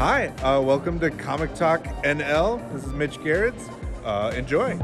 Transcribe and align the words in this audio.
Hi, 0.00 0.28
uh, 0.42 0.58
welcome 0.62 0.98
to 1.00 1.10
Comic 1.10 1.52
Talk 1.54 1.84
NL. 2.04 2.58
This 2.72 2.86
is 2.86 2.92
Mitch 2.94 3.22
Garrett. 3.22 3.54
Uh, 4.02 4.32
enjoy. 4.34 4.78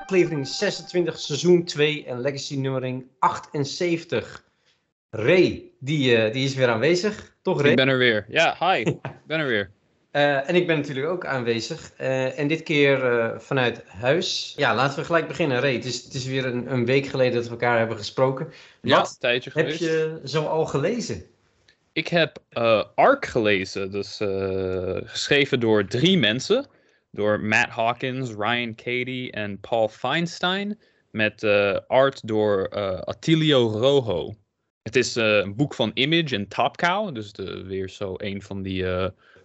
Aflevering 0.00 0.46
26, 0.46 1.20
seizoen 1.20 1.64
2 1.64 2.06
en 2.06 2.20
legacy 2.20 2.56
nummering 2.56 3.04
78. 3.20 4.44
Ray, 5.10 5.72
die, 5.80 6.16
eh, 6.16 6.32
die 6.32 6.44
is 6.44 6.54
weer 6.54 6.68
aanwezig. 6.68 7.36
Toch 7.42 7.60
Ray? 7.60 7.70
Ik 7.70 7.76
ben 7.76 7.88
er 7.88 7.98
weer. 7.98 8.24
Ja, 8.28 8.56
hi. 8.58 8.80
Ik 8.84 9.26
ben 9.26 9.40
er 9.40 9.46
weer. 9.46 9.70
Eh, 10.16 10.48
en 10.48 10.54
ik 10.54 10.66
ben 10.66 10.76
natuurlijk 10.76 11.08
ook 11.08 11.26
aanwezig. 11.26 11.92
Eh, 11.96 12.38
en 12.38 12.48
dit 12.48 12.62
keer 12.62 13.04
eh, 13.04 13.38
vanuit 13.38 13.84
huis. 13.86 14.54
Ja, 14.56 14.74
laten 14.74 14.98
we 14.98 15.04
gelijk 15.04 15.28
beginnen. 15.28 15.60
Ray, 15.60 15.72
het 15.72 15.84
is, 15.84 16.04
het 16.04 16.14
is 16.14 16.24
weer 16.24 16.46
een, 16.46 16.72
een 16.72 16.84
week 16.84 17.06
geleden 17.06 17.34
dat 17.34 17.44
we 17.44 17.50
elkaar 17.50 17.78
hebben 17.78 17.96
gesproken. 17.96 18.52
Ja, 18.82 18.96
Wat 18.96 19.08
een 19.08 19.16
tijdje 19.18 19.50
heb 19.54 19.64
geweest. 19.64 19.80
je 19.80 20.20
zo 20.24 20.44
al 20.44 20.66
gelezen? 20.66 21.24
Ik 21.92 22.08
heb 22.08 22.42
Ark 22.94 23.26
gelezen. 23.26 23.90
Dus 23.90 24.16
geschreven 25.04 25.60
door 25.60 25.86
drie 25.86 26.18
mensen. 26.18 26.66
Door 27.10 27.40
Matt 27.40 27.70
Hawkins, 27.70 28.30
Ryan 28.30 28.74
Cady 28.74 29.28
en 29.30 29.60
Paul 29.60 29.88
Feinstein. 29.88 30.78
Met 31.10 31.44
art 31.86 32.26
door 32.26 32.68
Attilio 33.04 33.68
Rojo. 33.68 34.34
Het 34.82 34.96
is 34.96 35.14
een 35.14 35.56
boek 35.56 35.74
van 35.74 35.90
Image 35.94 36.34
en 36.34 36.48
Top 36.48 36.76
Cow. 36.76 37.14
Dus 37.14 37.32
de, 37.32 37.64
weer 37.64 37.88
zo 37.88 38.14
een 38.16 38.42
van 38.42 38.62
die 38.62 38.84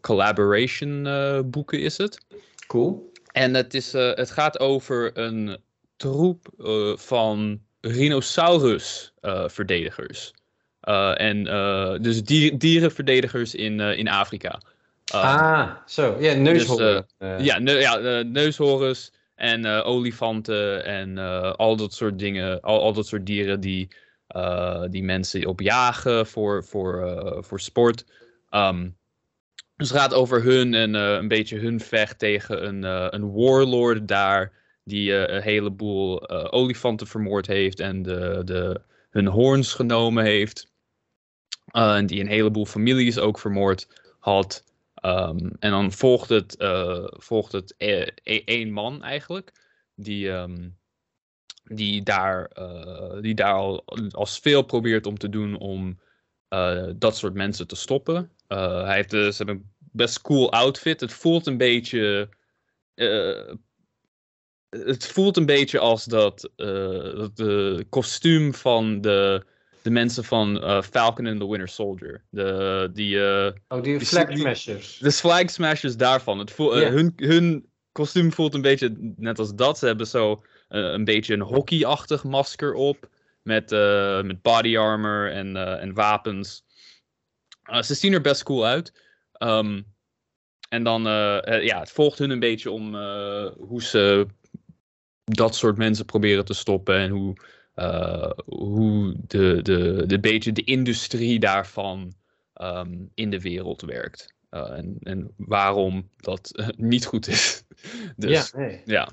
collaboration 0.01 1.07
eh, 1.07 1.39
boeken 1.45 1.79
is 1.79 1.97
het. 1.97 2.25
Cool. 2.67 3.11
En 3.31 3.53
het, 3.53 3.73
is, 3.73 3.93
eh, 3.93 4.13
het 4.13 4.31
gaat 4.31 4.59
over 4.59 5.17
een 5.17 5.57
troep 5.95 6.47
eh, 6.59 6.97
van 6.97 7.61
rhinoceros-verdedigers. 7.81 10.33
en 11.15 11.43
dus 12.01 12.23
dier, 12.23 12.57
dierenverdedigers 12.57 13.55
in, 13.55 13.79
in 13.79 14.07
Afrika. 14.07 14.61
Ah, 15.11 15.69
zo. 15.85 16.17
Ja, 16.19 16.33
neushoorn. 16.33 17.05
Dus, 17.17 17.45
ja, 17.45 17.59
ne 17.59 17.71
ja 17.71 18.21
neushoorns 18.21 19.11
en 19.35 19.65
uh, 19.65 19.87
olifanten 19.87 20.85
en 20.85 21.17
uh, 21.17 21.51
al 21.51 21.75
dat 21.75 21.93
soort 21.93 22.19
dingen. 22.19 22.61
Al, 22.61 22.81
al 22.81 22.93
dat 22.93 23.07
soort 23.07 23.25
dieren 23.25 23.59
die, 23.59 23.87
uh, 24.35 24.83
die 24.89 25.03
mensen 25.03 25.45
op 25.45 25.59
jagen 25.59 26.27
voor, 26.27 26.63
voor, 26.63 27.43
voor 27.43 27.59
sport. 27.59 28.05
Um, 28.51 28.95
dus 29.81 29.89
het 29.89 29.99
gaat 29.99 30.13
over 30.13 30.43
hun 30.43 30.73
en 30.73 30.93
uh, 30.93 31.11
een 31.11 31.27
beetje 31.27 31.59
hun 31.59 31.79
vecht 31.79 32.19
tegen 32.19 32.67
een, 32.67 32.83
uh, 32.83 33.07
een 33.09 33.31
warlord 33.31 34.07
daar. 34.07 34.51
Die 34.83 35.11
uh, 35.11 35.27
een 35.27 35.41
heleboel 35.41 36.29
olifanten 36.51 37.07
vermoord 37.07 37.47
heeft 37.47 37.79
en 37.79 38.01
de, 38.01 38.41
de, 38.45 38.81
hun 39.09 39.27
hoorns 39.27 39.73
genomen 39.73 40.23
heeft. 40.23 40.71
En 41.71 42.05
die 42.05 42.19
een 42.19 42.27
heleboel 42.27 42.65
families 42.65 43.19
ook 43.19 43.39
vermoord 43.39 43.87
had. 44.19 44.63
Um, 45.05 45.51
en 45.59 45.71
dan 45.71 45.91
volgt 45.91 46.29
het, 46.29 46.55
volgt 47.17 47.51
het 47.51 47.73
e 47.77 48.07
één 48.45 48.71
man 48.71 49.03
eigenlijk. 49.03 49.51
Die, 49.95 50.29
um, 50.29 50.77
die, 51.63 52.03
daar, 52.03 52.51
die 53.21 53.35
daar 53.35 53.53
al 53.53 53.85
als 54.11 54.39
veel 54.39 54.61
probeert 54.61 55.05
om 55.05 55.17
te 55.17 55.29
doen 55.29 55.57
om 55.57 55.99
dat 56.97 57.17
soort 57.17 57.33
mensen 57.33 57.67
te 57.67 57.75
stoppen. 57.75 58.31
Hij 58.57 58.95
heeft 58.95 59.09
dus 59.09 59.39
een 59.39 59.71
best 59.77 60.21
cool 60.21 60.51
outfit. 60.51 60.99
Het 60.99 61.13
voelt 61.13 61.47
een 61.47 61.57
beetje. 61.57 62.29
het 64.69 65.07
voelt 65.07 65.37
een 65.37 65.45
beetje 65.45 65.79
als 65.79 66.05
dat, 66.05 66.49
dat 66.55 67.37
de 67.37 67.85
kostuum 67.89 68.53
van 68.53 69.01
de 69.01 69.45
de 69.81 69.89
mensen 69.89 70.23
van 70.23 70.63
uh, 70.63 70.81
Falcon 70.81 71.27
and 71.27 71.39
the 71.39 71.49
Winter 71.49 71.67
Soldier. 71.67 72.23
De, 72.29 72.89
die, 72.93 73.15
uh, 73.15 73.51
oh, 73.67 73.83
die, 73.83 73.97
die 73.97 74.07
Flag 74.07 74.37
Smashers. 74.37 74.97
De 74.97 75.11
Flag 75.11 75.49
Smashers 75.49 75.97
daarvan. 75.97 76.39
Het 76.39 76.53
yeah. 76.57 76.81
uh, 76.81 76.87
hun, 76.87 77.13
hun 77.15 77.65
kostuum 77.91 78.31
voelt 78.31 78.53
een 78.53 78.61
beetje 78.61 79.13
net 79.17 79.39
als 79.39 79.55
dat. 79.55 79.77
Ze 79.77 79.85
hebben 79.85 80.07
zo 80.07 80.43
een 80.67 81.03
beetje 81.03 81.33
een 81.33 81.41
hockeyachtig 81.41 82.23
masker 82.23 82.73
op. 82.73 83.09
Met, 83.41 83.71
eh, 83.71 84.21
met 84.21 84.41
body 84.41 84.77
armor 84.77 85.31
en, 85.31 85.79
en 85.79 85.93
wapens. 85.93 86.63
Ze 87.79 87.93
zien 87.93 88.13
er 88.13 88.21
best 88.21 88.43
cool 88.43 88.65
uit. 88.65 88.93
Um, 89.39 89.85
en 90.69 90.83
dan, 90.83 91.03
ja, 91.61 91.79
het 91.79 91.91
volgt 91.91 92.17
hun 92.17 92.29
een 92.29 92.39
beetje 92.39 92.71
om 92.71 92.95
hoe 93.57 93.83
ze 93.83 94.27
dat 95.23 95.55
soort 95.55 95.77
mensen 95.77 96.05
proberen 96.05 96.45
te 96.45 96.53
stoppen. 96.53 96.95
En 96.95 97.09
hoe 97.09 97.35
hoe 98.45 99.15
de, 99.27 99.59
de, 99.61 100.03
de 100.05 100.19
beetje 100.19 100.51
de 100.51 100.63
industrie 100.63 101.39
daarvan 101.39 102.13
um, 102.61 103.11
in 103.13 103.29
de 103.29 103.41
wereld 103.41 103.81
werkt. 103.81 104.33
En, 104.49 104.97
en 104.99 105.33
waarom 105.37 106.09
dat 106.17 106.71
niet 106.77 107.05
goed 107.05 107.27
is. 107.27 107.63
dus, 108.15 108.51
ja. 108.51 108.59
Nee. 108.59 108.81
ja. 108.85 109.09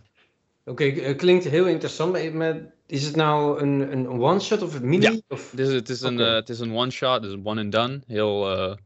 Oké, 0.64 0.84
okay, 0.84 1.14
klinkt 1.14 1.44
heel 1.44 1.66
interessant. 1.66 2.32
Maar 2.32 2.72
is 2.88 3.04
het 3.04 3.16
nou 3.16 3.60
een, 3.60 3.92
een 3.92 4.08
one-shot 4.08 4.62
of 4.62 4.74
een 4.74 4.88
mini? 4.88 5.04
Ja, 5.04 5.20
of? 5.28 5.52
Dus 5.54 5.68
het 5.72 5.88
is 5.88 6.00
een, 6.00 6.14
okay. 6.14 6.34
het 6.34 6.48
is 6.48 6.60
een 6.60 6.74
one-shot, 6.74 7.22
dus 7.22 7.32
een 7.32 7.46
one 7.46 7.60
and 7.60 7.72
done. 7.72 8.00
Heel, 8.06 8.76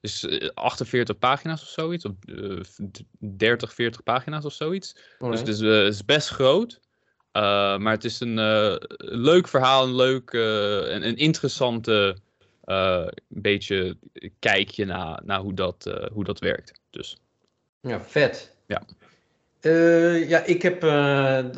dus 0.00 0.26
48 0.54 1.18
pagina's 1.18 1.62
of 1.62 1.68
zoiets, 1.68 2.04
of 2.04 2.14
30, 3.18 3.74
40 3.74 4.02
pagina's 4.02 4.44
of 4.44 4.52
zoiets. 4.52 4.96
Alright. 5.18 5.46
Dus 5.46 5.58
het 5.58 5.64
is, 5.64 5.76
het 5.76 5.94
is 5.94 6.04
best 6.04 6.28
groot. 6.28 6.80
Maar 7.32 7.92
het 7.92 8.04
is 8.04 8.20
een 8.20 8.34
leuk 8.98 9.48
verhaal, 9.48 9.84
een 9.84 9.96
leuk 9.96 10.32
en 10.88 11.06
een 11.06 11.16
interessante 11.16 12.16
beetje 13.28 13.96
kijkje 14.38 14.84
naar, 14.84 15.22
naar 15.24 15.40
hoe, 15.40 15.54
dat, 15.54 16.08
hoe 16.12 16.24
dat 16.24 16.38
werkt. 16.38 16.80
Dus. 16.90 17.16
Ja, 17.80 18.00
vet. 18.00 18.56
Ja. 18.66 18.82
Ja, 20.28 20.44
ik 20.44 20.62
heb 20.62 20.82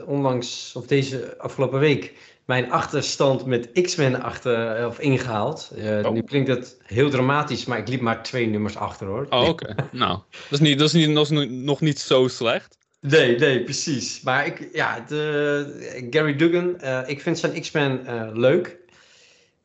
onlangs, 0.06 0.72
of 0.76 0.86
deze 0.86 1.34
afgelopen 1.38 1.78
week, 1.78 2.12
mijn 2.44 2.70
achterstand 2.70 3.46
met 3.46 3.72
X-Men 3.82 4.22
achter, 4.22 4.86
of 4.86 4.98
ingehaald. 4.98 5.72
Oh. 6.02 6.10
Nu 6.10 6.22
klinkt 6.22 6.48
dat 6.48 6.76
heel 6.82 7.10
dramatisch, 7.10 7.64
maar 7.64 7.78
ik 7.78 7.88
liep 7.88 8.00
maar 8.00 8.22
twee 8.22 8.46
nummers 8.46 8.76
achter 8.76 9.06
hoor. 9.06 9.26
Oh, 9.30 9.48
oké. 9.48 9.70
Okay. 9.70 9.86
nou, 9.92 10.18
dat 10.30 10.60
is, 10.60 10.60
niet, 10.60 10.78
dat, 10.78 10.86
is 10.86 10.92
niet, 10.92 11.14
dat 11.14 11.30
is 11.30 11.48
nog 11.48 11.80
niet 11.80 11.98
zo 11.98 12.28
slecht. 12.28 12.76
Nee, 13.00 13.38
nee, 13.38 13.62
precies. 13.62 14.20
Maar 14.20 14.46
ik, 14.46 14.68
ja, 14.72 15.04
de, 15.08 16.06
Gary 16.10 16.36
Duggan, 16.36 16.76
uh, 16.82 17.00
ik 17.06 17.20
vind 17.20 17.38
zijn 17.38 17.60
X-Men 17.60 18.00
uh, 18.06 18.28
leuk. 18.32 18.78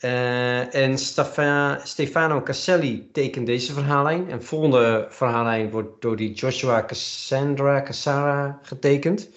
Uh, 0.06 0.76
en 0.76 0.98
Stefa, 0.98 1.80
Stefano 1.84 2.42
Caselli 2.42 3.10
tekent 3.12 3.46
deze 3.46 3.74
verhaallijn. 3.74 4.30
En 4.30 4.38
de 4.38 4.46
volgende 4.46 5.08
verhaallijn 5.10 5.70
wordt 5.70 6.02
door 6.02 6.16
die 6.16 6.34
Joshua 6.34 6.86
Cassandra 6.86 7.82
Cassara 7.82 8.60
getekend. 8.62 9.30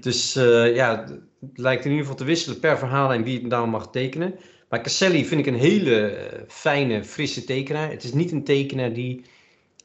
Dus 0.00 0.32
ja, 0.74 1.04
het 1.04 1.20
lijkt 1.54 1.84
in 1.84 1.90
ieder 1.90 2.04
geval 2.04 2.18
te 2.18 2.24
wisselen 2.24 2.60
per 2.60 2.78
verhaallijn 2.78 3.24
wie 3.24 3.38
het 3.38 3.48
nou 3.48 3.68
mag 3.68 3.90
tekenen. 3.90 4.34
Maar 4.68 4.82
Caselli 4.82 5.24
vind 5.24 5.40
ik 5.40 5.46
een 5.46 5.60
hele 5.60 6.28
fijne, 6.48 7.04
frisse 7.04 7.44
tekenaar. 7.44 7.90
Het 7.90 8.04
is 8.04 8.12
niet 8.12 8.32
een 8.32 8.44
tekenaar 8.44 8.92
die 8.92 9.24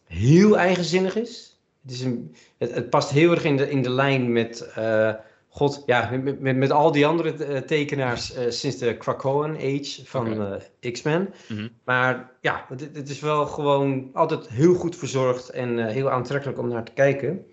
heel 0.07 0.57
eigenzinnig 0.57 1.15
is. 1.15 1.59
Het, 1.81 1.91
is 1.91 2.01
een, 2.01 2.35
het, 2.57 2.73
het, 2.73 2.89
past 2.89 3.09
heel 3.09 3.31
erg 3.31 3.43
in 3.43 3.57
de, 3.57 3.69
in 3.69 3.81
de 3.81 3.89
lijn 3.89 4.31
met, 4.31 4.71
uh, 4.77 5.13
God, 5.53 5.83
ja, 5.85 6.09
met, 6.23 6.39
met, 6.39 6.55
met, 6.55 6.71
al 6.71 6.91
die 6.91 7.05
andere 7.05 7.47
uh, 7.47 7.57
tekenaars 7.57 8.37
uh, 8.37 8.43
sinds 8.49 8.77
de 8.77 8.97
Krakoan 8.97 9.55
Age 9.55 10.01
van 10.05 10.33
okay. 10.33 10.91
X-Men. 10.91 11.21
Mhm. 11.21 11.53
Mm 11.53 11.59
-hmm. 11.59 11.69
Maar 11.83 12.31
ja, 12.41 12.65
het, 12.69 12.89
het, 12.93 13.09
is 13.09 13.19
wel 13.19 13.45
gewoon 13.45 14.09
altijd 14.13 14.49
heel 14.49 14.73
goed 14.73 14.95
verzorgd 14.95 15.49
en 15.49 15.87
heel 15.87 16.09
aantrekkelijk 16.09 16.59
om 16.59 16.67
naar 16.67 16.83
te 16.83 16.91
kijken. 16.91 17.45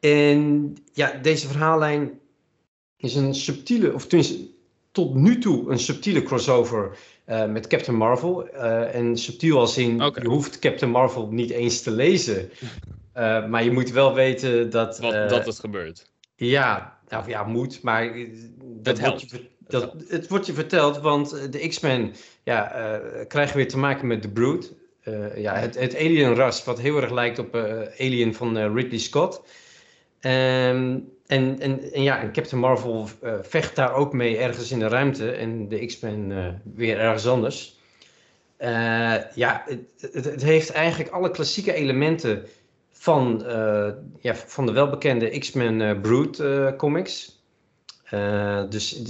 En 0.00 0.74
ja, 0.92 1.18
deze 1.22 1.48
verhaallijn 1.48 2.18
is 2.96 3.14
een 3.14 3.34
subtiele, 3.34 3.94
of 3.94 4.06
tenminste 4.06 4.48
tot 4.92 5.14
nu 5.14 5.38
toe 5.38 5.70
een 5.70 5.78
subtiele 5.78 6.22
crossover 6.22 6.98
met 7.48 7.66
Captain 7.66 7.96
Marvel. 7.96 8.48
En 8.48 9.16
subtiel 9.16 9.58
als 9.58 9.78
in, 9.78 10.04
okay. 10.04 10.22
je 10.22 10.28
hoeft 10.28 10.58
Captain 10.58 10.90
Marvel 10.90 11.28
niet 11.30 11.50
eens 11.50 11.82
te 11.82 11.90
lezen. 11.90 12.50
Maar 13.48 13.64
je 13.64 13.72
moet 13.72 13.90
wel 13.90 14.14
weten 14.14 14.70
dat... 14.70 14.98
Wat, 14.98 15.28
dat 15.28 15.46
het 15.46 15.58
gebeurt. 15.58 16.10
Ja, 16.40 16.97
nou 17.08 17.28
ja, 17.28 17.44
moet, 17.44 17.82
maar... 17.82 18.12
Dat 18.60 18.98
helpt. 18.98 19.30
Wordt 19.30 19.44
je, 19.44 19.48
dat, 19.68 19.94
het 20.08 20.28
wordt 20.28 20.46
je 20.46 20.52
verteld, 20.52 20.98
want 20.98 21.52
de 21.52 21.68
X-Men 21.68 22.14
ja, 22.42 23.00
krijgen 23.28 23.56
weer 23.56 23.68
te 23.68 23.78
maken 23.78 24.06
met 24.06 24.22
The 24.22 24.28
Brood. 24.28 24.72
ja, 25.36 25.54
het, 25.54 25.78
het 25.78 25.96
alien-ras, 25.96 26.64
wat 26.64 26.80
heel 26.80 27.02
erg 27.02 27.10
lijkt 27.10 27.38
op 27.38 27.54
Alien 27.98 28.34
van 28.34 28.74
Ridley 28.74 28.98
Scott. 28.98 29.42
Um, 30.20 31.08
en, 31.28 31.60
en, 31.60 31.92
en 31.92 32.02
ja, 32.02 32.20
en 32.20 32.32
Captain 32.32 32.60
Marvel 32.60 33.08
uh, 33.22 33.34
vecht 33.42 33.76
daar 33.76 33.94
ook 33.94 34.12
mee 34.12 34.38
ergens 34.38 34.70
in 34.70 34.78
de 34.78 34.88
ruimte 34.88 35.30
en 35.30 35.68
de 35.68 35.86
X-Men 35.86 36.30
uh, 36.30 36.46
weer 36.74 36.98
ergens 36.98 37.26
anders. 37.26 37.76
Uh, 38.58 39.14
ja, 39.34 39.64
het, 39.66 40.12
het, 40.12 40.24
het, 40.24 40.42
heeft 40.42 40.70
eigenlijk 40.70 41.10
alle 41.10 41.30
klassieke 41.30 41.72
elementen 41.72 42.46
van, 42.98 43.44
ja, 44.20 44.34
van 44.34 44.66
de 44.66 44.72
welbekende 44.72 45.38
X-Men 45.38 46.00
Brood 46.00 46.42
comics. 46.76 47.42
dus 48.68 49.02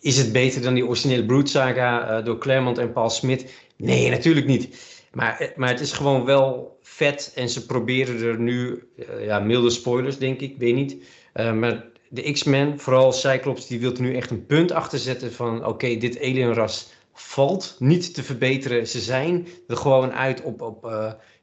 is 0.00 0.16
het 0.16 0.32
beter 0.32 0.62
dan 0.62 0.74
die 0.74 0.86
originele 0.86 1.24
Brood 1.24 1.48
saga 1.48 2.20
door 2.22 2.38
Claremont 2.38 2.78
en 2.78 2.92
Paul 2.92 3.10
Smith? 3.10 3.52
Nee, 3.76 4.10
natuurlijk 4.10 4.46
niet. 4.46 4.92
Maar, 5.12 5.52
maar 5.56 5.68
het 5.68 5.80
is 5.80 5.92
gewoon 5.92 6.24
wel 6.24 6.78
vet 6.82 7.32
en 7.34 7.48
ze 7.48 7.66
proberen 7.66 8.22
er 8.22 8.38
nu, 8.38 8.88
ja, 9.20 9.38
milde 9.38 9.70
spoilers 9.70 10.18
denk 10.18 10.40
ik, 10.40 10.54
weet 10.58 10.74
niet. 10.74 10.96
maar 11.34 11.86
de 12.08 12.32
X-Men, 12.32 12.80
vooral 12.80 13.12
Cyclops, 13.12 13.66
die 13.66 13.80
wil 13.80 13.92
er 13.92 14.00
nu 14.00 14.16
echt 14.16 14.30
een 14.30 14.46
punt 14.46 14.72
achter 14.72 14.98
zetten 14.98 15.32
van 15.32 15.66
oké, 15.66 15.96
dit 15.96 16.18
alienras 16.18 16.92
valt 17.12 17.76
niet 17.78 18.14
te 18.14 18.22
verbeteren. 18.22 18.86
Ze 18.86 19.00
zijn 19.00 19.48
er 19.68 19.76
gewoon 19.76 20.12
uit 20.12 20.42
op, 20.42 20.62
op 20.62 20.84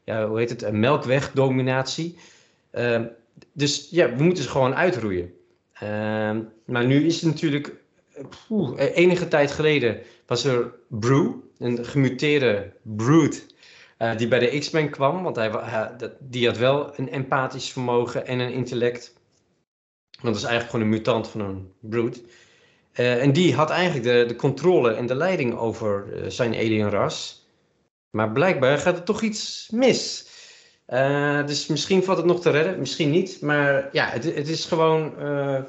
ja, 0.03 0.27
hoe 0.27 0.39
heet 0.39 0.50
het, 0.50 0.62
een 0.62 0.80
melkwegdominatie. 0.80 2.18
Uh, 2.74 3.01
dus 3.51 3.88
ja, 3.92 4.15
we 4.15 4.24
moeten 4.24 4.44
ze 4.44 4.50
gewoon 4.50 4.75
uitroeien. 4.75 5.33
Uh, 5.83 6.38
maar 6.65 6.86
nu 6.86 7.06
is 7.06 7.21
het 7.21 7.31
natuurlijk, 7.31 7.74
poeh, 8.48 8.80
enige 8.95 9.27
tijd 9.27 9.51
geleden 9.51 10.00
was 10.25 10.44
er 10.44 10.74
Brew, 10.88 11.31
een 11.57 11.86
gemuteerde 11.86 12.74
Brood, 12.81 13.45
die 14.18 14.27
bij 14.27 14.39
de 14.39 14.59
X-Men 14.59 14.89
kwam. 14.89 15.24
Want 15.24 15.36
hij, 15.36 15.51
die 16.19 16.48
had 16.48 16.57
wel 16.57 17.00
een 17.00 17.09
empathisch 17.09 17.71
vermogen 17.71 18.27
en 18.27 18.39
een 18.39 18.53
intellect. 18.53 19.13
Dat 20.21 20.36
is 20.36 20.44
eigenlijk 20.44 20.71
gewoon 20.71 20.86
een 20.86 20.98
mutant 20.98 21.27
van 21.27 21.42
een 21.42 21.71
Brood. 21.80 22.21
En 22.92 23.33
die 23.33 23.56
had 23.56 23.69
eigenlijk 23.69 24.03
de, 24.03 24.25
de 24.27 24.36
controle 24.36 24.94
en 24.94 25.06
de 25.06 25.15
leiding 25.15 25.57
over 25.57 26.07
zijn 26.27 26.53
alienras. 26.53 27.40
Maar 28.11 28.31
blijkbaar 28.31 28.77
gaat 28.77 28.97
er 28.97 29.03
toch 29.03 29.21
iets 29.21 29.69
mis. 29.71 30.29
Uh, 30.87 31.45
dus 31.45 31.67
misschien 31.67 32.03
valt 32.03 32.17
het 32.17 32.25
nog 32.25 32.41
te 32.41 32.49
redden, 32.49 32.79
misschien 32.79 33.09
niet. 33.09 33.41
Maar 33.41 33.89
ja, 33.91 34.05
het, 34.05 34.23
het 34.23 34.47
is 34.47 34.65
gewoon, 34.65 35.13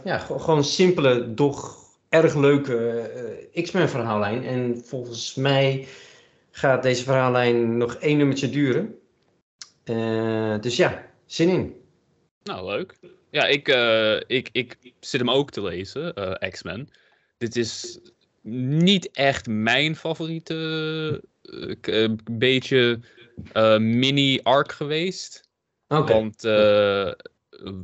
ja, 0.04 0.18
gewoon 0.18 0.64
simpele, 0.64 1.34
doch 1.34 1.76
erg 2.08 2.34
leuke 2.34 3.50
X-Men 3.62 3.88
verhaallijn. 3.88 4.44
En 4.44 4.82
volgens 4.84 5.34
mij 5.34 5.86
gaat 6.50 6.82
deze 6.82 7.02
verhaallijn 7.02 7.76
nog 7.76 7.94
één 7.94 8.16
nummertje 8.16 8.50
duren. 8.50 8.98
dus 10.60 10.76
ja, 10.76 11.04
zin 11.26 11.48
in. 11.48 11.74
Nou, 12.42 12.66
leuk. 12.66 12.94
Ja, 13.30 13.46
ik, 13.46 13.68
ik, 14.26 14.48
ik 14.52 14.76
zit 15.00 15.20
hem 15.20 15.30
ook 15.30 15.50
te 15.50 15.62
lezen, 15.62 16.14
X-Men 16.50 16.88
dit 17.42 17.56
is 17.56 17.98
niet 18.82 19.10
echt 19.10 19.46
mijn 19.46 19.96
favoriete 19.96 21.22
uh, 21.42 22.08
beetje 22.30 23.00
uh, 23.52 23.78
mini-arc 23.78 24.72
geweest. 24.72 25.48
Okay. 25.88 26.14
Want 26.14 26.42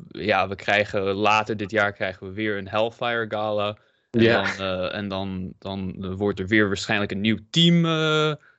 ja, 0.09 0.49
we 0.49 0.55
krijgen 0.55 1.03
later 1.03 1.57
dit 1.57 1.71
jaar 1.71 1.93
krijgen 1.93 2.27
we 2.27 2.33
weer 2.33 2.59
een 2.59 2.69
Hellfire 2.69 3.27
Gala. 3.29 3.79
En, 4.11 4.21
ja. 4.23 4.57
dan, 4.57 4.91
en 4.91 5.09
dan, 5.09 5.53
dan 5.59 6.15
wordt 6.17 6.39
er 6.39 6.47
weer 6.47 6.67
waarschijnlijk 6.67 7.11
een 7.11 7.21
nieuw 7.21 7.39
team 7.51 7.85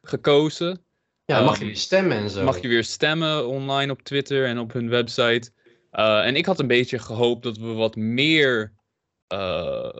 gekozen. 0.01 0.83
Ja, 1.25 1.41
mag 1.41 1.59
je 1.59 1.65
weer 1.65 1.77
stemmen 1.77 2.17
en 2.17 2.29
zo. 2.29 2.43
Mag 2.43 2.61
je 2.61 2.67
weer 2.67 2.83
stemmen 2.83 3.47
online 3.47 3.91
op 3.91 4.01
Twitter 4.01 4.45
en 4.45 4.59
op 4.59 4.73
hun 4.73 4.89
website. 4.89 5.51
en 5.91 6.35
ik 6.35 6.45
had 6.45 6.59
een 6.59 6.67
beetje 6.67 6.99
gehoopt 6.99 7.43
dat 7.43 7.57
we 7.57 7.73
wat 7.73 7.95
meer 7.95 8.73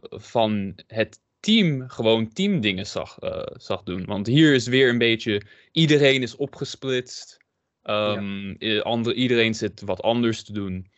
van 0.10 0.80
het 0.88 1.20
team 1.40 1.90
gewoon 1.90 2.34
teamdingen 2.34 2.88
zag, 2.88 3.18
uh, 3.24 3.42
zag 3.54 3.84
doen. 3.84 4.06
Want 4.06 4.28
hier 4.28 4.54
is 4.54 4.68
weer 4.68 4.90
een 4.90 4.98
beetje, 4.98 5.42
iedereen 5.72 6.22
is 6.22 6.36
opgesplitst. 6.36 7.38
Um, 7.84 8.56
ja. 8.60 9.14
iedereen 9.14 9.54
zit 9.54 9.82
wat 9.82 10.02
anders 10.02 10.44
te 10.44 10.54
doen. 10.54 10.92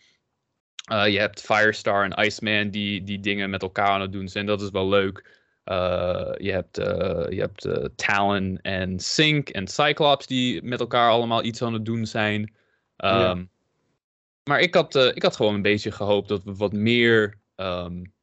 Uh, 0.92 1.08
je 1.08 1.20
hebt 1.20 1.42
Firestar 1.42 2.04
en 2.04 2.26
Iceman 2.26 2.70
die, 2.70 3.04
die 3.04 3.20
dingen 3.20 3.50
met 3.50 3.62
elkaar 3.62 3.88
aan 3.88 4.02
het 4.02 4.12
doen 4.12 4.28
zijn. 4.28 4.46
Dat 4.46 4.62
is 4.62 4.70
wel 4.70 4.90
leuk. 4.90 5.40
je 6.38 6.52
hebt, 6.52 6.76
je 7.30 7.36
hebt 7.38 7.68
Talon 7.96 8.60
en 8.62 9.00
Sync 9.00 9.50
en 9.50 9.68
Cyclops 9.68 10.28
die 10.28 10.64
met 10.64 10.80
elkaar 10.80 11.10
allemaal 11.10 11.44
iets 11.44 11.62
aan 11.62 11.74
het 11.74 11.86
doen 11.86 12.06
zijn. 12.06 12.42
Um, 12.42 12.48
ja. 12.98 13.46
Maar 14.44 14.60
ik 14.60 14.74
had, 14.74 14.96
ik 14.96 15.24
had 15.24 15.36
gewoon 15.36 15.54
een 15.54 15.62
beetje 15.62 15.92
gehoopt 15.92 16.28
dat 16.28 16.44
we 16.44 16.56
wat 16.56 16.74
meer 16.74 17.38
um, 17.56 18.14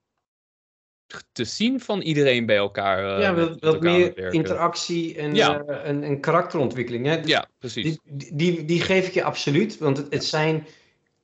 te 1.33 1.45
zien 1.45 1.81
van 1.81 2.01
iedereen 2.01 2.47
bij 2.47 2.57
elkaar. 2.57 3.17
Uh, 3.17 3.23
ja, 3.23 3.35
wat, 3.35 3.57
wat 3.61 3.81
meer 3.81 4.33
interactie 4.33 5.17
en, 5.17 5.35
ja. 5.35 5.65
uh, 5.69 5.89
en, 5.89 6.03
en, 6.03 6.21
karakterontwikkeling. 6.21 7.07
Hè? 7.07 7.21
Ja, 7.25 7.49
precies. 7.59 7.99
Die, 8.05 8.35
die, 8.35 8.65
die, 8.65 8.81
geef 8.81 9.07
ik 9.07 9.15
je 9.15 9.23
absoluut. 9.23 9.79
Want 9.79 9.97
het, 9.97 10.07
het 10.11 10.25
zijn, 10.25 10.67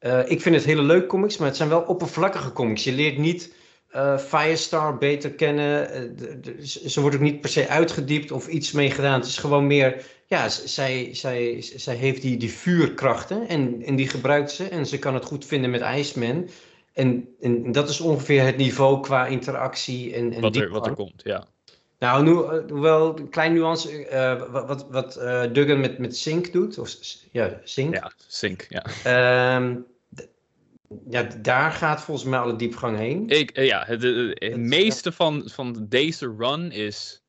uh, 0.01 0.31
ik 0.31 0.41
vind 0.41 0.55
het 0.55 0.65
hele 0.65 0.83
leuk 0.83 1.07
comics, 1.07 1.37
maar 1.37 1.49
het 1.49 1.57
zijn 1.57 1.69
wel 1.69 1.81
oppervlakkige 1.81 2.53
comics. 2.53 2.85
Je 2.85 2.93
leert 2.93 3.19
niet 3.19 3.53
Firestar 4.19 4.99
beter 4.99 5.31
kennen. 5.31 5.89
De, 6.17 6.41
de, 6.41 6.89
ze 6.89 7.01
wordt 7.01 7.17
ook 7.17 7.23
niet 7.23 7.41
per 7.41 7.51
se 7.51 7.69
uitgediept 7.69 8.31
of 8.31 8.47
iets 8.49 8.73
mee 8.73 8.91
gedaan. 8.91 9.19
Het 9.19 9.29
is 9.29 9.39
gewoon 9.39 9.67
meer, 9.67 10.05
ja, 10.27 10.49
zij, 10.49 11.09
zij, 11.13 11.57
zij 11.77 11.95
heeft 11.95 12.23
die, 12.23 12.37
die 12.37 12.53
vuurkrachten 12.53 13.49
en, 13.49 13.83
en 13.87 13.97
die 13.97 14.09
gebruikt 14.09 14.51
ze. 14.51 14.69
En 14.69 14.87
ze 14.87 14.99
kan 14.99 15.15
het 15.15 15.25
goed 15.25 15.45
vinden 15.45 15.71
met 15.71 15.83
Iceman. 15.97 16.49
En, 16.95 17.29
en 17.41 17.73
dat 17.73 17.89
is 17.89 18.01
ongeveer 18.01 18.45
het 18.45 18.57
niveau 18.57 19.01
qua 19.01 19.27
interactie 19.27 20.15
en, 20.15 20.33
en 20.33 20.41
wat, 20.41 20.57
er, 20.57 20.71
wat 20.71 20.87
er 20.87 20.95
komt, 20.95 21.23
ja. 21.25 21.47
Nou, 21.99 22.25
nu, 22.25 22.33
hoewel 22.73 23.19
een 23.19 23.29
klein 23.29 23.53
nuance, 23.53 24.11
uh, 24.11 24.51
wat, 24.51 24.67
wat, 24.67 24.87
wat 24.91 25.17
uh, 25.17 25.43
Duggan 25.53 25.81
met, 25.81 25.99
met 25.99 26.17
Sync 26.17 26.53
doet, 26.53 26.79
of 26.79 26.97
ja, 27.33 27.61
Sync. 27.65 27.95
Ja, 27.95 28.13
Sync, 28.27 28.67
ja. 28.69 29.57
Um, 29.57 29.87
ja, 31.09 31.23
daar 31.23 31.71
gaat 31.71 32.03
volgens 32.03 32.27
mij 32.27 32.39
alle 32.39 32.57
diepgang 32.57 32.97
heen. 32.97 33.29
Ik, 33.29 33.59
uh, 33.59 33.67
ja, 33.67 33.85
het, 33.87 34.03
het, 34.03 34.43
het 34.43 34.57
meeste 34.57 35.13
van, 35.13 35.43
van 35.47 35.87
deze 35.89 36.35
run 36.39 36.71
is 36.71 37.23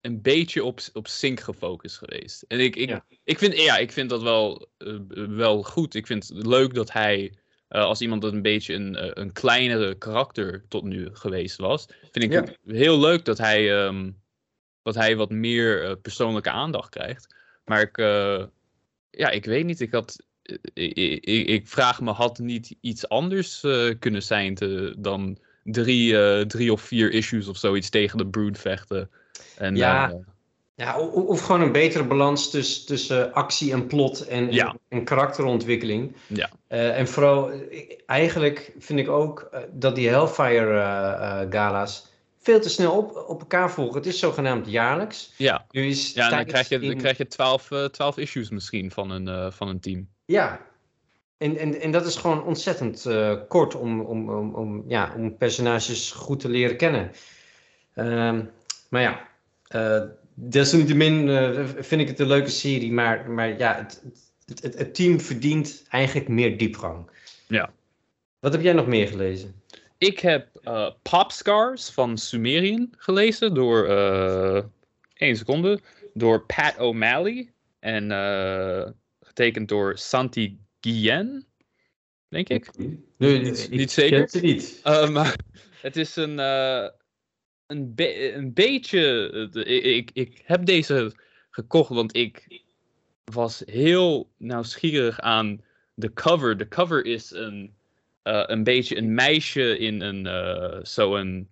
een 0.00 0.22
beetje 0.22 0.64
op, 0.64 0.80
op 0.92 1.06
sync 1.06 1.40
gefocust 1.40 1.98
geweest. 1.98 2.42
En 2.42 2.60
ik, 2.60 2.76
ik, 2.76 2.88
ja. 2.88 3.04
ik, 3.24 3.38
vind, 3.38 3.56
ja, 3.56 3.76
ik 3.76 3.92
vind 3.92 4.10
dat 4.10 4.22
wel, 4.22 4.68
wel 5.28 5.62
goed. 5.62 5.94
Ik 5.94 6.06
vind 6.06 6.28
het 6.28 6.46
leuk 6.46 6.74
dat 6.74 6.92
hij 6.92 7.32
uh, 7.70 7.82
als 7.82 8.00
iemand 8.00 8.22
dat 8.22 8.32
een 8.32 8.42
beetje 8.42 8.74
een, 8.74 8.94
uh, 8.94 9.10
een 9.12 9.32
kleinere 9.32 9.94
karakter 9.94 10.64
tot 10.68 10.84
nu 10.84 11.08
geweest 11.12 11.56
was. 11.56 11.86
Vind 12.10 12.24
ik 12.24 12.32
Ja. 12.32 12.40
het 12.40 12.58
heel 12.66 13.00
leuk 13.00 13.24
dat 13.24 13.38
hij, 13.38 13.84
ehm, 13.84 14.10
dat 14.82 14.94
hij 14.94 15.16
wat 15.16 15.30
meer 15.30 15.84
eh, 15.84 15.92
persoonlijke 16.02 16.50
aandacht 16.50 16.88
krijgt. 16.90 17.34
Maar 17.64 17.80
ik, 17.80 17.98
eh, 17.98 18.44
ja, 19.10 19.30
ik 19.30 19.44
weet 19.44 19.64
niet. 19.64 19.80
Ik, 19.80 19.92
had, 19.92 20.16
ik, 20.74 20.96
ik, 21.24 21.46
ik 21.48 21.68
vraag 21.68 22.00
me, 22.00 22.10
had 22.10 22.38
niet 22.38 22.76
iets 22.80 23.08
anders 23.08 23.62
eh, 23.62 23.90
kunnen 23.98 24.22
zijn 24.22 24.54
te, 24.54 24.94
dan 24.98 25.38
drie, 25.64 26.18
eh, 26.18 26.40
drie 26.46 26.72
of 26.72 26.80
vier 26.80 27.12
issues 27.12 27.48
of 27.48 27.56
zoiets 27.56 27.90
tegen 27.90 28.18
de 28.18 28.26
Brood 28.26 28.58
vechten? 28.58 29.10
En, 29.58 29.76
Ja. 29.76 30.14
Ja, 30.78 30.98
of 30.98 31.40
gewoon 31.40 31.60
een 31.60 31.72
betere 31.72 32.04
balans 32.04 32.50
tussen, 32.50 32.86
tussen 32.86 33.32
actie 33.32 33.72
en 33.72 33.86
plot 33.86 34.20
en, 34.26 34.52
Ja. 34.52 34.66
en, 34.68 34.78
en 34.98 35.04
karakterontwikkeling. 35.04 36.16
Ja. 36.26 36.50
Eh, 36.66 36.98
en 36.98 37.08
vooral, 37.08 37.50
eh, 37.50 37.90
eigenlijk 38.06 38.72
vind 38.78 38.98
ik 38.98 39.08
ook 39.08 39.48
eh, 39.52 39.60
dat 39.72 39.94
die 39.94 40.08
Hellfire 40.08 40.80
eh, 40.80 41.40
eh, 41.42 41.50
gala's 41.50 42.06
veel 42.40 42.60
te 42.60 42.68
snel 42.68 42.92
op, 42.96 43.24
op 43.28 43.40
elkaar 43.40 43.70
volgen. 43.70 43.96
Het 43.96 44.06
is 44.06 44.18
zogenaamd 44.18 44.70
jaarlijks. 44.70 45.32
ja. 45.36 45.66
Nu 45.70 45.86
is 45.86 46.12
Ja, 46.12 46.24
en 46.30 46.36
dan 46.36 46.44
krijg 46.44 46.68
je, 46.68 46.78
dan 46.78 46.90
in- 46.90 46.98
krijg 46.98 47.16
je 47.16 47.26
12, 47.26 47.70
eh, 47.70 47.84
12 47.84 48.16
issues 48.16 48.50
misschien 48.50 48.90
van 48.90 49.10
een, 49.10 49.52
van 49.52 49.68
een 49.68 49.80
team. 49.80 50.08
Ja, 50.24 50.60
en, 51.38 51.56
en, 51.56 51.80
en 51.80 51.90
dat 51.90 52.06
is 52.06 52.16
gewoon 52.16 52.44
ontzettend 52.44 53.06
kort 53.48 53.74
om, 53.74 54.00
om, 54.00 54.30
om, 54.30 54.54
om, 54.54 54.84
ja, 54.88 55.12
om 55.16 55.36
personages 55.36 56.10
goed 56.12 56.40
te 56.40 56.48
leren 56.48 56.76
kennen. 56.76 57.10
Ehm, 57.94 58.44
maar 58.90 59.02
ja, 59.02 59.20
desalniettemin 60.38 61.28
eh, 61.28 61.64
vind 61.78 62.00
ik 62.00 62.08
het 62.08 62.18
een 62.18 62.26
leuke 62.26 62.50
serie, 62.50 62.92
maar, 62.92 63.30
maar 63.30 63.58
ja, 63.58 63.76
het, 63.76 64.02
het, 64.46 64.62
het, 64.62 64.78
het 64.78 64.94
team 64.94 65.20
verdient 65.20 65.84
eigenlijk 65.88 66.28
meer 66.28 66.58
diepgang. 66.58 67.10
Ja. 67.48 67.72
Wat 68.38 68.52
heb 68.52 68.62
jij 68.62 68.72
nog 68.72 68.86
meer 68.86 69.08
gelezen? 69.08 69.62
Ik 69.98 70.18
heb 70.18 70.48
eh 70.62 70.90
Pop 71.02 71.32
Scars 71.32 71.90
van 71.90 72.18
Sumerian 72.18 72.94
gelezen 72.96 73.54
door, 73.54 73.86
één 75.14 75.36
seconde, 75.36 75.80
door 76.14 76.46
Pat 76.46 76.78
O'Malley 76.78 77.52
en 77.78 78.10
getekend 79.20 79.68
door 79.68 79.98
Santi 79.98 80.58
Guillen, 80.80 81.46
denk 82.28 82.48
ik. 82.48 82.70
Nee, 83.16 83.38
Niet- 83.40 83.62
ik 83.62 83.70
niet 83.70 83.90
zeker? 83.90 84.18
ken 84.18 84.28
ze 84.28 84.40
niet. 84.40 84.80
Eh, 84.82 85.08
maar 85.08 85.36
het 85.80 85.96
is 85.96 86.16
een, 86.16 86.38
een, 87.66 87.94
be- 87.94 88.32
een 88.32 88.52
beetje. 88.52 89.30
eh, 89.52 89.76
ik, 89.76 89.84
ik, 89.84 90.10
ik 90.12 90.42
heb 90.44 90.66
deze 90.66 91.12
gekocht, 91.50 91.88
want 91.88 92.16
ik 92.16 92.62
was 93.24 93.62
heel 93.66 94.30
nieuwsgierig 94.36 95.20
aan 95.20 95.60
de 95.94 96.12
cover. 96.12 96.56
De 96.56 96.68
cover 96.68 97.04
is 97.04 97.30
een, 97.30 97.74
eh, 98.22 98.42
een 98.46 98.64
beetje 98.64 98.96
een 98.96 99.14
meisje 99.14 99.78
in 99.78 100.00
een. 100.00 100.26
eh 100.26 100.78
Zo'n. 100.82 101.48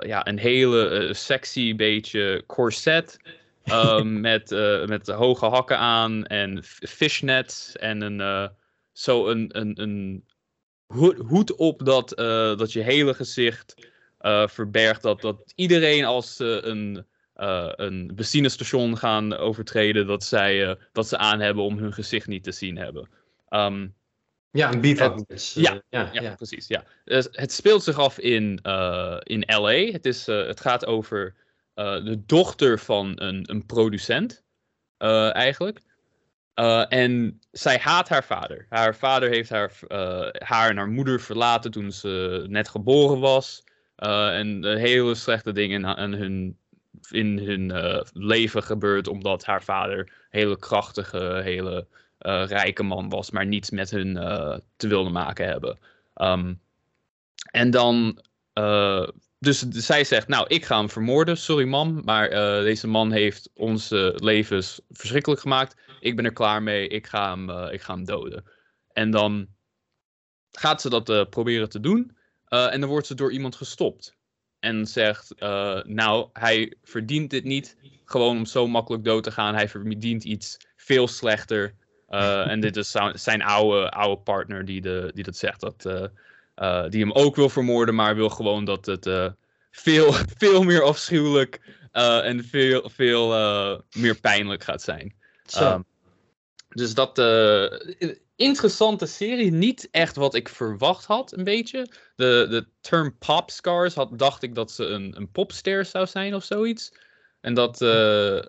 ja, 0.00 0.26
een 0.26 0.38
hele 0.38 1.10
sexy 1.14 1.74
beetje 1.76 2.44
corset. 2.46 3.16
met, 4.04 4.50
met 4.86 5.06
hoge 5.06 5.46
hakken 5.46 5.78
aan 5.78 6.26
en 6.26 6.64
fishnets 6.64 7.76
en 7.76 8.00
een. 8.00 8.50
zo 8.92 9.28
een, 9.28 9.58
een, 9.58 9.80
een 9.80 10.24
hoed, 11.26 11.54
op 11.54 11.84
dat, 11.84 12.08
dat 12.58 12.72
je 12.72 12.80
hele 12.80 13.14
gezicht 13.14 13.92
verbergt 14.46 15.02
dat, 15.02 15.20
dat 15.20 15.52
iedereen 15.54 16.04
als 16.04 16.36
ze 16.36 16.60
een, 16.64 17.06
eh, 17.34 17.70
een 17.76 18.12
benzinestation 18.14 18.96
gaan 18.98 19.36
overtreden, 19.36 20.06
dat, 20.06 20.24
zij, 20.24 20.66
eh, 20.68 20.74
dat 20.92 21.08
ze 21.08 21.16
aan 21.18 21.40
hebben 21.40 21.64
om 21.64 21.78
hun 21.78 21.92
gezicht 21.92 22.26
niet 22.26 22.44
te 22.44 22.52
zien 22.52 22.76
hebben. 22.76 23.08
Ehm, 23.48 23.88
Ja, 24.50 24.72
een 24.72 24.80
bivak. 24.80 25.28
dus, 25.28 25.56
eh, 25.56 25.62
ja, 25.62 25.82
ja, 25.88 26.10
ja, 26.12 26.22
ja. 26.22 26.34
precies. 26.34 26.66
Ja. 26.66 26.84
Dus 27.04 27.28
het 27.30 27.52
speelt 27.52 27.82
zich 27.82 27.98
af 27.98 28.18
in, 28.18 28.58
eh, 28.62 29.16
in 29.22 29.42
LA. 29.46 29.92
Het, 29.92 30.06
is, 30.06 30.28
eh, 30.28 30.46
het 30.46 30.60
gaat 30.60 30.86
over 30.86 31.34
eh, 31.74 32.04
de 32.04 32.24
dochter 32.26 32.78
van 32.78 33.12
een, 33.20 33.50
een 33.50 33.66
producent, 33.66 34.42
eh, 34.96 35.34
eigenlijk. 35.34 35.80
Eh, 36.54 36.84
en 36.88 37.40
zij 37.50 37.78
haat 37.78 38.08
haar 38.08 38.24
vader. 38.24 38.66
Haar 38.68 38.96
vader 38.96 39.28
heeft 39.28 39.50
haar, 39.50 39.72
eh, 39.88 40.28
haar 40.48 40.70
en 40.70 40.76
haar 40.76 40.88
moeder 40.88 41.20
verlaten 41.20 41.70
toen 41.70 41.92
ze 41.92 42.44
net 42.48 42.68
geboren 42.68 43.20
was. 43.20 43.63
Eh, 43.96 44.38
en 44.38 44.64
hele 44.78 45.14
slechte 45.14 45.52
dingen 45.52 45.96
in 45.98 46.12
hun, 46.12 46.58
in 47.10 47.38
hun 47.38 47.70
eh, 47.70 48.00
leven 48.12 48.62
gebeurd, 48.62 49.08
omdat 49.08 49.44
haar 49.44 49.62
vader 49.62 49.98
een 49.98 50.08
hele 50.30 50.58
krachtige, 50.58 51.40
hele 51.42 51.86
eh, 52.18 52.44
rijke 52.46 52.82
man 52.82 53.08
was, 53.08 53.30
maar 53.30 53.46
niets 53.46 53.70
met 53.70 53.90
hun 53.90 54.14
te 54.76 54.88
willen 54.88 55.12
maken 55.12 55.46
hebben. 55.46 55.78
Ehm, 56.14 56.54
en 57.50 57.70
dan, 57.70 58.20
dus 59.38 59.58
zij 59.68 60.04
zegt, 60.04 60.28
nou, 60.28 60.46
ik 60.48 60.64
ga 60.64 60.78
hem 60.78 60.90
vermoorden, 60.90 61.36
sorry 61.36 61.66
mam, 61.66 62.02
maar 62.04 62.30
deze 62.64 62.86
man 62.86 63.12
heeft 63.12 63.50
onze 63.54 64.12
levens 64.16 64.80
verschrikkelijk 64.90 65.40
gemaakt. 65.40 65.76
Ik 66.00 66.16
ben 66.16 66.24
er 66.24 66.32
klaar 66.32 66.62
mee, 66.62 66.88
ik 66.88 67.06
ga 67.06 67.30
hem, 67.30 67.70
ik 67.72 67.82
ga 67.82 67.94
hem 67.94 68.04
doden. 68.04 68.44
En 68.92 69.10
dan 69.10 69.46
gaat 70.50 70.80
ze 70.80 70.90
dat 70.90 71.30
proberen 71.30 71.68
te 71.68 71.80
doen 71.80 72.13
eh, 72.54 72.72
en 72.72 72.80
dan 72.80 72.88
wordt 72.88 73.06
ze 73.06 73.14
door 73.14 73.32
iemand 73.32 73.56
gestopt. 73.56 74.16
En 74.60 74.86
zegt, 74.86 75.34
eh, 75.34 75.82
nou, 75.82 76.28
hij 76.32 76.74
verdient 76.82 77.30
dit 77.30 77.44
niet 77.44 77.76
gewoon 78.04 78.36
om 78.36 78.46
zo 78.46 78.66
makkelijk 78.66 79.04
dood 79.04 79.22
te 79.22 79.30
gaan. 79.30 79.54
Hij 79.54 79.68
verdient 79.68 80.24
iets 80.24 80.56
veel 80.76 81.08
slechter. 81.08 81.74
Eh, 82.08 82.50
en 82.50 82.60
dit 82.60 82.76
is 82.76 82.96
zijn 83.12 83.42
oude, 83.42 83.90
oude 83.90 84.22
partner 84.22 84.64
die, 84.64 84.80
de, 84.80 85.10
die 85.14 85.24
dat 85.24 85.36
zegt. 85.36 85.60
Dat, 85.60 85.82
die 86.90 87.00
hem 87.00 87.12
ook 87.12 87.36
wil 87.36 87.48
vermoorden, 87.48 87.94
maar 87.94 88.14
wil 88.14 88.30
gewoon 88.30 88.64
dat 88.64 88.86
het 88.86 89.32
veel, 89.70 90.12
veel 90.42 90.62
meer 90.62 90.82
afschuwelijk 90.82 91.60
en 91.92 92.44
veel, 92.44 92.90
veel 92.90 93.28
meer 93.92 94.20
pijnlijk 94.20 94.64
gaat 94.64 94.82
zijn. 94.82 95.14
Ehm, 95.52 95.80
dus 96.68 96.94
dat. 96.94 97.18
Interessante 98.36 99.06
serie. 99.06 99.50
Niet 99.52 99.88
echt 99.90 100.16
wat 100.16 100.34
ik 100.34 100.48
verwacht 100.48 101.04
had, 101.04 101.32
een 101.36 101.44
beetje. 101.44 101.86
De, 102.16 102.46
de 102.50 102.66
term 102.80 103.18
pop 103.18 103.50
scars 103.50 103.94
had, 103.94 104.18
dacht 104.18 104.42
ik 104.42 104.54
dat 104.54 104.70
ze 104.70 104.84
een, 104.84 105.16
een 105.16 105.30
popster 105.30 105.84
zou 105.84 106.06
zijn 106.06 106.34
of 106.34 106.44
zoiets. 106.44 106.92
En 107.40 107.54
dat. 107.54 107.80
eh, 107.82 108.42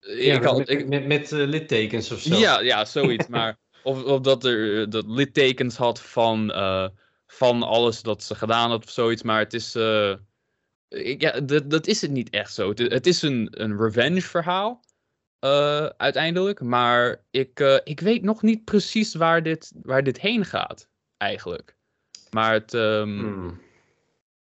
ja, 0.00 0.34
ik 0.36 0.42
had, 0.42 0.58
met, 0.58 0.68
ik, 0.68 0.88
met, 0.88 1.06
met 1.06 1.32
eh, 1.32 1.46
littekens 1.46 2.10
of 2.10 2.20
zo. 2.20 2.36
ja, 2.38 2.60
ja, 2.60 2.84
zoiets. 2.84 3.26
maar 3.36 3.56
of, 3.82 4.04
of 4.04 4.20
dat 4.20 4.44
er 4.44 4.80
eh, 4.80 4.90
dat 4.90 5.04
littekens 5.06 5.76
had 5.76 6.00
van, 6.00 6.52
van 7.26 7.62
alles 7.62 8.02
dat 8.02 8.22
ze 8.22 8.34
gedaan 8.34 8.70
had 8.70 8.84
of 8.84 8.90
zoiets. 8.90 9.22
Maar 9.22 9.38
het 9.38 9.54
is. 9.54 9.74
ik- 10.88 11.20
ja, 11.20 11.40
dat, 11.40 11.70
dat 11.70 11.86
is 11.86 12.00
het 12.00 12.10
niet 12.10 12.30
echt 12.30 12.54
zo. 12.54 12.68
Het, 12.68 12.78
het 12.78 13.06
is 13.06 13.22
een, 13.22 13.48
een 13.50 13.76
revenge 13.78 14.20
verhaal. 14.22 14.84
Eh, 15.38 15.86
uiteindelijk. 15.86 16.60
Maar 16.60 17.24
ik, 17.30 17.60
eh, 17.60 17.76
ik 17.84 18.00
weet 18.00 18.22
nog 18.22 18.42
niet 18.42 18.64
precies 18.64 19.14
waar 19.14 19.42
dit, 19.42 19.72
waar 19.82 20.02
dit 20.02 20.20
heen 20.20 20.44
gaat. 20.44 20.88
Eigenlijk. 21.16 21.76
Maar 22.30 22.52
het. 22.52 22.74
ehm, 22.74 23.18
Hmm. 23.18 23.60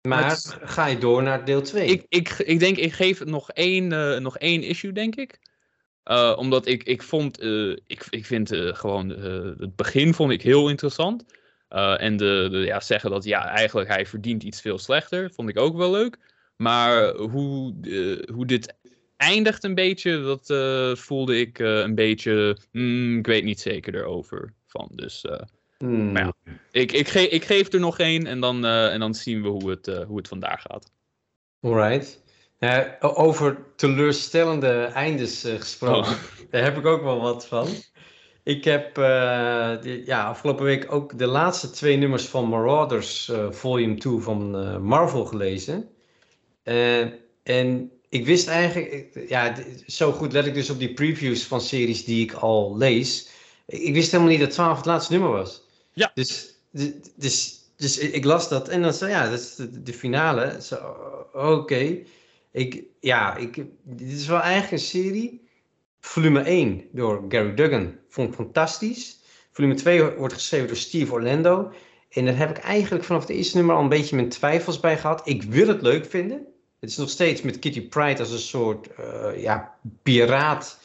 Maar 0.07 0.29
het- 0.29 0.57
ga 0.61 0.87
je 0.87 0.97
door 0.97 1.23
naar 1.23 1.45
deel 1.45 1.61
2? 1.61 1.87
ik, 1.87 2.05
ik, 2.09 2.29
ik 2.29 2.59
denk, 2.59 2.77
ik 2.77 2.93
geef 2.93 3.19
het 3.19 3.27
nog 3.27 3.49
één, 3.51 3.91
eh, 3.91 4.19
nog 4.19 4.37
één 4.37 4.63
issue, 4.63 4.91
denk 4.91 5.15
ik. 5.15 5.39
Omdat 6.35 6.65
ik, 6.65 6.83
ik 6.83 7.01
vond, 7.03 7.43
ik, 7.87 8.05
ik 8.09 8.25
vind 8.25 8.49
gewoon 8.55 9.09
het 9.59 9.75
begin 9.75 10.13
vond 10.13 10.31
ik 10.31 10.41
heel 10.41 10.69
interessant. 10.69 11.25
En 11.97 12.17
de, 12.17 12.47
de, 12.51 12.57
ja, 12.57 12.79
zeggen 12.79 13.09
dat 13.09 13.23
ja, 13.23 13.47
eigenlijk 13.47 13.89
hij 13.89 14.05
verdient 14.05 14.43
iets 14.43 14.61
veel 14.61 14.77
slechter, 14.79 15.31
vond 15.31 15.49
ik 15.49 15.59
ook 15.59 15.77
wel 15.77 15.91
leuk. 15.91 16.17
Maar 16.55 17.15
hoe, 17.15 17.75
hoe 18.33 18.45
dit 18.45 18.75
eindigt 19.23 19.63
een 19.63 19.75
beetje, 19.75 20.21
dat 20.21 20.49
eh, 20.49 20.95
voelde 20.95 21.39
ik 21.39 21.59
eh, 21.59 21.77
een 21.79 21.95
beetje, 21.95 22.57
hmm, 22.71 23.17
ik 23.17 23.25
weet 23.25 23.43
niet 23.43 23.59
zeker 23.59 23.95
erover 23.95 24.53
van. 24.67 24.89
Dus 24.95 25.25
maar 25.77 26.23
ja. 26.23 26.33
ik, 26.71 26.91
ik, 26.91 27.07
ge 27.07 27.29
ik 27.29 27.43
geef 27.43 27.73
er 27.73 27.79
nog 27.79 27.99
één 27.99 28.25
en 28.25 28.39
dan, 28.39 28.65
en 28.65 28.99
dan 28.99 29.13
zien 29.13 29.41
we 29.41 29.47
hoe 29.47 29.69
het, 29.69 29.85
hoe 30.07 30.17
het 30.17 30.27
vandaag 30.27 30.61
gaat. 30.61 30.91
Alright. 31.61 32.23
Over 32.99 33.57
teleurstellende 33.75 34.83
eindes 34.83 35.41
gesproken, 35.41 36.11
Oh. 36.11 36.19
daar 36.51 36.63
heb 36.63 36.77
ik 36.77 36.85
ook 36.85 37.03
wel 37.03 37.21
wat 37.21 37.47
van. 37.47 37.67
Ik 38.43 38.63
heb 38.63 38.95
die- 39.81 40.05
ja, 40.05 40.23
afgelopen 40.27 40.65
week 40.65 40.91
ook 40.91 41.17
de 41.17 41.27
laatste 41.27 41.69
twee 41.69 41.97
nummers 41.97 42.25
van 42.25 42.49
Marauders 42.49 43.31
Volume 43.49 43.95
2 43.95 44.17
van 44.19 44.51
Marvel 44.83 45.25
gelezen. 45.25 45.89
En 47.43 47.91
ik 48.13 48.25
wist 48.25 48.47
eigenlijk, 48.47 49.09
ja, 49.27 49.55
zo 49.85 50.11
goed 50.11 50.33
let 50.33 50.45
ik 50.45 50.53
dus 50.53 50.69
op 50.69 50.79
die 50.79 50.93
previews 50.93 51.43
van 51.43 51.61
series 51.61 52.05
die 52.05 52.23
ik 52.23 52.33
al 52.33 52.77
lees. 52.77 53.29
Ik, 53.65 53.93
wist 53.93 54.11
helemaal 54.11 54.31
niet 54.31 54.41
dat 54.41 54.51
12 54.51 54.77
het 54.77 54.85
laatste 54.85 55.11
nummer 55.11 55.31
was. 55.31 55.63
Ja. 55.93 56.11
Dus, 56.13 56.55
dus, 57.15 57.59
dus 57.75 57.97
ik 57.97 58.23
las 58.23 58.49
dat 58.49 58.67
en 58.67 58.81
dan 58.81 58.93
zei 58.93 59.11
ja, 59.11 59.29
dat 59.29 59.39
is 59.39 59.55
de, 59.55 59.83
de 59.83 59.93
finale. 59.93 60.61
Zo, 60.61 60.75
Oké. 61.33 61.97
Ik, 62.51 62.83
ja, 62.99 63.35
ik, 63.35 63.55
dit 63.83 64.11
is 64.11 64.27
wel 64.27 64.39
eigenlijk 64.39 64.71
een 64.71 64.89
serie. 64.89 65.47
Volume 65.99 66.41
1 66.41 66.83
door 66.91 67.25
Gary 67.29 67.53
Duggan. 67.53 67.95
Vond 68.09 68.29
ik 68.29 68.35
fantastisch. 68.35 69.19
Volume 69.51 69.73
2 69.73 70.03
wordt 70.03 70.33
geschreven 70.33 70.67
door 70.67 70.77
Steve 70.77 71.13
Orlando. 71.13 71.71
En 72.09 72.25
daar 72.25 72.37
heb 72.37 72.49
ik 72.49 72.57
eigenlijk 72.57 73.03
vanaf 73.03 73.21
het 73.21 73.35
eerste 73.35 73.57
nummer 73.57 73.75
al 73.75 73.81
een 73.81 73.89
beetje 73.89 74.15
mijn 74.15 74.29
twijfels 74.29 74.79
bij 74.79 74.97
gehad. 74.97 75.27
Ik 75.27 75.43
wil 75.43 75.67
het 75.67 75.81
leuk 75.81 76.05
vinden. 76.05 76.52
Het 76.83 76.91
is 76.91 76.97
nog 76.97 77.09
steeds 77.09 77.41
met 77.41 77.59
Kitty 77.59 77.87
Pryde 77.87 78.19
als 78.19 78.31
een 78.31 78.39
soort 78.39 78.87
eh, 78.95 79.41
ja, 79.41 79.75
piraat. 80.01 80.79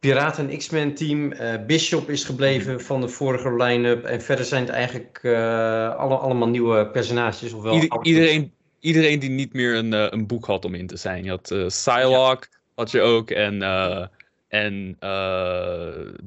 Piraat 0.00 0.38
en 0.38 0.58
X-Men 0.58 0.94
team. 0.94 1.32
Eh, 1.32 1.66
Bishop 1.66 2.10
is 2.10 2.24
gebleven 2.24 2.80
van 2.80 3.00
de 3.00 3.08
vorige 3.08 3.54
line-up. 3.54 4.04
En 4.04 4.22
verder 4.22 4.44
zijn 4.44 4.62
het 4.64 4.72
eigenlijk 4.72 5.18
eh, 5.22 5.96
alle, 5.96 6.16
allemaal 6.16 6.48
nieuwe 6.48 6.86
personages. 6.86 7.52
Ofwel 7.52 7.74
Ieder- 7.74 7.98
iedereen, 8.02 8.52
iedereen 8.80 9.18
die 9.18 9.30
niet 9.30 9.52
meer 9.52 9.74
een, 9.74 9.92
een 9.92 10.26
boek 10.26 10.44
had 10.44 10.64
om 10.64 10.74
in 10.74 10.86
te 10.86 10.96
zijn. 10.96 11.24
Je 11.24 11.30
had 11.30 11.54
Psylocke, 11.66 12.46
had 12.74 12.90
je 12.90 13.00
ook, 13.00 13.30
en, 13.30 13.62
en 14.48 14.96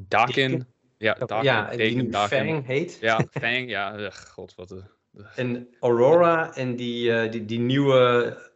Dakin. 0.07 0.65
Ja, 0.97 1.13
Dakin. 1.13 1.43
ja, 1.43 1.69
die 1.69 1.77
Dakin, 1.77 1.97
nu 1.97 2.09
Dakin. 2.09 2.45
Fang 2.45 2.65
heet. 2.65 2.97
Ja, 3.01 3.25
Fang, 3.41 3.69
ja, 3.69 4.09
god, 4.09 4.55
wat 4.55 4.71
een... 4.71 4.83
En 5.35 5.67
Aurora 5.79 6.55
en 6.55 6.75
die, 6.75 7.29
die, 7.29 7.45
die 7.45 7.59
nieuwe 7.59 8.49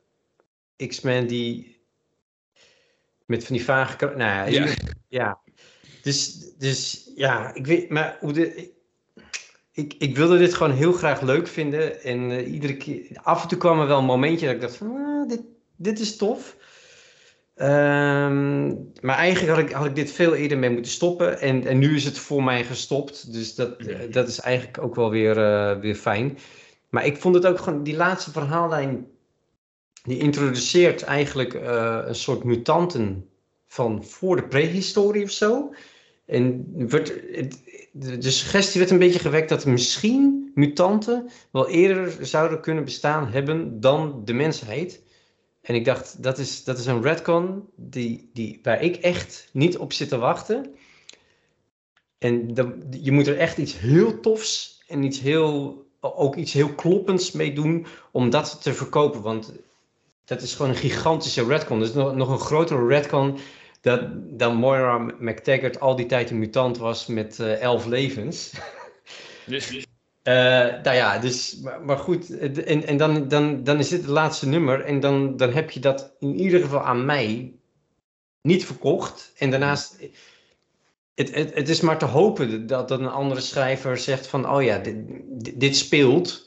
X-Men 0.88 1.28
die 1.28 1.84
met 3.26 3.46
van 3.46 3.56
die 3.56 3.66
vage... 3.66 4.14
Nou 4.16 4.52
ja, 4.52 4.74
Ja. 5.08 5.40
Dus, 6.02 6.50
dus 6.58 7.12
ja, 7.16 7.54
ik 7.54 7.66
weet, 7.66 7.90
maar 7.90 8.18
hoe 8.20 8.34
de, 8.34 8.74
ik, 9.72 9.96
ik 9.98 10.16
wilde 10.16 10.38
dit 10.38 10.54
gewoon 10.54 10.72
heel 10.72 10.92
graag 10.92 11.22
leuk 11.22 11.48
vinden. 11.48 12.04
En 12.04 12.32
eh, 12.32 12.54
iedere 12.54 12.78
keer, 12.78 13.08
af 13.24 13.42
en 13.42 13.48
toe 13.48 13.58
kwam 13.58 13.80
er 13.80 13.88
wel 13.88 13.98
een 13.98 14.06
momentje 14.06 14.46
dat 14.46 14.56
ik 14.56 14.62
dacht 14.62 14.76
van, 14.76 14.88
ah, 14.88 15.30
dit, 15.30 15.42
dit 15.76 16.00
is 16.00 16.18
tof. 16.18 16.56
Ehm, 17.56 18.68
maar 19.02 19.18
eigenlijk 19.18 19.56
had 19.56 19.70
ik, 19.70 19.72
had 19.72 19.86
ik 19.86 19.96
dit 19.96 20.12
veel 20.12 20.36
eerder 20.36 20.58
mee 20.58 20.70
moeten 20.70 20.92
stoppen. 20.92 21.40
En, 21.40 21.66
en 21.68 21.78
nu 21.78 21.96
is 21.96 22.04
het 22.04 22.18
voor 22.18 22.44
mij 22.44 22.64
gestopt. 22.64 23.34
Dus 23.34 23.56
dat, 23.56 23.76
dat 24.12 24.28
is 24.28 24.40
eigenlijk 24.40 24.84
ook 24.84 24.96
wel 24.96 25.10
weer, 25.10 25.38
eh, 25.38 25.80
weer 25.80 25.96
fijn. 25.96 26.38
Maar 26.90 27.06
ik 27.06 27.18
vond 27.18 27.36
het 27.36 27.46
ook 27.46 27.60
gewoon, 27.60 27.84
die 27.84 27.96
laatste 27.96 28.32
verhaallijn, 28.32 29.08
die 30.06 30.18
introduceert 30.18 31.02
eigenlijk 31.02 31.54
eh, 31.54 32.02
een 32.06 32.16
soort 32.16 32.44
mutanten 32.44 33.30
van 33.66 34.04
voor 34.04 34.36
de 34.36 34.48
prehistorie 34.48 35.24
of 35.24 35.32
zo. 35.32 35.74
En 36.26 36.74
het- 36.88 37.64
de, 37.92 38.32
suggestie 38.32 38.80
werd 38.80 38.92
een 38.92 39.00
beetje 39.00 39.20
gewekt 39.20 39.50
dat 39.50 39.66
misschien 39.66 40.52
mutanten 40.54 41.30
wel 41.52 41.70
eerder 41.70 42.26
zouden 42.26 42.62
kunnen 42.62 42.84
bestaan 42.84 43.32
hebben 43.32 43.80
dan 43.80 44.22
de 44.26 44.34
mensheid. 44.34 45.04
En 45.62 45.76
ik 45.76 45.86
dacht, 45.86 46.24
dat 46.24 46.38
is, 46.38 46.64
dat 46.64 46.78
is 46.78 46.86
een 46.86 47.02
retcon 47.02 47.70
die, 47.76 48.30
die, 48.34 48.60
waar 48.64 48.82
ik 48.84 48.96
echt 48.96 49.50
niet 49.54 49.78
op 49.78 49.94
zit 49.94 50.10
te 50.10 50.18
wachten. 50.18 50.76
En 52.18 52.54
je 53.02 53.12
moet 53.12 53.28
er 53.28 53.38
echt 53.38 53.58
iets 53.58 53.80
heel 53.80 54.20
tofs 54.20 54.84
en 54.88 55.04
iets 55.04 55.20
heel, 55.20 55.86
ook 56.00 56.36
iets 56.36 56.54
heel 56.54 56.74
kloppends 56.74 57.32
mee 57.32 57.54
doen 57.54 57.86
om 58.12 58.30
dat 58.30 58.62
te 58.62 58.74
verkopen. 58.74 59.22
Want 59.22 59.54
dat 60.26 60.42
is 60.42 60.56
gewoon 60.56 60.72
een 60.72 60.78
gigantische 60.78 61.46
retcon. 61.46 61.80
Dat 61.80 61.88
is 61.88 61.94
nog, 61.94 62.16
nog 62.16 62.30
een 62.30 62.40
grotere 62.40 62.88
retcon 62.88 63.38
dat, 63.82 64.02
dan 64.14 64.56
Moira 64.56 64.98
McTaggart 64.98 65.80
al 65.80 65.96
die 65.96 66.06
tijd 66.06 66.30
een 66.30 66.40
mutant 66.40 66.78
was 66.78 67.06
met 67.06 67.40
eh, 67.40 67.62
elf 67.62 67.86
levens. 67.86 68.52
Dus, 69.46 69.86
Uh, 70.28 70.34
nou 70.84 70.96
ja, 70.96 71.20
dus, 71.20 71.60
maar, 71.64 71.82
maar 71.82 71.98
goed, 71.98 72.38
en, 72.40 72.86
en 72.88 72.98
dan, 72.98 73.28
dan, 73.28 73.64
dan 73.64 73.80
is 73.80 73.90
dit 73.90 74.02
het 74.02 74.10
laatste 74.10 74.48
nummer 74.48 74.82
en 74.82 75.00
dan, 75.00 75.38
dan 75.38 75.54
heb 75.54 75.72
je 75.72 75.80
dat 75.80 76.16
in 76.20 76.40
ieder 76.40 76.62
geval 76.62 76.82
aan 76.82 77.06
mij 77.06 77.54
niet 78.42 78.66
verkocht. 78.66 79.34
En 79.38 79.50
daarnaast, 79.50 80.00
het, 81.16 81.36
het, 81.36 81.54
het 81.54 81.70
is 81.70 81.82
maar 81.82 81.98
te 81.98 82.06
hopen 82.06 82.68
dat, 82.68 82.88
dat 82.88 83.00
een 83.00 83.10
andere 83.10 83.42
schrijver 83.42 83.98
zegt 83.98 84.28
van, 84.28 84.50
oh 84.50 84.64
ja, 84.64 84.78
dit, 84.78 84.96
dit 85.60 85.76
speelt, 85.76 86.45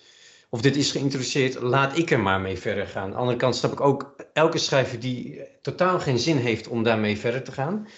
of 0.50 0.60
dit 0.60 0.76
is 0.76 0.90
geïntroduceerd, 0.90 1.60
laat 1.60 1.98
ik 1.98 2.10
er 2.10 2.20
maar 2.20 2.40
mee 2.40 2.58
verder 2.58 2.86
gaan. 2.86 3.02
Aan 3.04 3.10
de 3.10 3.16
andere 3.16 3.38
kant 3.38 3.56
snap 3.56 3.72
ik 3.72 3.80
ook 3.80 4.16
elke 4.32 4.58
schrijver 4.58 5.00
die 5.00 5.40
totaal 5.62 6.00
geen 6.00 6.18
zin 6.18 6.36
heeft 6.36 6.68
om 6.68 6.82
daarmee 6.82 7.18
verder 7.18 7.42
te 7.42 7.52
gaan. 7.52 7.88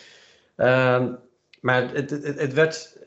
Uh, 0.56 1.06
maar 1.60 1.94
het, 1.94 2.10
het, 2.10 2.52
werd 2.52 2.98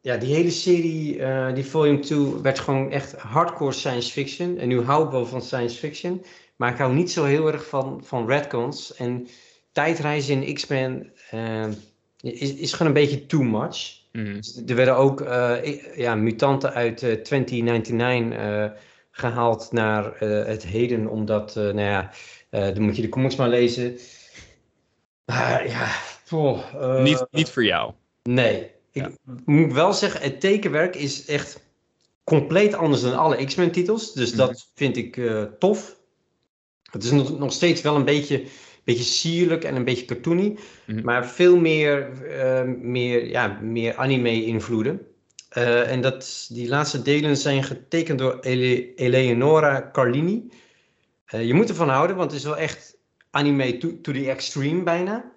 ja, 0.00 0.16
die 0.16 0.34
hele 0.34 0.50
serie, 0.50 1.16
uh, 1.16 1.54
die 1.54 1.66
Volume 1.66 1.98
2, 1.98 2.40
werd 2.42 2.58
gewoon 2.58 2.90
echt 2.90 3.12
hardcore 3.12 3.72
science 3.72 4.12
fiction. 4.12 4.58
En 4.58 4.68
nu 4.68 4.82
hou 4.82 5.04
ik 5.04 5.10
wel 5.10 5.26
van 5.26 5.42
science 5.42 5.78
fiction. 5.78 6.24
Maar 6.56 6.72
ik 6.72 6.78
hou 6.78 6.94
niet 6.94 7.10
zo 7.10 7.24
heel 7.24 7.52
erg 7.52 7.68
van, 7.68 8.00
van 8.04 8.26
redcons. 8.26 8.94
En 8.94 9.28
tijdreizen 9.72 10.42
in 10.42 10.54
X-Men 10.54 11.12
uh, 11.34 11.66
is, 12.20 12.54
is 12.54 12.72
gewoon 12.72 12.88
een 12.88 13.00
beetje 13.00 13.26
too 13.26 13.42
much. 13.42 13.99
Mhm. 14.12 14.34
Dus 14.34 14.62
er 14.66 14.74
werden 14.74 14.96
ook 14.96 15.20
uh, 15.20 15.96
ja, 15.96 16.14
mutanten 16.14 16.72
uit 16.72 16.96
2099 16.96 18.72
gehaald 19.10 19.72
naar 19.72 20.18
het 20.20 20.62
heden. 20.62 21.06
Omdat, 21.06 21.54
nou 21.54 21.80
ja, 21.80 22.10
dan 22.50 22.82
moet 22.82 22.96
je 22.96 23.02
de 23.02 23.08
comics 23.08 23.36
maar 23.36 23.48
lezen. 23.48 23.98
Maar 25.24 25.68
ja, 25.68 25.88
oh, 26.30 27.02
niet, 27.02 27.26
niet 27.30 27.48
voor 27.50 27.64
jou. 27.64 27.92
Nee, 28.22 28.70
ik 28.92 29.08
moet 29.44 29.72
wel 29.72 29.92
zeggen, 29.92 30.20
het 30.20 30.40
tekenwerk 30.40 30.96
is 30.96 31.26
echt 31.26 31.68
compleet 32.24 32.74
anders 32.74 33.02
dan 33.02 33.18
alle 33.18 33.44
X-Men 33.44 33.70
titels. 33.70 34.12
Dus 34.12 34.32
dat 34.32 34.50
Mhm. 34.50 34.58
vind 34.74 34.96
ik 34.96 35.16
eh, 35.16 35.42
tof. 35.42 35.98
Het 36.90 37.04
is 37.04 37.10
nog, 37.10 37.38
nog 37.38 37.52
steeds 37.52 37.80
wel 37.80 37.96
een 37.96 38.04
beetje, 38.04 38.44
beetje 38.92 39.12
sierlijk 39.12 39.64
en 39.64 39.76
een 39.76 39.84
beetje 39.84 40.04
cartoony. 40.04 40.56
Mhm. 40.86 41.04
Maar 41.04 41.26
veel 41.26 41.56
meer, 41.56 42.22
eh, 42.22 42.62
meer, 42.80 43.26
ja, 43.26 43.58
meer 43.62 43.96
anime-invloeden. 43.96 45.06
Eh, 45.48 45.90
en 45.90 46.00
dat, 46.00 46.48
die 46.52 46.68
laatste 46.68 47.02
delen 47.02 47.36
zijn 47.36 47.64
getekend 47.64 48.18
door 48.18 48.38
Ele 48.40 48.94
Eleonora 48.94 49.90
Carlini. 49.92 50.50
Eh, 51.24 51.46
je 51.46 51.54
moet 51.54 51.68
ervan 51.68 51.88
houden, 51.88 52.16
want 52.16 52.30
het 52.30 52.40
is 52.40 52.46
wel 52.46 52.56
echt 52.56 52.96
anime 53.30 53.78
to, 53.78 54.00
to 54.00 54.12
the 54.12 54.30
extreme 54.30 54.82
bijna. 54.82 55.32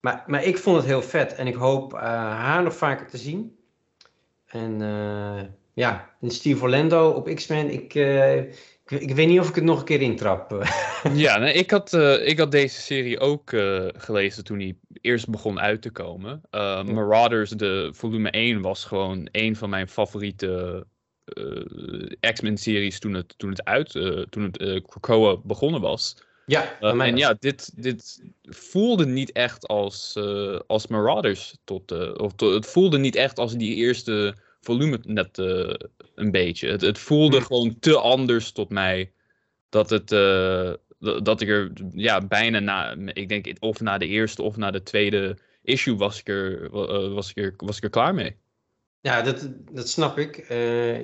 Maar, 0.00 0.24
maar 0.26 0.44
ik 0.44 0.58
vond 0.58 0.76
het 0.76 0.86
heel 0.86 1.02
vet 1.02 1.34
en 1.34 1.46
ik 1.46 1.54
hoop 1.54 1.92
haar 1.92 2.62
nog 2.62 2.76
vaker 2.76 3.06
te 3.06 3.16
zien. 3.16 3.56
En 4.46 4.80
ja, 5.74 6.10
en 6.20 6.30
Steve 6.30 6.62
Orlando 6.62 7.10
op 7.10 7.34
X-Men, 7.34 7.70
ik, 7.70 7.94
ik, 8.88 9.00
ik, 9.00 9.14
weet 9.14 9.28
niet 9.28 9.40
of 9.40 9.48
ik 9.48 9.54
het 9.54 9.64
nog 9.64 9.78
een 9.78 9.84
keer 9.84 10.00
intrap. 10.00 10.68
ja, 11.14 11.38
nee, 11.38 11.52
ik, 11.52 11.70
had, 11.70 11.92
ik 12.22 12.38
had 12.38 12.50
deze 12.50 12.80
serie 12.80 13.20
ook 13.20 13.50
gelezen 13.96 14.44
toen 14.44 14.58
hij 14.58 14.76
eerst 15.00 15.28
begon 15.28 15.60
uit 15.60 15.82
te 15.82 15.90
komen. 15.90 16.40
Ja. 16.50 16.82
Marauders, 16.82 17.50
de 17.50 17.90
volume 17.94 18.30
1, 18.30 18.60
was 18.60 18.84
gewoon 18.84 19.28
een 19.32 19.56
van 19.56 19.70
mijn 19.70 19.88
favoriete 19.88 20.86
X-Men-series 22.20 22.98
toen 22.98 23.14
het, 23.14 23.34
toen 23.36 23.50
het 23.50 23.64
uit, 23.64 23.90
toen 24.30 24.42
het 24.42 24.82
Krakoa 24.86 25.36
begonnen 25.36 25.80
was. 25.80 26.16
Ja, 26.48 26.78
uh, 26.80 27.06
en 27.06 27.16
ja, 27.16 27.36
dit, 27.38 27.82
dit 27.82 28.22
voelde 28.42 29.06
niet 29.06 29.32
echt 29.32 29.66
als, 29.66 30.14
uh, 30.18 30.60
als 30.66 30.86
Marauders. 30.86 31.56
Tot, 31.64 31.92
uh, 31.92 32.14
of 32.16 32.32
to, 32.32 32.54
het 32.54 32.66
voelde 32.66 32.98
niet 32.98 33.16
echt 33.16 33.38
als 33.38 33.56
die 33.56 33.74
eerste 33.74 34.36
volume 34.60 34.98
net 35.02 35.38
een 36.14 36.30
beetje. 36.30 36.68
Het, 36.68 36.80
het 36.80 36.98
voelde 36.98 37.36
Hmm. 37.36 37.46
gewoon 37.46 37.78
te 37.78 37.98
anders 37.98 38.52
tot 38.52 38.70
mij. 38.70 39.12
Dat, 39.68 39.90
het, 39.90 40.08
dat 41.24 41.40
ik 41.40 41.48
er 41.48 41.72
ja, 41.92 42.26
bijna 42.26 42.58
na, 42.58 42.96
ik 43.12 43.28
denk 43.28 43.52
of 43.58 43.80
na 43.80 43.98
de 43.98 44.06
eerste 44.06 44.42
of 44.42 44.56
na 44.56 44.70
de 44.70 44.82
tweede 44.82 45.38
issue 45.62 45.96
was 45.96 46.18
ik 46.18 46.28
er, 46.28 46.70
was 47.14 47.30
ik 47.30 47.36
er, 47.36 47.54
was 47.56 47.76
ik 47.76 47.82
er 47.82 47.90
klaar 47.90 48.14
mee. 48.14 48.36
Ja, 49.00 49.22
dat, 49.22 49.48
dat 49.72 49.88
snap 49.88 50.18
ik. 50.18 50.48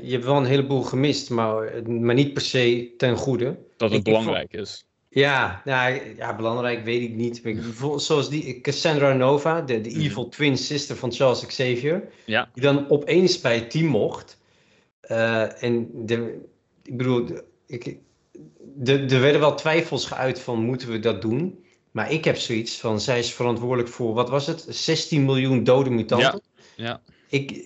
je 0.03 0.09
hebt 0.11 0.25
wel 0.25 0.37
een 0.37 0.45
heleboel 0.45 0.83
gemist, 0.83 1.31
maar, 1.31 1.91
maar 1.91 2.15
niet 2.15 2.33
per 2.33 2.43
se 2.43 2.95
ten 2.97 3.17
goede. 3.17 3.59
Dat 3.77 3.91
het 3.91 3.99
ik, 3.99 4.05
belangrijk 4.05 4.53
ik 4.53 4.61
is. 4.61 4.87
Ja, 5.15 5.63
nou, 5.65 6.01
ja, 6.17 6.37
belangrijk 6.37 6.85
weet 6.85 7.03
ik 7.03 7.15
niet. 7.15 7.43
Zoals 7.97 8.29
die 8.29 8.61
Cassandra 8.61 9.13
Nova, 9.13 9.61
de, 9.61 9.81
de 9.81 9.91
Mhm. 9.91 10.01
evil 10.01 10.29
twin 10.29 10.57
sister 10.59 10.97
van 10.97 11.13
Charles 11.13 11.47
Xavier. 11.47 12.09
Ja. 12.25 12.51
Die 12.55 12.63
dan 12.63 12.91
opeens 12.91 13.41
bij 13.41 13.55
het 13.55 13.71
team 13.71 13.87
mocht. 13.87 14.39
Uh, 15.11 15.63
en 15.63 15.89
de, 16.07 16.41
ik 16.83 16.97
bedoel, 16.97 17.27
ik, 17.67 17.97
de, 18.75 18.93
er 18.99 19.21
werden 19.21 19.41
wel 19.41 19.55
twijfels 19.55 20.07
geuit 20.07 20.41
van 20.41 20.65
moeten 20.65 20.91
we 20.91 20.99
dat 20.99 21.23
doen. 21.23 21.65
Maar 21.91 22.13
ik 22.13 22.25
heb 22.25 22.37
zoiets 22.37 22.79
van, 22.81 23.01
zij 23.01 23.19
is 23.19 23.33
verantwoordelijk 23.33 23.89
voor, 23.89 24.15
wat 24.15 24.29
was 24.29 24.47
het? 24.47 24.67
16 24.69 25.25
miljoen 25.25 25.65
dode 25.65 25.91
mutanten. 25.91 26.41
Ja. 26.77 26.85
ja. 26.85 27.01
Ik, 27.29 27.65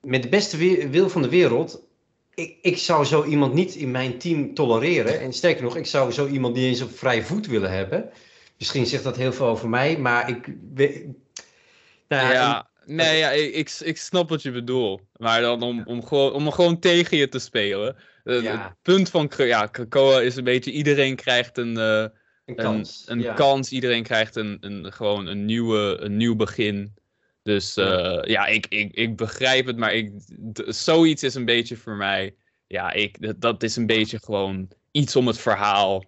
met 0.00 0.22
de 0.22 0.28
beste 0.28 0.88
wil 0.88 1.08
van 1.08 1.22
de 1.22 1.28
wereld 1.28 1.82
ik, 2.40 2.56
ik, 2.62 2.78
zou 2.78 3.04
zo 3.04 3.24
iemand 3.24 3.54
niet 3.54 3.74
in 3.74 3.90
mijn 3.90 4.18
team 4.18 4.54
tolereren. 4.54 5.20
En 5.20 5.32
sterker 5.32 5.62
nog, 5.62 5.76
ik 5.76 5.86
zou 5.86 6.12
zo 6.12 6.26
iemand 6.26 6.54
niet 6.54 6.64
eens 6.64 6.82
op 6.82 6.98
vrij 6.98 7.22
voet 7.22 7.46
willen 7.46 7.70
hebben. 7.70 8.10
Misschien 8.58 8.86
zegt 8.86 9.04
dat 9.04 9.16
heel 9.16 9.32
veel 9.32 9.46
over 9.46 9.68
mij, 9.68 9.98
maar 9.98 10.28
ik. 10.28 10.46
Nou 12.08 12.26
ja, 12.26 12.32
ja 12.32 12.70
nee, 12.84 13.18
ja, 13.18 13.30
ik, 13.30 13.70
ik 13.80 13.96
snap 13.96 14.28
wat 14.28 14.42
je 14.42 14.50
bedoelt. 14.50 15.02
Maar 15.16 15.40
dan 15.40 15.62
om, 15.62 15.82
om, 15.84 16.06
gewoon, 16.06 16.32
om 16.32 16.50
gewoon 16.50 16.78
tegen 16.78 17.16
je 17.16 17.28
te 17.28 17.38
spelen. 17.38 17.96
Ja. 18.24 18.40
Het 18.40 18.82
punt 18.82 19.10
van 19.10 19.30
ja, 19.36 19.66
Krakoa 19.66 20.20
is 20.20 20.36
een 20.36 20.44
beetje: 20.44 20.72
iedereen 20.72 21.16
krijgt 21.16 21.58
een, 21.58 21.78
uh, 21.78 22.06
een 22.44 22.54
kans. 22.54 23.02
Een, 23.06 23.18
een 23.18 23.24
ja. 23.24 23.34
kans. 23.34 23.70
Iedereen 23.70 24.02
krijgt 24.02 24.36
een, 24.36 24.56
een, 24.60 24.92
gewoon 24.92 25.26
een, 25.26 25.44
nieuwe, 25.44 25.96
een 26.00 26.16
nieuw 26.16 26.36
begin. 26.36 26.94
Dus 27.50 27.76
uh, 27.76 28.20
ja, 28.22 28.46
ik, 28.46 28.66
ik, 28.66 28.94
ik 28.94 29.16
begrijp 29.16 29.66
het, 29.66 29.76
maar 29.76 29.94
ik, 29.94 30.12
zoiets 30.66 31.22
is 31.22 31.34
een 31.34 31.44
beetje 31.44 31.76
voor 31.76 31.96
mij. 31.96 32.34
Ja, 32.66 32.92
ik, 32.92 33.22
dat, 33.22 33.40
dat 33.40 33.62
is 33.62 33.76
een 33.76 33.86
beetje 33.86 34.18
gewoon 34.18 34.68
iets 34.90 35.16
om 35.16 35.26
het 35.26 35.38
verhaal 35.38 36.04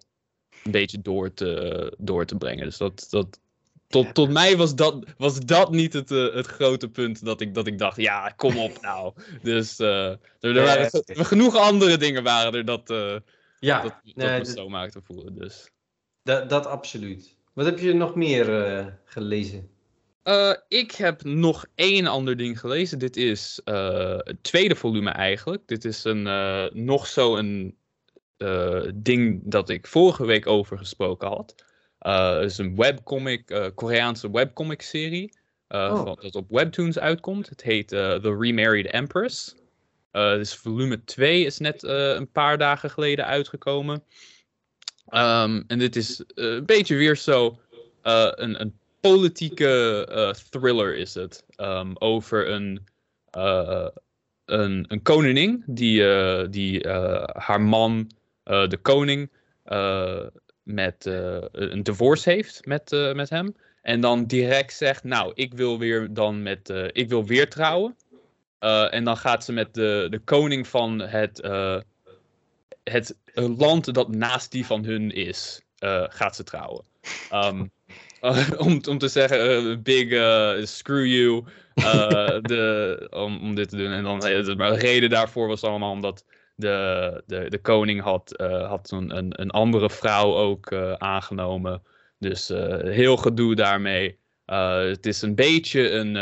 een 0.64 0.70
beetje 0.70 1.00
door 1.00 1.34
te, 1.34 1.94
door 1.98 2.24
te 2.24 2.36
brengen. 2.36 2.64
Dus 2.64 2.76
dat, 2.76 3.06
dat, 3.10 3.40
tot, 3.88 4.14
tot 4.14 4.30
mij 4.30 4.56
was 4.56 4.74
dat, 4.74 5.04
was 5.16 5.40
dat 5.40 5.70
niet 5.70 5.92
het, 5.92 6.10
uh, 6.10 6.34
het 6.34 6.46
grote 6.46 6.88
punt 6.88 7.24
dat 7.24 7.40
ik, 7.40 7.54
dat 7.54 7.66
ik 7.66 7.78
dacht, 7.78 7.96
ja, 7.96 8.28
kom 8.36 8.58
op 8.58 8.80
nou. 8.80 9.12
Dus 9.42 9.80
uh, 9.80 10.08
er, 10.08 10.20
er 10.40 10.62
waren 10.62 10.90
genoeg 11.04 11.56
andere 11.56 11.96
dingen 11.96 12.22
waren 12.22 12.54
er 12.54 12.64
dat, 12.64 12.90
uh, 12.90 13.16
ja, 13.58 13.82
dat, 13.82 14.00
dat 14.04 14.14
nee, 14.14 14.38
me 14.38 14.44
zo 14.44 14.68
maakte 14.68 15.00
voelen. 15.02 15.34
Dus. 15.34 15.70
Dat, 16.22 16.50
dat 16.50 16.66
absoluut. 16.66 17.36
Wat 17.52 17.66
heb 17.66 17.78
je 17.78 17.92
nog 17.92 18.14
meer 18.14 19.00
gelezen? 19.04 19.71
Uh, 20.24 20.52
ik 20.68 20.92
heb 20.92 21.24
nog 21.24 21.66
één 21.74 22.06
ander 22.06 22.36
ding 22.36 22.60
gelezen. 22.60 22.98
Dit 22.98 23.16
is 23.16 23.60
uh, 23.64 24.16
het 24.18 24.42
tweede 24.42 24.76
volume 24.76 25.10
eigenlijk. 25.10 25.62
Dit 25.66 25.84
is 25.84 26.04
een, 26.04 26.26
uh, 26.26 26.64
nog 26.72 27.06
zo 27.06 27.36
een 27.36 27.76
ding 28.94 29.40
dat 29.44 29.68
ik 29.68 29.86
vorige 29.86 30.24
week 30.24 30.46
over 30.46 30.78
gesproken 30.78 31.28
had. 31.28 31.54
Het 31.98 32.50
is 32.50 32.58
een 32.58 32.76
webcomic, 32.76 33.70
Koreaanse 33.74 34.30
webcomic 34.30 34.82
serie. 34.82 35.32
Oh. 35.68 36.04
Van, 36.04 36.18
dat 36.20 36.34
op 36.34 36.46
Webtoons 36.48 36.98
uitkomt. 36.98 37.48
Het 37.48 37.62
heet 37.62 37.88
The 37.88 38.36
Remarried 38.38 38.86
Empress. 38.86 39.54
dus 40.10 40.54
volume 40.54 41.04
2 41.04 41.44
is 41.44 41.58
net 41.58 41.82
een 41.82 42.30
paar 42.30 42.58
dagen 42.58 42.90
geleden 42.90 43.26
uitgekomen. 43.26 44.04
Um, 45.06 45.64
en 45.66 45.78
dit 45.78 45.96
is 45.96 46.22
een 46.34 46.66
beetje 46.66 46.96
weer 46.96 47.16
zo 47.16 47.58
een, 48.02 48.60
een 48.60 48.80
politieke 49.02 50.08
uh, 50.10 50.30
thriller 50.50 50.96
is 50.96 51.14
het. 51.14 51.44
Um, 51.56 51.96
over 51.98 52.50
een, 52.50 52.86
uh, 53.36 53.88
een, 54.44 54.84
een 54.88 55.02
koningin 55.02 55.62
die, 55.66 56.00
uh, 56.00 56.46
die 56.50 56.88
haar 57.32 57.60
man, 57.60 58.10
de 58.42 58.78
koning, 58.82 59.30
met 60.62 61.04
een 61.52 61.82
divorce 61.82 62.30
heeft 62.30 62.66
met, 62.66 62.90
met 63.14 63.30
hem. 63.30 63.56
En 63.82 64.00
dan 64.00 64.24
direct 64.24 64.72
zegt, 64.72 65.04
nou, 65.04 65.32
ik 65.34 65.54
wil 65.54 65.78
weer 65.78 66.14
dan 66.14 66.42
met, 66.42 66.72
ik 66.92 67.08
wil 67.08 67.24
weer 67.24 67.50
trouwen. 67.50 67.96
en 68.90 69.04
dan 69.04 69.16
gaat 69.16 69.44
ze 69.44 69.52
met 69.52 69.74
de, 69.74 70.06
de 70.10 70.18
koning 70.18 70.68
van 70.68 70.98
het, 70.98 71.40
het 72.84 73.14
land 73.34 73.94
dat 73.94 74.08
naast 74.08 74.50
die 74.50 74.66
van 74.66 74.84
hun 74.84 75.10
is, 75.10 75.62
gaat 76.08 76.36
ze 76.36 76.42
trouwen. 76.42 76.84
Um, 77.32 77.70
Uh, 78.24 78.50
om, 78.66 78.80
om 78.88 78.98
te 78.98 79.08
zeggen, 79.08 79.66
uh, 79.70 79.78
big 79.78 80.04
uh, 80.04 80.64
screw 80.64 81.06
you, 81.06 81.44
de, 82.42 83.08
om, 83.10 83.40
om 83.40 83.54
dit 83.54 83.68
te 83.68 83.76
doen. 83.76 83.92
En 83.92 84.02
dan, 84.02 84.18
maar 84.56 84.72
de 84.72 84.78
reden 84.78 85.10
daarvoor 85.10 85.48
was 85.48 85.62
allemaal 85.62 85.92
omdat 85.92 86.24
de, 86.54 87.22
de, 87.26 87.50
de 87.50 87.58
koning 87.58 88.00
had, 88.00 88.34
had 88.66 88.90
een, 88.90 89.16
een, 89.16 89.40
een 89.40 89.50
andere 89.50 89.90
vrouw 89.90 90.34
ook 90.34 90.72
aangenomen. 90.98 91.82
Dus 92.18 92.48
heel 92.82 93.16
gedoe 93.16 93.54
daarmee. 93.54 94.18
het 94.44 95.06
is 95.06 95.22
een 95.22 95.34
beetje 95.34 95.90
een, 95.90 96.14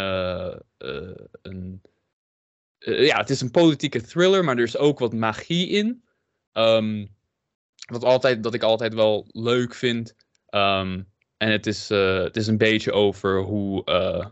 een 1.42 1.80
eh, 2.80 3.06
ja, 3.06 3.16
het 3.16 3.30
is 3.30 3.40
een 3.40 3.50
politieke 3.50 4.00
thriller, 4.00 4.44
maar 4.44 4.56
er 4.56 4.62
is 4.62 4.76
ook 4.76 4.98
wat 4.98 5.12
magie 5.12 5.68
in. 5.68 6.04
Ehm, 6.52 7.06
wat 7.86 8.04
altijd, 8.04 8.42
dat 8.42 8.54
ik 8.54 8.62
altijd 8.62 8.94
wel 8.94 9.26
leuk 9.28 9.74
vind. 9.74 10.16
Ehm, 10.46 11.02
en 11.40 11.50
het 11.50 11.66
is, 11.66 11.90
eh, 11.90 12.22
het 12.22 12.36
is 12.36 12.46
een 12.46 12.58
beetje 12.58 12.92
over 12.92 13.40
hoe. 13.42 13.84
eh, 13.84 14.26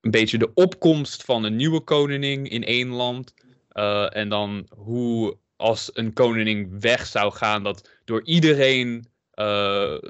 een 0.00 0.10
beetje 0.10 0.38
de 0.38 0.54
opkomst 0.54 1.22
van 1.24 1.44
een 1.44 1.56
nieuwe 1.56 1.80
koningin 1.80 2.46
in 2.46 2.64
één 2.64 2.88
land. 2.88 3.34
eh, 3.68 4.16
en 4.16 4.28
dan 4.28 4.66
hoe 4.76 5.36
als 5.56 5.90
een 5.94 6.12
koningin 6.12 6.80
weg 6.80 7.06
zou 7.06 7.32
gaan, 7.32 7.62
dat 7.62 7.88
door 8.04 8.22
iedereen. 8.24 9.06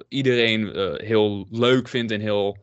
iedereen 0.09 0.67
heel 0.97 1.47
leuk 1.51 1.89
vindt 1.89 2.13
en 2.13 2.21
heel. 2.21 2.57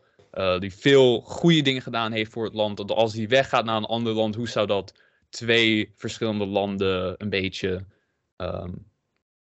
die 0.60 0.74
veel 0.74 1.22
goede 1.22 1.62
dingen 1.62 1.82
gedaan 1.82 2.12
heeft 2.12 2.32
voor 2.32 2.46
het 2.46 2.54
land. 2.54 2.78
Dat 2.78 2.92
als 2.92 3.14
hij 3.14 3.28
weggaat 3.28 3.66
naar 3.66 3.78
een 3.78 3.86
ander 3.86 4.14
land, 4.14 4.36
hoe 4.36 4.48
zou 4.50 4.68
dat 4.68 4.94
twee 5.30 5.94
verschillende 5.96 6.46
landen 6.46 7.16
een 7.18 7.30
beetje. 7.30 7.86
ehm, 8.36 8.72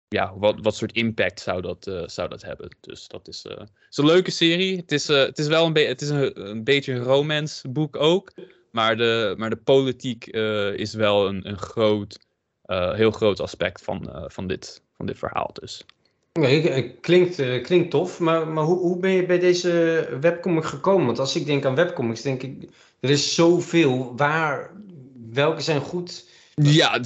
ja, 0.10 0.34
wat, 0.38 0.56
wat 0.62 0.76
soort 0.76 0.92
impact 0.92 1.40
zou 1.40 1.62
dat, 1.62 1.88
eh, 1.88 2.04
zou 2.06 2.30
dat 2.30 2.42
hebben? 2.42 2.78
Dus 2.82 3.08
dat 3.08 3.28
is, 3.28 3.46
eh, 3.46 3.66
is 3.90 3.98
een 3.98 4.06
leuke 4.06 4.32
serie. 4.32 4.78
Het 4.78 4.92
is, 4.92 5.10
eh, 5.10 5.18
het 5.18 5.38
is 5.38 5.48
wel 5.48 5.66
een, 5.66 5.74
be- 5.74 5.80
het 5.80 6.02
is 6.02 6.10
een, 6.10 6.50
een 6.50 6.64
beetje 6.64 6.94
een 6.94 7.04
romance 7.04 7.70
boek 7.70 7.96
ook. 7.96 8.32
Maar 8.72 8.98
de, 8.98 9.34
maar 9.38 9.50
de 9.50 9.56
politiek 9.56 10.26
is 10.76 10.94
wel 10.94 11.28
een, 11.28 11.48
een 11.48 11.58
groot, 11.58 12.20
heel 12.96 13.12
groot 13.12 13.40
aspect 13.40 13.84
van, 13.84 14.26
van, 14.28 14.48
dit, 14.48 14.82
van 14.98 15.06
dit 15.06 15.18
verhaal. 15.18 15.50
Dus. 15.54 15.86
Nee, 16.34 16.90
klinkt, 17.02 17.62
klinkt 17.62 17.92
tof, 17.92 18.20
maar, 18.20 18.48
maar 18.48 18.64
hoe, 18.64 18.78
hoe 18.78 19.00
ben 19.00 19.12
je 19.12 19.26
bij 19.26 19.40
deze 19.40 20.18
webcomic 20.22 20.66
gekomen? 20.66 21.06
Want 21.06 21.20
als 21.20 21.36
ik 21.36 21.46
denk 21.46 21.66
aan 21.66 21.76
webcomics, 21.76 22.22
denk 22.22 22.44
ik, 22.44 22.70
er 23.00 23.10
is 23.10 23.36
zoveel. 23.36 24.14
Waar, 24.16 24.72
welke 25.32 25.62
zijn 25.62 25.82
goed? 25.82 26.30
Ja, 26.56 27.00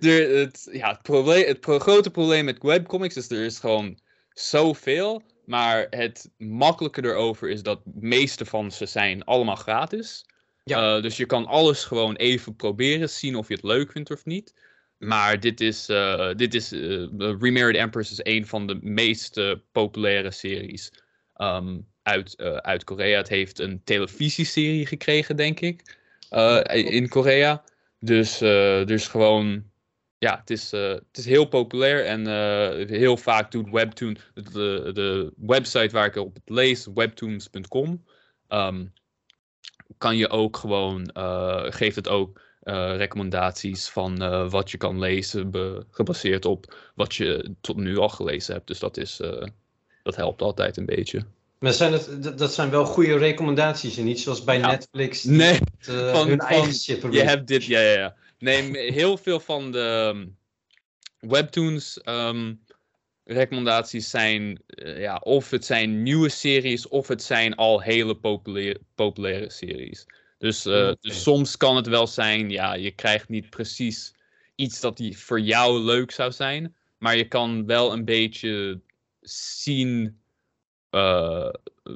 er, 0.00 0.36
het, 0.38 0.68
ja, 0.72 0.90
het, 0.90 1.02
probleem, 1.02 1.46
het 1.46 1.60
pro- 1.60 1.78
grote 1.78 2.10
probleem 2.10 2.44
met 2.44 2.62
webcomics 2.62 3.16
is 3.16 3.30
er 3.30 3.44
is 3.44 3.58
gewoon 3.58 3.98
zoveel. 4.32 5.22
Maar 5.46 5.86
het 5.90 6.30
makkelijke 6.38 7.04
erover 7.04 7.48
is 7.48 7.62
dat 7.62 7.80
de 7.84 8.06
meeste 8.06 8.44
van 8.44 8.70
ze 8.70 8.86
zijn 8.86 9.24
allemaal 9.24 9.56
gratis. 9.56 10.24
Ja. 10.64 10.96
Eh, 10.96 11.02
dus 11.02 11.16
je 11.16 11.26
kan 11.26 11.46
alles 11.46 11.84
gewoon 11.84 12.14
even 12.14 12.56
proberen, 12.56 13.10
zien 13.10 13.36
of 13.36 13.48
je 13.48 13.54
het 13.54 13.62
leuk 13.62 13.92
vindt 13.92 14.10
of 14.10 14.24
niet. 14.24 14.54
Maar 14.98 15.40
dit 15.40 15.60
is, 15.60 15.88
eh, 15.88 16.30
dit 16.34 16.54
is 16.54 16.72
eh, 16.72 17.06
Remarried 17.18 17.76
Empress 17.76 18.10
is 18.10 18.20
een 18.22 18.46
van 18.46 18.66
de 18.66 18.78
meest 18.80 19.40
populaire 19.72 20.30
series 20.30 20.92
ehm, 21.34 21.78
uit, 22.02 22.36
uit 22.62 22.84
Korea. 22.84 23.16
Het 23.16 23.28
heeft 23.28 23.58
een 23.58 23.80
televisieserie 23.84 24.86
gekregen, 24.86 25.36
denk 25.36 25.60
ik, 25.60 25.96
in 26.72 27.08
Korea. 27.08 27.64
Dus, 28.06 28.40
eh, 28.40 28.84
dus 28.84 29.08
gewoon, 29.08 29.64
ja, 30.18 30.38
het 30.38 30.50
is, 30.50 30.72
eh, 30.72 30.88
het 30.88 31.16
is 31.16 31.24
heel 31.24 31.44
populair 31.44 32.04
en 32.04 32.26
eh, 32.26 32.88
heel 32.88 33.16
vaak 33.16 33.50
doet 33.50 33.70
Webtoon, 33.70 34.16
de, 34.34 34.90
de 34.92 35.32
website 35.36 35.90
waar 35.90 36.06
ik 36.06 36.16
op 36.16 36.34
het 36.34 36.48
lees, 36.48 36.88
webtoons.com, 36.94 38.04
ehm, 38.48 38.86
kan 39.98 40.16
je 40.16 40.28
ook 40.28 40.56
gewoon, 40.56 41.10
geeft 41.72 41.96
het 41.96 42.08
ook 42.08 42.40
eh, 42.60 42.96
recommendaties 42.96 43.88
van 43.88 44.18
wat 44.50 44.70
je 44.70 44.76
kan 44.76 44.98
lezen, 44.98 45.50
gebaseerd 45.90 46.44
op 46.44 46.74
wat 46.94 47.14
je 47.14 47.54
tot 47.60 47.76
nu 47.76 47.96
al 47.96 48.08
gelezen 48.08 48.54
hebt. 48.54 48.66
Dus 48.66 48.78
dat, 48.78 48.96
is, 48.96 49.16
dat 50.02 50.16
helpt 50.16 50.42
altijd 50.42 50.76
een 50.76 50.86
beetje. 50.86 51.26
Maar 51.58 51.72
zijn 51.72 51.92
het, 51.92 52.38
dat- 52.38 52.54
zijn 52.54 52.70
wel 52.70 52.84
goede 52.84 53.18
recommendaties 53.18 53.96
en 53.96 54.04
niet 54.04 54.20
zoals 54.20 54.44
bij 54.44 54.58
Ja. 54.58 54.66
Netflix 54.70 55.24
Nee, 55.24 55.52
het, 55.52 55.88
eh, 55.88 56.12
van- 56.12 56.28
hun 56.28 56.38
eigen 56.38 56.74
shit 56.74 57.02
je 57.10 57.22
hebt 57.22 57.46
dit, 57.46 57.64
ja, 57.64 57.80
ja, 57.80 57.92
ja. 57.98 58.14
Nee, 58.38 58.92
heel 58.92 59.16
veel 59.16 59.40
van 59.40 59.72
de 59.72 60.12
um, 60.14 60.36
webtoons 61.20 62.00
ehm, 62.00 62.54
recommendaties 63.24 64.10
zijn, 64.10 64.62
eh, 64.66 65.00
ja, 65.00 65.16
of 65.16 65.50
het 65.50 65.64
zijn 65.64 66.02
nieuwe 66.02 66.28
series, 66.28 66.88
of 66.88 67.08
het 67.08 67.22
zijn 67.22 67.54
al 67.54 67.80
hele 67.82 68.16
populaire, 68.16 68.80
populaire 68.94 69.50
series. 69.50 70.06
Dus, 70.38 70.66
eh, 70.66 70.72
Oké. 70.88 70.96
dus 71.00 71.22
soms 71.22 71.56
kan 71.56 71.76
het 71.76 71.86
wel 71.86 72.06
zijn, 72.06 72.50
ja, 72.50 72.74
je 72.74 72.90
krijgt 72.90 73.28
niet 73.28 73.50
precies 73.50 74.14
iets 74.54 74.80
dat 74.80 74.96
die 74.96 75.18
voor 75.18 75.40
jou 75.40 75.80
leuk 75.80 76.10
zou 76.10 76.32
zijn, 76.32 76.74
maar 76.98 77.16
je 77.16 77.28
kan 77.28 77.66
wel 77.66 77.92
een 77.92 78.04
beetje 78.04 78.80
zien, 79.62 80.20
eh, 80.96 81.48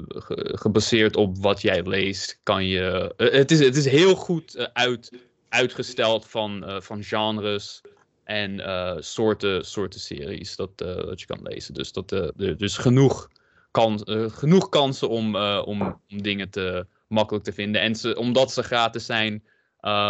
ge- 0.08 0.52
gebaseerd 0.58 1.16
op 1.16 1.38
wat 1.38 1.60
jij 1.62 1.82
leest, 1.82 2.40
kan 2.42 2.66
je. 2.66 3.14
eh, 3.16 3.32
het, 3.32 3.50
is, 3.50 3.58
het 3.58 3.76
is 3.76 3.86
heel 3.86 4.14
goed 4.14 4.54
eh, 4.54 4.66
uit, 4.72 5.12
uitgesteld 5.48 6.26
van, 6.26 6.64
van 6.82 7.02
genres 7.02 7.80
en 8.24 8.60
soorten, 9.04 9.64
soorten 9.64 10.00
series 10.00 10.56
dat, 10.56 10.78
dat 10.78 11.20
je 11.20 11.26
kan 11.26 11.42
lezen. 11.42 11.74
Dus, 11.74 11.92
dat, 11.92 12.10
er- 12.10 12.56
dus 12.56 12.76
genoeg, 12.76 13.28
kan, 13.70 14.00
genoeg 14.32 14.68
kansen 14.68 15.08
om, 15.08 15.36
om, 15.36 15.82
om 16.10 16.22
dingen 16.22 16.50
te 16.50 16.86
makkelijk 17.08 17.44
te 17.44 17.52
vinden. 17.52 17.80
En 17.82 17.94
ze, 17.94 18.16
omdat 18.16 18.52
ze 18.52 18.62
gratis 18.62 19.06
zijn 19.06 19.44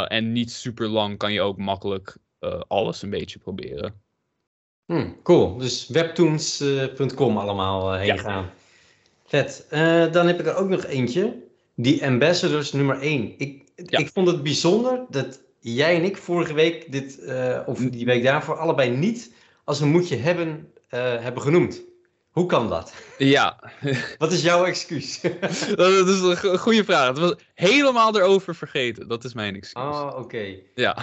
en 0.07 0.33
niet 0.33 0.53
super 0.53 0.89
lang, 0.89 1.19
kan 1.19 1.33
je 1.33 1.41
ook 1.41 1.59
makkelijk 1.59 2.17
alles 2.69 3.03
een 3.03 3.11
beetje 3.11 3.39
proberen. 3.39 4.03
Hm, 4.87 5.09
cool, 5.23 5.57
dus 5.57 5.87
webtoons.com 5.89 7.37
allemaal 7.39 7.93
heen 7.93 8.07
Ja. 8.15 8.17
gaan. 8.17 8.51
Vet. 9.31 9.67
Eh, 9.71 10.13
dan 10.13 10.27
heb 10.27 10.41
ik 10.41 10.47
er 10.47 10.55
ook 10.57 10.69
nog 10.69 10.85
eentje. 10.85 11.37
Die 11.77 12.07
Ambassadors 12.07 12.73
nummer 12.73 12.99
1. 13.01 13.35
Ik, 13.39 13.63
Ja. 13.77 13.99
ik 13.99 14.11
vond 14.13 14.27
het 14.27 14.43
bijzonder 14.43 15.01
dat 15.11 15.41
jij 15.61 15.95
en 15.97 16.05
ik 16.05 16.17
vorige 16.17 16.55
week, 16.55 16.93
dit, 16.93 17.19
eh, 17.25 17.61
of 17.67 17.79
die 17.79 18.05
week 18.05 18.23
daarvoor, 18.23 18.59
allebei 18.59 18.91
niet 18.91 19.33
als 19.65 19.81
een 19.81 19.89
moetje 19.89 20.17
hebben, 20.17 20.73
eh, 20.89 21.01
hebben 21.01 21.43
genoemd. 21.43 21.83
Hoe 22.31 22.47
kan 22.47 22.69
dat? 22.69 22.95
Ja, 23.19 23.73
Wat 24.19 24.33
is 24.33 24.43
jouw 24.43 24.65
excuus? 24.65 25.21
dat 25.77 26.09
is 26.09 26.21
een 26.21 26.37
go- 26.37 26.57
goede 26.57 26.85
vraag. 26.85 27.09
Het 27.09 27.19
was 27.19 27.35
helemaal 27.55 28.17
erover 28.17 28.55
vergeten. 28.55 29.09
Dat 29.09 29.25
is 29.25 29.35
mijn 29.35 29.55
excuus. 29.57 29.83
oh, 29.85 30.15
oké. 30.19 30.55
Ja. 30.75 30.97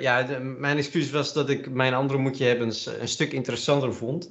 Ja, 0.00 0.22
de- 0.22 0.38
mijn 0.40 0.76
excuus 0.76 1.10
was 1.10 1.32
dat 1.32 1.48
ik 1.50 1.70
mijn 1.70 1.94
andere 1.94 2.18
moetje 2.18 2.44
hebben 2.44 2.72
een, 3.00 3.08
stuk 3.08 3.32
interessanter 3.32 3.94
vond. 3.94 4.30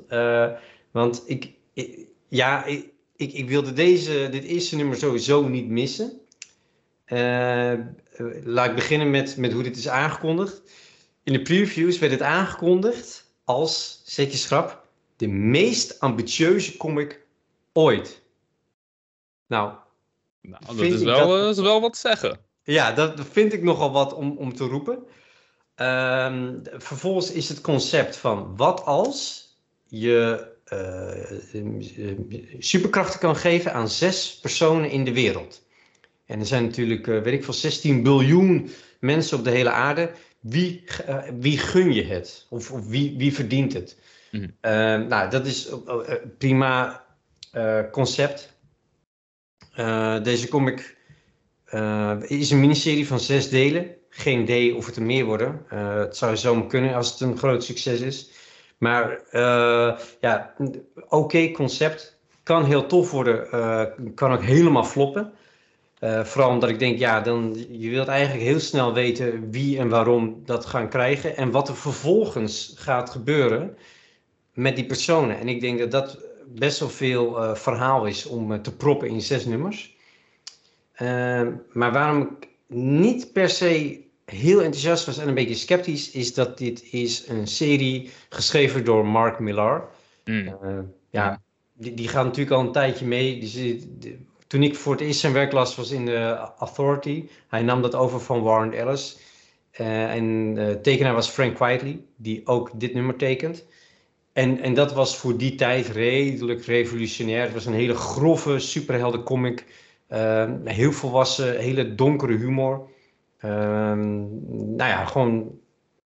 Want 0.91 1.23
ik, 1.25 1.51
ik- 1.73 2.11
ja, 2.35 2.63
ik, 2.65 2.89
ik, 3.15 3.33
ik 3.33 3.49
wilde 3.49 3.73
deze, 3.73 4.27
dit 4.31 4.43
eerste 4.43 4.75
nummer 4.75 4.97
sowieso 4.97 5.47
niet 5.47 5.67
missen. 5.67 6.21
Eh, 7.05 7.73
laat 8.43 8.69
ik 8.69 8.75
beginnen 8.75 9.09
met, 9.11 9.37
met 9.37 9.51
hoe 9.53 9.63
dit 9.63 9.77
is 9.77 9.87
aangekondigd. 9.87 10.61
In 11.23 11.33
de 11.33 11.41
previews 11.41 11.99
werd 11.99 12.11
het 12.11 12.21
aangekondigd 12.21 13.33
als, 13.43 14.01
zet 14.05 14.31
je 14.31 14.37
schrap, 14.37 14.85
de 15.15 15.27
meest 15.27 15.99
ambitieuze 15.99 16.77
comic 16.77 17.25
ooit. 17.73 18.21
Nou, 19.47 19.73
Nou, 20.41 20.65
dat 20.65 20.75
Vind 20.75 20.93
is 20.93 20.99
ik 20.99 21.05
wel, 21.05 21.27
dat- 21.27 21.41
eh, 21.43 21.49
is 21.49 21.57
wel 21.59 21.81
wat 21.81 21.97
zeggen. 21.97 22.39
ja, 22.63 22.91
dat 22.91 23.13
vind 23.31 23.53
ik 23.53 23.63
nogal 23.63 23.91
wat 23.91 24.13
om, 24.13 24.37
om 24.37 24.53
te 24.55 24.63
roepen. 24.63 25.03
Ehm, 25.75 26.59
vervolgens 26.63 27.31
is 27.31 27.49
het 27.49 27.61
concept 27.61 28.17
van 28.17 28.55
wat 28.57 28.85
als 28.85 29.47
je 29.87 30.47
superkrachten 32.59 33.19
kan 33.19 33.35
geven 33.35 33.73
aan 33.73 33.89
zes 33.89 34.39
personen 34.41 34.89
in 34.89 35.03
de 35.03 35.13
wereld. 35.13 35.65
En 36.25 36.39
er 36.39 36.45
zijn 36.45 36.63
natuurlijk, 36.63 37.07
eh, 37.07 37.21
weet 37.21 37.33
ik 37.33 37.43
veel, 37.43 37.53
16 37.53 38.03
biljoen 38.03 38.69
mensen 38.99 39.37
op 39.37 39.43
de 39.43 39.49
hele 39.49 39.71
aarde. 39.71 40.11
Wie, 40.39 40.83
eh, 41.05 41.23
wie 41.39 41.57
gun 41.57 41.93
je 41.93 42.03
het? 42.03 42.45
Of, 42.49 42.71
of 42.71 42.87
wie, 42.87 43.17
wie 43.17 43.33
verdient 43.33 43.73
het? 43.73 43.97
Mhm. 44.31 44.47
Ehm, 44.61 45.07
nou, 45.07 45.29
dat 45.29 45.45
is 45.45 45.69
uh, 45.69 46.13
prima 46.37 47.05
eh, 47.51 47.79
concept. 47.91 48.53
Eh, 49.73 50.23
deze 50.23 50.47
comic 50.47 50.97
eh, 51.65 52.17
is 52.27 52.51
een 52.51 52.59
miniserie 52.59 53.07
van 53.07 53.19
zes 53.19 53.49
delen. 53.49 53.95
Geen 54.09 54.41
idee 54.41 54.75
of 54.75 54.85
het 54.85 54.95
er 54.95 55.01
meer 55.01 55.25
worden. 55.25 55.65
Eh, 55.69 55.95
het 55.95 56.17
zou 56.17 56.37
zomaar 56.37 56.67
kunnen 56.67 56.95
als 56.95 57.11
het 57.11 57.19
een 57.19 57.37
groot 57.37 57.63
succes 57.63 57.99
is. 57.99 58.29
Maar 58.77 59.21
eh, 59.31 59.97
ja, 60.19 60.53
oké 61.09 61.51
concept. 61.51 62.17
Kan 62.43 62.65
heel 62.65 62.85
tof 62.85 63.11
worden. 63.11 63.51
eh, 63.51 63.85
kan 64.15 64.31
ook 64.31 64.43
helemaal 64.43 64.83
floppen. 64.83 65.33
Eh, 65.99 66.23
vooral 66.23 66.49
omdat 66.49 66.69
ik 66.69 66.79
denk, 66.79 66.99
ja, 66.99 67.21
dan, 67.21 67.65
je 67.69 67.89
wilt 67.89 68.07
eigenlijk 68.07 68.43
heel 68.43 68.59
snel 68.59 68.93
weten 68.93 69.51
wie 69.51 69.77
en 69.79 69.89
waarom 69.89 70.41
dat 70.45 70.65
gaan 70.65 70.89
krijgen. 70.89 71.37
En 71.37 71.51
wat 71.51 71.67
er 71.67 71.75
vervolgens 71.75 72.73
gaat 72.77 73.09
gebeuren 73.09 73.77
met 74.53 74.75
die 74.75 74.85
personen. 74.85 75.39
En 75.39 75.47
ik 75.47 75.61
denk 75.61 75.79
dat 75.79 75.91
dat 75.91 76.17
best 76.45 76.79
wel 76.79 76.89
veel 76.89 77.55
verhaal 77.55 78.05
is 78.05 78.25
om 78.25 78.61
te 78.61 78.75
proppen 78.75 79.07
in 79.07 79.21
zes 79.21 79.45
nummers. 79.45 79.95
Maar 81.71 81.91
waarom 81.91 82.21
ik 82.21 82.47
niet 82.67 83.33
per 83.33 83.49
se 83.49 84.03
heel 84.25 84.61
enthousiast 84.61 85.05
was 85.05 85.17
en 85.17 85.27
een 85.27 85.33
beetje 85.33 85.55
sceptisch, 85.55 86.11
is 86.11 86.33
dat 86.33 86.57
dit 86.57 86.83
is 86.91 87.27
een 87.27 87.47
serie 87.47 88.09
geschreven 88.29 88.85
door 88.85 89.05
Mark 89.05 89.39
Millar. 89.39 89.89
Mm. 90.25 90.47
Eh, 90.47 90.79
ja, 91.09 91.41
die, 91.73 91.93
die 91.93 92.07
gaat 92.07 92.25
natuurlijk 92.25 92.55
al 92.55 92.61
een 92.61 92.71
tijdje 92.71 93.05
mee. 93.05 93.39
Die- 93.39 94.25
toen 94.47 94.63
ik 94.63 94.75
voor 94.75 94.91
het 94.91 95.01
eerst 95.01 95.19
zijn 95.19 95.33
werk 95.33 95.51
las, 95.51 95.75
was 95.75 95.91
in 95.91 96.05
de 96.05 96.37
Authority. 96.57 97.27
Hij 97.47 97.61
nam 97.61 97.81
dat 97.81 97.95
over 97.95 98.19
van 98.19 98.41
Warren 98.41 98.73
Ellis. 98.73 99.17
Uh, 99.79 100.15
en 100.15 100.55
uh, 100.57 100.69
tekenaar 100.71 101.13
was 101.13 101.29
Frank 101.29 101.57
Whiteley, 101.57 101.99
die 102.15 102.41
ook 102.47 102.71
dit 102.73 102.93
nummer 102.93 103.15
tekent. 103.15 103.65
En, 104.33 104.59
en 104.59 104.73
dat 104.73 104.93
was 104.93 105.17
voor 105.17 105.37
die 105.37 105.55
tijd 105.55 105.87
redelijk 105.87 106.65
revolutionair. 106.65 107.41
Het 107.41 107.53
was 107.53 107.65
een 107.65 107.73
hele 107.73 107.95
grove 107.95 108.59
superhelden 108.59 109.23
comic. 109.23 109.65
Uh, 110.09 110.51
heel 110.63 110.91
volwassen, 110.91 111.59
hele 111.59 111.95
donkere 111.95 112.37
humor. 112.37 112.89
Ehm, 113.43 114.19
nou 114.75 114.89
ja, 114.89 115.05
gewoon. 115.05 115.59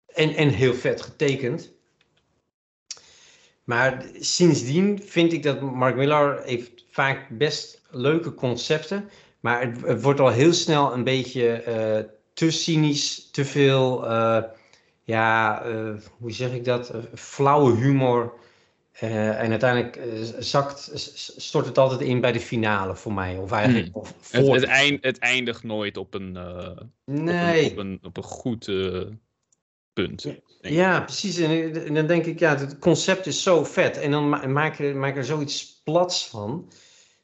En, 0.08 0.36
en 0.36 0.50
heel 0.50 0.74
vet 0.74 1.02
getekend. 1.02 1.74
Maar 3.64 4.06
sindsdien 4.20 5.02
vind 5.02 5.34
ik 5.34 5.44
dat 5.44 5.62
Mark 5.62 5.96
Millar 5.96 6.44
heeft 6.44 6.86
vaak 6.92 7.28
best 7.30 7.82
leuke 7.90 8.34
concepten. 8.34 9.10
Maar 9.40 9.62
het, 9.62 10.02
wordt 10.02 10.20
al 10.20 10.30
heel 10.30 10.54
snel 10.54 10.94
een 10.94 11.04
beetje 11.04 11.64
uh, 11.68 12.12
te 12.34 12.52
cynisch, 12.52 13.32
te 13.32 13.46
veel, 13.46 14.06
uh, 14.06 14.44
ja, 15.04 15.66
uh, 15.66 15.94
hoe 16.20 16.32
zeg 16.32 16.54
ik 16.54 16.66
dat, 16.66 16.92
flauwe 17.14 17.76
humor. 17.76 18.34
En 19.00 19.50
uiteindelijk 19.50 20.00
zakt, 20.40 20.92
stort 21.38 21.66
het 21.66 21.78
altijd 21.78 22.02
in 22.02 22.22
bij 22.22 22.32
de 22.32 22.40
finale 22.40 22.96
voor 22.96 23.14
mij. 23.14 23.38
Of 23.38 23.52
eigenlijk, 23.52 23.94
Hmm. 23.94 24.02
of 24.02 24.14
Het, 24.32 24.46
voor 24.46 24.56
het, 24.56 24.64
eind, 24.64 25.04
het 25.04 25.18
eindigt 25.18 25.64
nooit 25.64 25.98
op 25.98 26.14
een, 26.14 26.38
Nee. 27.06 27.72
op 27.72 27.78
een, 27.78 27.78
op 27.78 27.78
een, 27.78 28.00
op 28.04 28.18
een 28.18 28.24
goed 28.24 28.70
punt. 29.94 30.26
Ja, 30.62 31.02
precies. 31.02 31.38
En, 31.38 31.86
en, 31.86 31.94
dan 31.94 32.08
denk 32.08 32.26
ik, 32.26 32.40
ja, 32.40 32.58
het 32.58 32.80
concept 32.80 33.26
is 33.26 33.44
zo 33.44 33.64
vet. 33.64 33.98
En 33.98 34.12
dan 34.12 34.30
ma 34.30 34.48
maak, 34.48 34.78
je, 34.78 34.94
maak 34.94 35.18
er 35.18 35.26
zoiets 35.26 35.82
plats 35.84 36.28
van. 36.28 36.72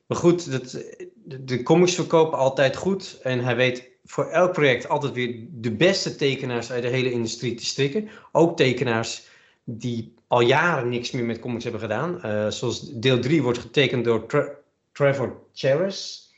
Maar 0.05 0.17
goed, 0.17 0.51
dat, 0.51 0.71
de, 1.15 1.43
de 1.43 1.63
comics 1.63 1.95
verkopen 1.95 2.37
altijd 2.37 2.75
goed. 2.75 3.19
En 3.21 3.39
hij 3.39 3.55
weet 3.55 3.91
voor 4.03 4.25
elk 4.25 4.53
project 4.53 4.89
altijd 4.89 5.13
weer 5.13 5.45
de 5.49 5.71
beste 5.71 6.15
tekenaars 6.15 6.71
uit 6.71 6.81
de 6.81 6.89
hele 6.89 7.11
industrie 7.11 7.53
te 7.53 7.65
strikken. 7.65 8.09
Ook 8.31 8.57
tekenaars 8.57 9.27
die 9.63 10.13
al 10.33 10.41
jaren 10.41 10.89
niks 10.89 11.11
meer 11.11 11.23
met 11.23 11.39
comics 11.39 11.63
hebben 11.63 11.81
gedaan. 11.81 12.19
Uh, 12.25 12.47
zoals 12.49 12.91
deel 12.91 13.19
3 13.19 13.43
wordt 13.43 13.57
getekend 13.57 14.05
door 14.05 14.25
Trevor 14.91 15.41
Charis. 15.53 16.31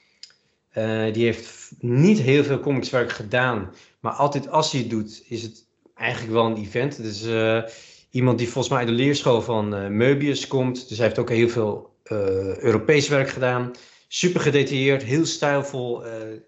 Uh, 0.78 1.14
die 1.14 1.26
heeft 1.26 1.72
niet 1.80 2.20
heel 2.20 2.44
veel 2.44 2.60
comicswerk 2.60 3.12
gedaan. 3.12 3.74
Maar 4.00 4.12
altijd 4.12 4.50
als 4.50 4.72
hij 4.72 4.82
het 4.82 4.90
doet, 4.90 5.24
is 5.28 5.42
het 5.42 5.66
eigenlijk 5.94 6.34
wel 6.34 6.46
een 6.46 6.58
event. 6.58 6.98
Het 6.98 7.06
is 7.06 7.26
uh, 7.26 7.62
iemand 8.10 8.38
die 8.38 8.48
volgens 8.48 8.70
mij 8.70 8.80
uit 8.80 8.88
de 8.88 9.04
leerschool 9.04 9.42
van 9.42 9.74
Möbius 9.90 10.48
komt. 10.48 10.90
Dus 10.90 10.98
hij 10.98 11.08
heeft 11.08 11.20
ook 11.20 11.30
heel 11.30 11.50
veel 11.50 11.94
Europees 12.60 13.08
werk 13.08 13.30
gedaan. 13.30 13.72
Super 14.08 14.42
gedetailleerd, 14.42 15.04
heel 15.04 15.26
stijlvol. 15.26 16.04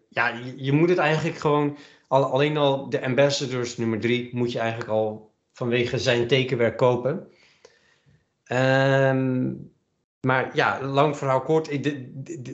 ja, 0.10 0.28
je, 0.28 0.54
je, 0.56 0.72
moet 0.72 0.90
het 0.90 0.98
eigenlijk 0.98 1.38
gewoon... 1.38 1.78
Al, 2.08 2.24
alleen 2.24 2.58
al 2.58 2.90
de 2.90 3.06
Ambassadors 3.06 3.78
nummer 3.78 4.00
3 4.00 4.30
moet 4.34 4.52
je 4.52 4.60
eigenlijk 4.60 4.90
al 4.90 5.32
vanwege 5.54 5.98
zijn 5.98 6.28
tekenwerk 6.28 6.78
kopen. 6.78 7.28
Um, 8.52 9.72
maar 10.22 10.56
ja, 10.56 10.82
lang 10.82 11.18
verhaal 11.18 11.42
kort. 11.42 11.70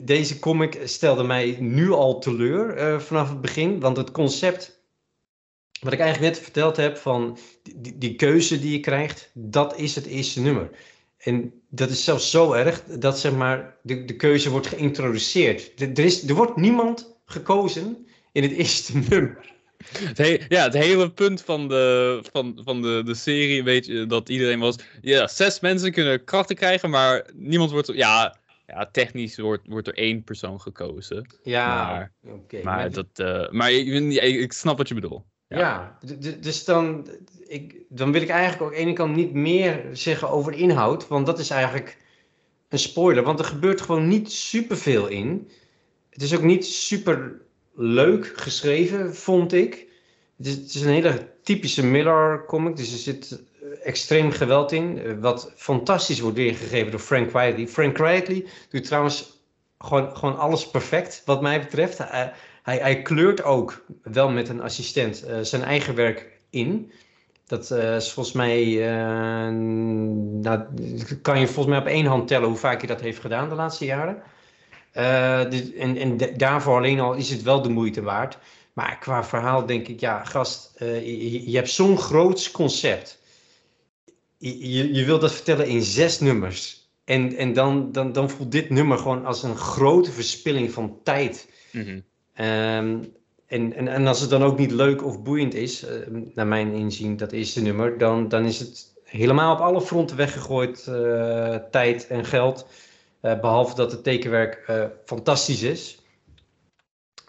Deze 0.06 0.38
comic 0.38 0.80
stelde 0.84 1.22
mij 1.22 1.56
nu 1.60 1.90
al 1.90 2.18
teleur 2.18 3.00
vanaf 3.00 3.28
het 3.28 3.40
begin. 3.40 3.80
Want 3.80 3.96
het 3.96 4.10
concept 4.10 4.84
wat 5.84 5.92
ik 5.92 5.98
eigenlijk 5.98 6.34
net 6.34 6.42
verteld 6.42 6.76
heb 6.76 6.96
van 6.96 7.38
die, 7.62 7.98
die, 7.98 8.14
keuze 8.14 8.60
die 8.60 8.72
je 8.72 8.80
krijgt, 8.80 9.30
dat 9.34 9.78
is 9.78 9.94
het 9.94 10.06
eerste 10.06 10.40
nummer. 10.40 10.70
En 11.18 11.52
dat 11.68 11.90
is 11.90 12.04
zelfs 12.04 12.30
zo 12.30 12.52
erg 12.52 12.84
dat 12.84 13.18
zeg 13.18 13.34
maar, 13.34 13.76
de, 13.82 14.04
de 14.04 14.16
keuze 14.16 14.50
wordt 14.50 14.66
geïntroduceerd. 14.66 15.80
Er, 15.80 15.88
er, 15.88 16.04
is, 16.04 16.28
er 16.28 16.34
wordt 16.34 16.56
niemand 16.56 17.20
gekozen 17.24 18.06
in 18.32 18.42
het 18.42 18.52
eerste 18.52 18.98
nummer. 19.08 19.53
Het 19.92 20.18
he, 20.18 20.38
ja, 20.48 20.62
het 20.62 20.74
hele 20.74 21.10
punt 21.10 21.42
van 21.42 21.68
de, 21.68 22.20
van, 22.32 22.60
van 22.64 22.82
de, 22.82 23.02
de 23.04 23.14
serie, 23.14 23.64
weet 23.64 23.86
je, 23.86 24.06
dat 24.06 24.28
iedereen 24.28 24.58
was... 24.58 24.76
Ja, 25.00 25.26
zes 25.26 25.60
mensen 25.60 25.92
kunnen 25.92 26.24
krachten 26.24 26.56
krijgen, 26.56 26.90
maar 26.90 27.30
niemand 27.34 27.70
wordt... 27.70 27.92
Ja, 27.94 28.36
ja 28.66 28.88
technisch 28.92 29.38
wordt, 29.38 29.62
wordt 29.66 29.88
er 29.88 29.94
één 29.94 30.24
persoon 30.24 30.60
gekozen. 30.60 31.26
Ja, 31.42 31.86
maar, 31.86 32.12
okay, 32.22 32.62
maar, 32.62 32.76
maar 32.76 32.90
dat... 32.90 33.06
Uh, 33.16 33.50
maar 33.50 33.72
ik, 33.72 34.16
ik 34.20 34.52
snap 34.52 34.78
wat 34.78 34.88
je 34.88 34.94
bedoelt. 34.94 35.24
Ja, 35.48 35.58
ja 35.58 35.98
dus 36.40 36.64
dan, 36.64 37.08
ik, 37.46 37.76
dan 37.88 38.12
wil 38.12 38.22
ik 38.22 38.28
eigenlijk 38.28 38.62
ook 38.62 38.68
aan 38.68 38.74
de 38.74 38.80
ene 38.80 38.92
kant 38.92 39.16
niet 39.16 39.32
meer 39.32 39.84
zeggen 39.92 40.30
over 40.30 40.52
de 40.52 40.58
inhoud, 40.58 41.08
want 41.08 41.26
dat 41.26 41.38
is 41.38 41.50
eigenlijk 41.50 41.96
een 42.68 42.78
spoiler, 42.78 43.22
want 43.22 43.38
er 43.38 43.44
gebeurt 43.44 43.80
gewoon 43.80 44.08
niet 44.08 44.32
superveel 44.32 45.06
in. 45.06 45.50
Het 46.10 46.22
is 46.22 46.34
ook 46.34 46.42
niet 46.42 46.66
super 46.66 47.42
leuk 47.74 48.32
geschreven, 48.36 49.14
vond 49.14 49.52
ik. 49.52 49.86
Het 50.36 50.46
is, 50.46 50.82
een 50.82 50.92
hele 50.92 51.28
typische 51.42 51.86
Miller 51.86 52.44
comic, 52.46 52.76
dus 52.76 52.92
er 52.92 52.98
zit 52.98 53.42
extreem 53.82 54.30
geweld 54.30 54.72
in, 54.72 55.20
wat 55.20 55.52
fantastisch 55.56 56.20
wordt 56.20 56.36
weergegeven 56.36 56.90
door 56.90 57.00
Frank 57.00 57.30
Whiteley. 57.30 57.68
Frank 57.68 57.96
Whiteley 57.96 58.46
doet 58.70 58.84
trouwens 58.84 59.42
gewoon, 59.78 60.16
gewoon 60.16 60.38
alles 60.38 60.70
perfect, 60.70 61.22
wat 61.24 61.42
mij 61.42 61.60
betreft. 61.60 61.98
Hij, 61.98 62.32
hij, 62.62 62.78
hij, 62.78 63.02
kleurt 63.02 63.42
ook 63.42 63.84
wel 64.02 64.30
met 64.30 64.48
een 64.48 64.62
assistent 64.62 65.24
uh, 65.28 65.38
zijn 65.40 65.62
eigen 65.62 65.94
werk 65.94 66.40
in. 66.50 66.92
Dat 67.46 67.70
is 67.70 68.12
volgens 68.12 68.34
mij. 68.34 68.74
Nou, 70.40 70.64
kan 71.22 71.40
je 71.40 71.46
volgens 71.46 71.66
mij 71.66 71.78
op 71.78 71.86
één 71.86 72.06
hand 72.06 72.28
tellen 72.28 72.48
hoe 72.48 72.56
vaak 72.56 72.78
hij 72.78 72.88
dat 72.88 73.00
heeft 73.00 73.20
gedaan 73.20 73.48
de 73.48 73.54
laatste 73.54 73.84
jaren. 73.84 74.22
Dus, 75.50 75.72
en 75.72 76.16
daarvoor 76.36 76.76
alleen 76.76 77.00
al 77.00 77.14
is 77.14 77.30
het 77.30 77.42
wel 77.42 77.62
de 77.62 77.68
moeite 77.68 78.02
waard. 78.02 78.38
Maar 78.72 78.98
qua 78.98 79.24
verhaal 79.24 79.66
denk 79.66 79.88
ik, 79.88 80.00
ja, 80.00 80.24
gast, 80.24 80.72
je, 80.78 81.50
je, 81.50 81.56
hebt 81.56 81.70
zo'n 81.70 81.98
groot 81.98 82.50
concept. 82.50 83.18
Je, 84.38 84.92
je 84.94 85.04
wilt 85.04 85.20
dat 85.20 85.32
vertellen 85.32 85.66
in 85.66 85.82
zes 85.82 86.20
nummers. 86.20 86.88
En, 87.04 87.36
en 87.36 87.52
dan, 87.52 87.92
dan, 87.92 88.12
dan 88.12 88.30
voelt 88.30 88.52
dit 88.52 88.70
nummer 88.70 88.98
gewoon 88.98 89.24
als 89.24 89.42
een 89.42 89.56
grote 89.56 90.12
verspilling 90.12 90.72
van 90.72 90.98
tijd. 91.02 91.48
Mm 91.72 91.82
-hmm. 91.82 92.02
Um, 92.44 93.12
en, 93.46 93.72
en, 93.72 93.88
en 93.88 94.06
als 94.06 94.20
het 94.20 94.30
dan 94.30 94.42
ook 94.42 94.58
niet 94.58 94.70
leuk 94.70 95.04
of 95.04 95.22
boeiend 95.22 95.54
is, 95.54 95.84
uh, 95.84 95.90
naar 96.34 96.46
mijn 96.46 96.72
inzien, 96.72 97.16
dat 97.16 97.32
eerste 97.32 97.62
nummer, 97.62 97.98
dan, 97.98 98.28
dan 98.28 98.44
is 98.44 98.58
het 98.58 98.92
helemaal 99.04 99.54
op 99.54 99.60
alle 99.60 99.80
fronten 99.80 100.16
weggegooid 100.16 100.86
uh, 100.88 101.54
tijd 101.70 102.06
en 102.06 102.24
geld. 102.24 102.66
Uh, 103.24 103.40
behalve 103.40 103.74
dat 103.74 103.92
het 103.92 104.04
tekenwerk 104.04 104.72
fantastisch 105.04 105.62
is. 105.62 106.02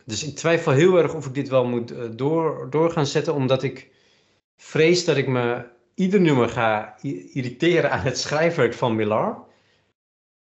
Dus 0.05 0.27
ik 0.27 0.35
twijfel 0.35 0.71
heel 0.71 0.97
erg 0.97 1.13
of 1.13 1.25
ik 1.25 1.33
dit 1.33 1.49
wel 1.49 1.65
moet 1.65 1.93
door, 2.17 2.67
door 2.69 2.91
gaan 2.91 3.05
zetten, 3.05 3.33
omdat 3.33 3.63
ik 3.63 3.91
vrees 4.57 5.05
dat 5.05 5.17
ik 5.17 5.27
me 5.27 5.65
ieder 5.93 6.21
nummer 6.21 6.49
ga 6.49 6.97
irriteren 7.33 7.91
aan 7.91 7.99
het 7.99 8.17
schrijfwerk 8.17 8.73
van 8.73 8.95
Millar. 8.95 9.45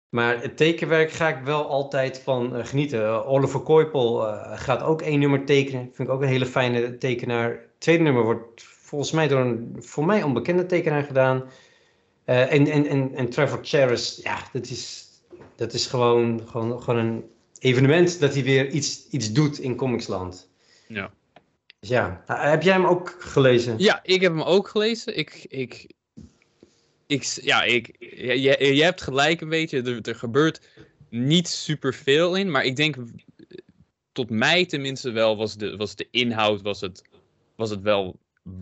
Maar 0.09 0.41
het 0.41 0.57
tekenwerk 0.57 1.11
ga 1.11 1.27
ik 1.27 1.43
wel 1.43 1.67
altijd 1.67 2.19
van 2.19 2.65
genieten. 2.65 3.25
Oliver 3.25 3.59
Koipel 3.59 4.19
gaat 4.55 4.81
ook 4.81 5.01
één 5.01 5.19
nummer 5.19 5.45
tekenen. 5.45 5.89
Vind 5.93 6.07
ik 6.07 6.13
ook 6.13 6.21
een 6.21 6.27
hele 6.27 6.45
fijne 6.45 6.97
tekenaar. 6.97 7.49
Het 7.49 7.79
tweede 7.79 8.03
nummer 8.03 8.23
wordt 8.23 8.63
volgens 8.63 9.11
mij 9.11 9.27
door 9.27 9.39
een 9.39 9.75
voor 9.79 10.05
mij 10.05 10.23
onbekende 10.23 10.65
tekenaar 10.65 11.03
gedaan. 11.03 11.43
en, 12.25 12.67
en, 12.67 12.87
en, 12.87 13.15
en 13.15 13.29
Trevor 13.29 13.59
Charis, 13.61 14.19
ja, 14.23 14.37
dat 14.51 14.65
is, 14.65 15.06
dat 15.57 15.73
is 15.73 15.85
gewoon, 15.85 16.47
gewoon, 16.47 16.81
gewoon 16.81 17.05
een 17.05 17.23
evenement 17.59 18.19
dat 18.19 18.33
hij 18.33 18.43
weer 18.43 18.69
iets, 18.69 19.07
iets 19.09 19.33
doet 19.33 19.59
in 19.59 19.75
Comicsland. 19.75 20.49
Ja. 20.87 21.11
Dus 21.79 21.89
ja, 21.89 22.23
heb 22.25 22.61
jij 22.61 22.73
hem 22.73 22.85
ook 22.85 23.15
gelezen? 23.19 23.77
Ja, 23.77 23.99
ik 24.03 24.21
heb 24.21 24.31
hem 24.31 24.41
ook 24.41 24.67
gelezen. 24.67 25.17
Ik, 25.17 25.45
ik, 25.49 25.87
ik, 27.07 27.23
ja, 27.23 27.63
ik, 27.63 27.95
je, 27.99 28.73
je, 28.75 28.83
hebt 28.83 29.01
gelijk 29.01 29.41
een 29.41 29.49
beetje. 29.49 29.81
Er, 29.81 30.01
er 30.01 30.15
gebeurt 30.15 30.67
niet 31.09 31.47
superveel 31.47 32.35
in. 32.35 32.51
Maar 32.51 32.63
ik 32.63 32.75
denk, 32.75 32.95
tot 34.11 34.29
mij 34.29 34.65
tenminste 34.65 35.11
wel, 35.11 35.37
was 35.37 35.55
de, 35.55 35.75
was 35.75 35.95
de 35.95 36.07
inhoud 36.11 36.61
was 36.61 36.81
het, 36.81 37.01
was 37.55 37.69
het 37.69 37.81
wel 37.81 38.19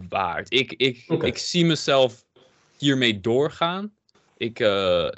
waard. 0.10 0.54
Ik, 0.54 0.74
ik, 0.74 1.04
okay. 1.08 1.30
ik 1.30 1.38
zie 1.38 1.66
mezelf 1.66 2.26
hiermee 2.78 3.20
doorgaan. 3.20 3.94
Ik, 4.38 4.60
uh, 4.60 5.10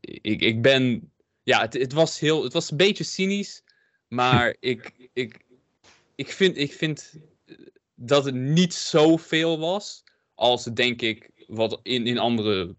ik, 0.00 0.40
ik, 0.40 0.62
ben... 0.62 1.12
Ja, 1.42 1.60
het, 1.60 1.74
het, 1.74 1.92
was 1.92 2.18
heel, 2.18 2.42
het 2.42 2.52
was 2.52 2.70
een 2.70 2.76
beetje 2.76 3.04
cynisch. 3.04 3.62
Maar 4.08 4.56
ik, 4.60 5.08
ik, 5.12 5.44
ik, 6.14 6.32
vind, 6.32 6.56
ik 6.56 6.72
vind 6.72 7.12
dat 7.94 8.24
het 8.24 8.34
niet 8.34 8.74
zoveel 8.74 9.58
was. 9.58 10.02
Als 10.34 10.64
denk 10.64 11.02
ik 11.02 11.30
wat 11.46 11.80
in, 11.82 12.06
in 12.06 12.18
andere 12.18 12.76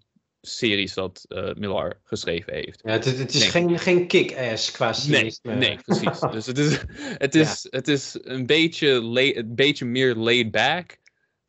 series 0.48 0.94
dat 0.94 1.26
uh, 1.30 1.54
Millar 1.54 2.00
geschreven 2.04 2.54
heeft. 2.54 2.82
Ja, 2.84 2.92
het, 2.92 3.18
het 3.18 3.34
is 3.34 3.48
geen, 3.48 3.80
geen 3.80 4.08
kick-ass 4.08 4.72
qua 4.72 4.94
series. 4.94 5.40
Nee, 5.42 5.56
nee, 5.56 5.78
precies. 5.86 6.20
dus 6.32 6.46
het 6.46 6.58
is, 6.58 6.80
het 7.18 7.36
is, 7.36 7.62
ja. 7.62 7.78
het 7.78 7.88
is 7.88 8.18
een, 8.22 8.46
beetje 8.46 9.02
lay, 9.02 9.36
een 9.36 9.56
beetje 9.56 9.86
meer 9.86 10.16
laid 10.16 10.52
back. 10.52 10.98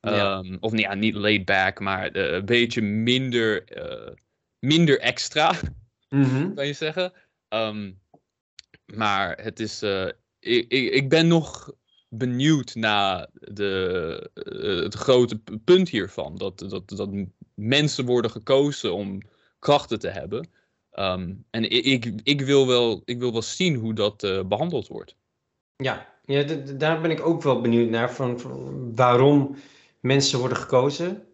Ja. 0.01 0.39
Um, 0.39 0.57
of 0.61 0.79
ja, 0.79 0.95
niet 0.95 1.15
laid 1.15 1.45
back, 1.45 1.81
maar 1.81 2.17
uh, 2.17 2.33
een 2.33 2.45
beetje 2.45 2.83
minder, 2.83 3.65
uh, 3.77 4.15
minder 4.59 5.01
extra, 5.01 5.55
mm 6.09 6.23
-hmm. 6.25 6.55
kan 6.57 6.67
je 6.67 6.73
zeggen. 6.73 7.13
Um, 7.49 8.01
maar 8.95 9.39
het 9.43 9.61
is. 9.61 9.83
eh, 9.83 10.07
ik, 10.39 10.73
ik, 10.73 10.93
ik 10.93 11.09
ben 11.09 11.29
nog 11.29 11.73
benieuwd 12.09 12.75
naar 12.75 13.29
de, 13.33 14.31
eh, 14.35 14.83
het 14.83 14.95
grote 14.95 15.41
punt 15.65 15.89
hiervan. 15.89 16.37
Dat, 16.37 16.59
dat, 16.59 16.89
dat 16.89 17.11
mensen 17.55 18.05
worden 18.05 18.31
gekozen 18.31 18.95
om 18.95 19.23
krachten 19.59 19.99
te 19.99 20.09
hebben. 20.09 20.49
Ehm, 20.91 21.35
en 21.51 21.71
ik, 21.71 21.85
ik, 21.85 22.21
ik, 22.23 22.41
wil 22.41 22.67
wel, 22.67 23.03
ik 23.05 23.19
wil 23.19 23.33
wel 23.33 23.43
zien 23.43 23.75
hoe 23.75 23.95
dat 23.95 24.23
eh, 24.23 24.45
behandeld 24.45 24.89
wordt. 24.89 25.17
Ja, 25.77 26.15
ja 26.25 26.43
daar 26.77 27.01
ben 27.01 27.11
ik 27.11 27.27
ook 27.27 27.43
wel 27.43 27.61
benieuwd 27.61 27.91
naar. 27.91 28.13
Van, 28.13 28.41
van 28.41 28.95
waarom 28.95 29.57
mensen 30.01 30.39
worden 30.39 30.59
gekozen. 30.59 31.27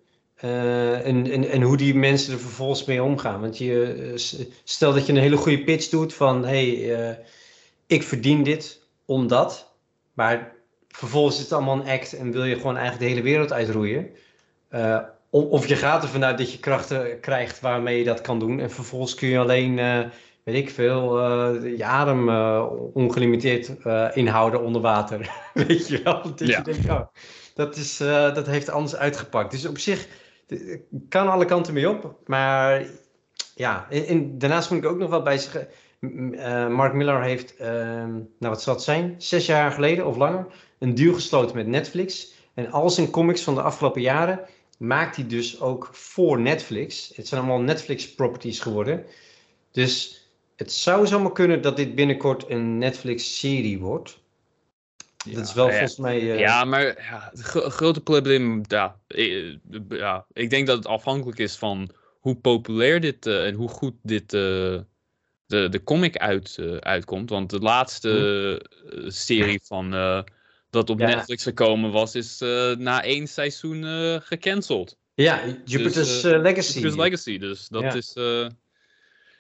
Eh, 0.43 1.07
en, 1.07 1.31
en, 1.31 1.49
en 1.49 1.63
hoe 1.63 1.77
die 1.77 1.95
mensen 1.95 2.33
er 2.33 2.39
vervolgens 2.39 2.85
mee 2.85 3.03
omgaan. 3.03 3.41
Want 3.41 3.59
je, 3.59 3.95
eh, 4.13 4.47
stel 4.65 4.93
dat 4.93 5.07
je 5.07 5.13
een 5.13 5.19
hele 5.19 5.37
goede 5.37 5.65
pitch 5.65 5.89
doet 5.89 6.15
van... 6.15 6.45
hey, 6.45 6.95
eh, 6.95 7.17
ik 7.87 8.03
verdien 8.03 8.43
dit 8.43 8.83
omdat. 9.05 9.73
Maar 10.13 10.53
vervolgens 10.89 11.37
is 11.37 11.43
het 11.43 11.53
allemaal 11.53 11.75
een 11.75 11.89
act 11.89 12.13
en 12.13 12.33
wil 12.33 12.45
je 12.45 12.57
gewoon 12.57 12.77
eigenlijk 12.77 13.05
de 13.05 13.11
hele 13.11 13.29
wereld 13.29 13.53
uitroeien. 13.53 14.11
Of, 15.31 15.45
of 15.45 15.67
je 15.67 15.77
gaat 15.77 16.03
ervan 16.03 16.25
uit 16.25 16.39
dat 16.39 16.53
je 16.53 16.59
krachten 16.59 17.21
krijgt 17.21 17.61
waarmee 17.61 17.99
je 17.99 18.05
dat 18.05 18.21
kan 18.21 18.39
doen. 18.39 18.61
En 18.61 18.71
vervolgens 18.71 19.15
kun 19.15 19.29
je 19.29 19.39
alleen... 19.39 19.77
weet 20.45 20.57
ik 20.57 20.71
veel, 20.71 21.25
je 21.65 21.85
adem 21.85 22.29
ongelimiteerd 22.93 23.71
inhouden 24.15 24.63
onder 24.63 24.83
water. 24.83 25.31
weet 25.67 25.89
je 25.89 26.03
wel? 26.03 26.23
Dat 26.23 26.49
Ja. 26.49 26.57
je 26.57 26.63
denkt, 26.63 26.89
oh, 26.89 27.07
dat, 27.55 27.77
is, 27.77 27.97
dat 27.97 28.47
heeft 28.47 28.71
anders 28.71 28.97
uitgepakt. 28.97 29.51
Dus 29.51 29.67
op 29.67 29.79
zich 29.79 30.07
kan 31.09 31.29
alle 31.29 31.45
kanten 31.45 31.75
mee 31.75 31.89
op. 31.89 32.17
Maar 32.27 32.87
ja, 33.55 33.89
daarnaast 34.25 34.71
moet 34.71 34.85
ik 34.85 34.91
ook 34.91 34.99
nog 34.99 35.11
wel 35.11 35.23
bij 35.23 35.39
zeggen. 35.39 35.69
eh, 36.01 36.69
Mark 36.69 36.93
Miller 36.95 37.23
heeft, 37.23 37.57
ehm, 37.57 38.11
nou 38.13 38.27
wat 38.39 38.63
zal 38.63 38.75
het 38.75 38.83
zijn, 38.83 39.15
zes 39.19 39.47
jaar 39.47 39.73
geleden 39.73 40.07
of 40.07 40.17
langer, 40.17 40.47
een 40.79 40.95
deal 40.95 41.15
gesloten 41.15 41.57
met 41.57 41.67
Netflix. 41.67 42.35
En 42.55 42.71
al 42.71 42.91
zijn 42.91 43.11
comics 43.11 43.43
van 43.43 43.55
de 43.55 43.63
afgelopen 43.63 44.01
jaren 44.01 44.41
maakt 44.79 45.17
hij 45.17 45.27
dus 45.27 45.61
ook 45.61 45.89
voor 45.93 46.41
Netflix. 46.41 47.13
Het 47.15 47.29
zijn 47.29 47.41
allemaal 47.41 47.61
Netflix 47.61 48.15
properties 48.15 48.61
geworden. 48.61 49.05
Dus 49.71 50.23
het 50.57 50.73
zou 50.73 51.07
zomaar 51.07 51.33
kunnen 51.33 51.63
dat 51.63 51.77
dit 51.77 51.95
binnenkort 51.95 52.51
een 52.51 52.79
Netflix-serie 52.79 53.79
wordt. 53.79 54.22
Dat 55.25 55.47
is 55.47 55.55
wel 55.55 55.67
ja. 55.67 55.71
volgens 55.73 55.97
mij. 55.97 56.19
eh, 56.33 56.39
Ja, 56.39 56.65
maar 56.65 56.85
ja, 56.85 57.31
het 57.33 57.41
grote 57.73 58.01
probleem, 58.01 58.63
ja, 58.69 59.01
eh, 59.07 59.57
ja, 59.89 60.27
ik 60.33 60.51
denk 60.51 60.67
dat 60.67 60.77
het 60.77 60.87
afhankelijk 60.87 61.39
is 61.39 61.57
van 61.57 61.91
hoe 62.21 62.37
populair 62.37 63.01
dit 63.01 63.27
eh, 63.27 63.47
en 63.47 63.55
hoe 63.55 63.69
goed 63.69 63.95
dit 64.03 64.33
eh, 64.35 64.81
de, 65.47 65.69
de 65.69 65.83
comic 65.85 66.17
uit, 66.17 66.57
eh, 66.61 66.77
uitkomt. 66.77 67.31
Want 67.31 67.51
de 67.51 67.59
laatste 67.59 68.11
eh, 68.93 69.03
serie 69.11 69.61
van 69.65 69.95
eh, 69.95 70.23
dat 70.71 70.91
op 70.91 70.99
Ja. 70.99 71.07
Netflix 71.07 71.43
gekomen 71.43 71.91
was, 71.91 72.15
is 72.15 72.41
eh, 72.41 72.77
na 72.77 73.03
één 73.03 73.27
seizoen 73.29 73.85
eh 73.85 74.17
gecanceld. 74.21 74.99
ja, 75.15 75.41
Jupiter's 75.65 75.95
Dus, 75.95 76.25
eh, 76.25 76.35
eh, 76.35 76.41
Legacy. 76.41 76.73
Jupiter's 76.73 76.97
Legacy, 76.97 77.39
dus 77.39 77.69
dat 77.69 77.83
Ja. 77.83 77.95
is. 77.95 78.13
eh, 78.13 78.47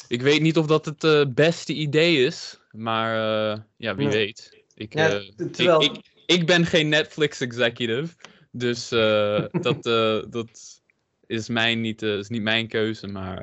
ik 0.08 0.22
weet 0.22 0.40
niet 0.40 0.56
of 0.58 0.66
dat 0.66 0.84
het 0.84 1.34
beste 1.34 1.72
idee 1.72 2.24
is, 2.24 2.58
maar 2.70 3.14
eh, 3.52 3.60
ja, 3.76 3.94
wie 3.94 4.06
Nee. 4.06 4.16
weet. 4.16 4.60
Ik, 4.82 4.94
Ja, 4.94 5.08
eh, 5.10 5.46
terwijl- 5.52 5.82
ik, 5.82 5.90
ik, 5.92 6.00
ik 6.26 6.46
ben 6.46 6.66
geen 6.66 6.88
Netflix 6.88 7.40
executive, 7.40 8.14
dus 8.50 8.90
eh, 8.90 9.44
dat, 9.66 9.86
eh, 9.86 10.22
dat 10.30 10.80
is, 11.26 11.48
mijn 11.48 11.80
niet, 11.80 12.02
is 12.02 12.28
niet 12.28 12.42
mijn 12.42 12.68
keuze, 12.68 13.06
maar, 13.06 13.40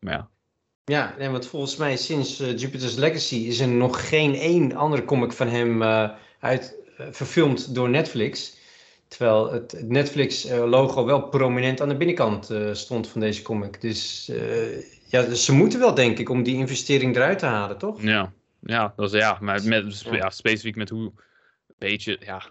maar 0.00 0.14
ja. 0.14 0.28
Ja, 0.84 1.14
nee, 1.18 1.28
want 1.28 1.46
volgens 1.46 1.76
mij 1.76 1.96
sinds 1.96 2.36
Jupiter's 2.36 2.94
Legacy 2.94 3.36
is 3.36 3.60
er 3.60 3.68
nog 3.68 4.08
geen 4.08 4.34
één 4.34 4.72
andere 4.74 5.04
comic 5.04 5.32
van 5.32 5.48
hem 5.48 5.82
uit, 6.40 6.76
verfilmd 7.10 7.74
door 7.74 7.88
Netflix. 7.88 8.58
Terwijl 9.08 9.52
het, 9.52 9.82
Netflix-logo 9.88 11.04
wel 11.04 11.28
prominent 11.28 11.80
aan 11.80 11.88
de 11.88 11.96
binnenkant 11.96 12.50
stond 12.72 13.08
van 13.08 13.20
deze 13.20 13.42
comic. 13.42 13.80
Dus 13.80 14.30
ja, 15.06 15.22
dus 15.22 15.44
ze 15.44 15.52
moeten 15.52 15.78
wel, 15.78 15.94
denk 15.94 16.18
ik, 16.18 16.28
om 16.28 16.42
die 16.42 16.56
investering 16.56 17.16
eruit 17.16 17.38
te 17.38 17.46
halen, 17.46 17.78
toch? 17.78 18.02
Ja, 18.02 18.32
ja, 18.60 18.92
dat 18.96 19.14
is, 19.14 19.20
ja 19.20 19.38
maar 19.40 19.64
met, 19.64 20.02
Ja. 20.10 20.30
specifiek 20.30 20.76
met 20.76 20.88
hoe 20.88 21.04
een 21.66 21.74
beetje 21.78 22.16
ja, 22.20 22.42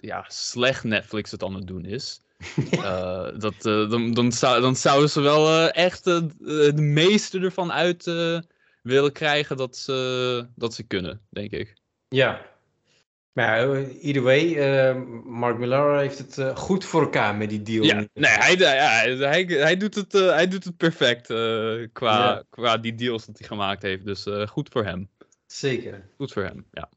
ja, 0.00 0.24
slecht 0.28 0.84
Netflix 0.84 1.30
het 1.30 1.42
aan 1.42 1.54
het 1.54 1.66
doen 1.66 1.84
is. 1.84 2.20
Eh, 2.70 3.28
dat, 3.38 3.54
eh, 3.66 3.90
dan, 3.90 4.14
dan, 4.14 4.32
zou, 4.32 4.60
dan 4.60 4.76
zouden 4.76 5.10
ze 5.10 5.20
wel 5.20 5.48
eh, 5.48 5.84
echt 5.84 6.04
de 6.04 6.72
meeste 6.76 7.40
ervan 7.40 7.72
uit 7.72 8.04
willen 8.82 9.12
krijgen 9.12 9.56
dat 9.56 9.76
ze, 9.76 10.46
dat 10.54 10.74
ze 10.74 10.82
kunnen, 10.82 11.20
denk 11.30 11.50
ik. 11.50 11.74
Ja. 12.08 12.40
Maar 13.32 13.60
ja, 13.60 13.86
either 14.00 14.22
way, 14.22 14.94
Mark 15.24 15.58
Millar 15.58 15.98
heeft 15.98 16.18
het 16.18 16.58
goed 16.58 16.84
voor 16.84 17.02
elkaar 17.02 17.34
met 17.34 17.48
die 17.48 17.62
deal. 17.62 17.84
Ja, 17.84 17.94
nee, 18.14 18.30
hij, 18.30 18.56
ja, 18.56 18.66
hij, 18.72 19.16
hij, 19.16 19.44
hij, 19.44 19.76
doet, 19.76 19.94
het, 19.94 20.12
hij 20.12 20.48
doet 20.48 20.64
het 20.64 20.76
perfect 20.76 21.26
qua, 21.92 22.18
Ja. 22.18 22.42
qua 22.50 22.76
die 22.76 22.94
deals 22.94 23.26
dat 23.26 23.38
hij 23.38 23.48
gemaakt 23.48 23.82
heeft. 23.82 24.04
Dus 24.04 24.26
goed 24.48 24.68
voor 24.72 24.84
hem. 24.84 25.08
Zeker. 25.46 26.08
Goed 26.16 26.32
voor 26.32 26.42
hem, 26.42 26.64
ja. 26.72 26.88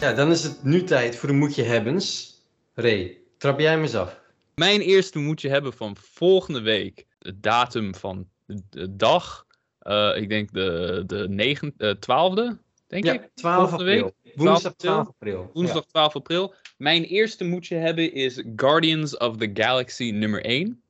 Ja, 0.00 0.12
dan 0.12 0.30
is 0.30 0.42
het 0.42 0.64
nu 0.64 0.84
tijd 0.84 1.16
voor 1.16 1.28
de 1.28 1.34
moetje 1.34 1.62
hebbens. 1.62 2.36
Ray, 2.74 3.18
trap 3.38 3.58
jij 3.60 3.70
hem 3.70 3.80
eens 3.82 3.94
af? 3.94 4.20
Mijn 4.54 4.80
eerste 4.80 5.18
moet 5.18 5.40
je 5.40 5.48
hebben 5.48 5.72
van 5.72 5.96
volgende 5.96 6.60
week. 6.60 7.06
De 7.18 7.40
datum 7.40 7.94
van 7.94 8.28
de, 8.46 8.96
dag. 8.96 9.46
eh, 9.78 10.12
ik 10.16 10.28
denk 10.28 10.52
de, 10.52 11.02
de 11.06 11.26
9, 11.28 11.74
eh, 11.76 11.90
12e, 11.90 12.56
denk 12.86 13.04
ik. 13.04 13.12
Ja, 13.20 13.28
12 13.34 13.56
Volgende 13.58 13.84
week? 13.84 14.02
april. 14.02 14.34
Woensdag 14.34 14.74
12 14.74 14.76
12 14.76 15.06
april. 15.08 15.50
Woensdag 15.52 15.84
12 15.86 16.14
april. 16.16 16.54
Mijn 16.76 17.04
eerste 17.04 17.44
moet 17.44 17.66
je 17.66 17.74
hebben 17.74 18.12
is 18.12 18.42
Guardians 18.56 19.16
of 19.16 19.36
the 19.36 19.50
Galaxy 19.54 20.10
nummer 20.10 20.44
1. 20.44 20.82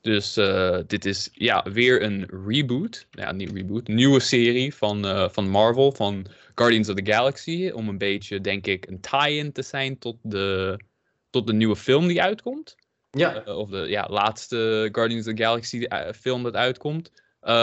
Dus 0.00 0.36
eh, 0.36 0.78
dit 0.86 1.04
is 1.04 1.28
ja, 1.32 1.62
weer 1.72 2.02
een 2.02 2.26
reboot. 2.46 3.06
Ja, 3.10 3.32
niet 3.32 3.50
reboot. 3.52 3.88
Nieuwe 3.88 4.20
serie 4.20 4.74
van, 4.74 5.06
eh, 5.06 5.28
van 5.28 5.48
Marvel. 5.48 5.92
Van 5.92 6.26
Guardians 6.54 6.88
of 6.88 6.94
the 6.94 7.12
Galaxy. 7.12 7.70
Om 7.74 7.88
een 7.88 7.98
beetje, 7.98 8.40
denk 8.40 8.66
ik, 8.66 8.86
een 8.86 9.00
tie-in 9.00 9.52
te 9.52 9.62
zijn 9.62 9.98
tot 9.98 10.16
de, 10.22 10.78
tot 11.30 11.46
de 11.46 11.52
nieuwe 11.52 11.76
film 11.76 12.06
die 12.06 12.22
uitkomt. 12.22 12.76
Ja, 13.10 13.44
Eh, 13.44 13.56
of 13.56 13.70
de 13.70 13.88
ja, 13.88 14.06
laatste 14.10 14.88
Guardians 14.92 15.26
of 15.26 15.34
the 15.34 15.42
Galaxy 15.42 15.86
film 16.14 16.42
dat 16.42 16.54
uitkomt. 16.54 17.10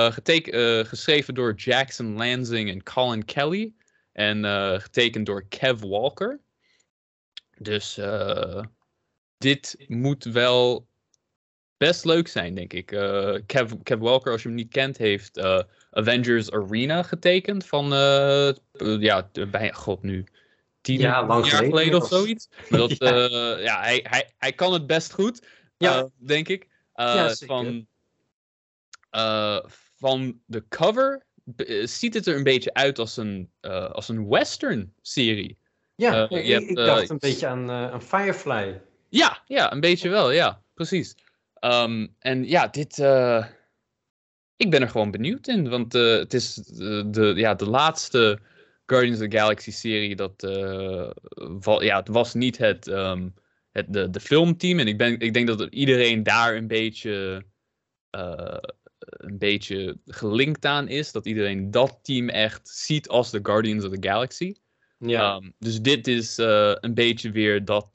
Geteken- 0.10 0.86
geschreven 0.86 1.34
door 1.34 1.54
Jackson 1.54 2.14
Lansing 2.14 2.70
en 2.70 2.84
Colin 2.84 3.26
Kelly. 3.26 3.74
En 4.12 4.46
getekend 4.82 5.26
door 5.26 5.46
Kev 5.48 5.82
Walker. 5.82 6.40
Dus 7.58 7.98
eh, 7.98 8.64
dit 9.38 9.76
moet 9.88 10.24
wel 10.24 10.88
best 11.78 12.06
leuk 12.06 12.28
zijn, 12.28 12.56
denk 12.56 12.74
ik. 12.74 12.92
Eh, 12.92 13.36
Kev, 13.46 13.72
Kev 13.84 14.00
Walker, 14.00 14.32
als 14.32 14.42
je 14.42 14.48
hem 14.48 14.58
niet 14.58 14.72
kent, 14.72 14.98
heeft 14.98 15.38
eh, 15.38 15.60
Avengers 15.92 16.52
Arena 16.52 17.04
getekend. 17.04 17.66
Van, 17.66 17.94
eh, 17.94 18.52
ja, 19.00 19.30
bij, 19.52 19.74
god 19.74 20.02
nu, 20.04 20.26
tien 20.82 21.00
Ja, 21.00 21.26
jaar 21.26 21.44
geleden 21.44 21.70
geleden 21.70 22.02
of 22.02 22.08
zoiets. 22.08 22.50
Maar 22.70 22.80
dat, 22.80 22.98
Ja. 22.98 23.28
ja. 23.58 23.82
hij, 23.82 24.00
hij, 24.04 24.30
hij 24.38 24.54
kan 24.54 24.74
het 24.74 24.88
best 24.88 25.14
goed, 25.14 25.48
Ja. 25.78 26.10
denk 26.18 26.48
ik. 26.48 26.68
Ja, 26.94 27.36
van, 27.36 27.88
van 29.96 30.40
de 30.46 30.64
cover 30.70 31.26
ziet 31.84 32.14
het 32.14 32.28
er 32.28 32.36
een 32.36 32.44
beetje 32.44 32.74
uit 32.74 33.00
als 33.00 33.18
een, 33.18 33.52
als 33.92 34.10
een 34.10 34.28
western 34.28 34.94
serie. 35.02 35.58
ja 35.96 36.30
ik, 36.30 36.46
je 36.46 36.54
hebt, 36.54 36.70
ik 36.70 36.76
dacht 36.76 37.10
een 37.10 37.18
beetje 37.18 37.48
aan, 37.48 37.70
aan 37.72 38.02
Firefly. 38.02 38.82
Ja, 39.10 39.42
ja, 39.46 39.72
een 39.72 39.80
beetje 39.80 40.10
wel, 40.10 40.32
ja, 40.32 40.62
precies. 40.74 41.16
Ehm, 41.60 42.08
en 42.20 42.48
ja, 42.48 42.68
dit. 42.68 43.00
eh, 43.00 43.46
ik 44.56 44.70
ben 44.70 44.82
er 44.82 44.90
gewoon 44.90 45.12
benieuwd 45.12 45.48
in, 45.48 45.70
want 45.70 45.96
eh, 45.96 46.18
het 46.18 46.34
is 46.34 46.58
eh, 46.58 47.04
de, 47.08 47.34
ja, 47.36 47.56
de 47.56 47.70
laatste 47.70 48.40
Guardians 48.86 49.22
of 49.22 49.28
the 49.28 49.38
Galaxy 49.38 49.72
serie. 49.72 50.16
Dat, 50.16 50.34
ja, 51.82 51.98
het 51.98 52.08
was 52.08 52.34
niet 52.34 52.58
het, 52.58 52.88
ehm, 52.88 53.30
het 53.72 53.94
de, 53.94 54.10
de 54.10 54.20
filmteam. 54.20 54.80
En 54.80 54.88
ik, 54.88 54.98
ben, 54.98 55.20
ik 55.20 55.34
denk 55.34 55.48
dat 55.48 55.62
iedereen 55.62 56.24
daar 56.24 56.56
een 56.56 56.68
beetje, 56.68 57.46
een 59.00 59.38
beetje 59.38 60.00
gelinkt 60.06 60.66
aan 60.66 60.88
is. 60.88 61.12
Dat 61.12 61.26
iedereen 61.26 61.72
dat 61.72 62.00
team 62.02 62.30
echt 62.30 62.68
ziet 62.70 63.08
als 63.08 63.32
de 63.32 63.40
Guardians 63.44 63.86
of 63.86 63.92
the 63.92 64.08
Galaxy. 64.08 64.54
Ja, 64.98 65.36
Ehm, 65.36 65.50
dus 65.60 65.82
dit 65.82 66.08
is 66.08 66.38
een 66.38 66.94
beetje 66.94 67.32
weer 67.32 67.66
dat, 67.66 67.94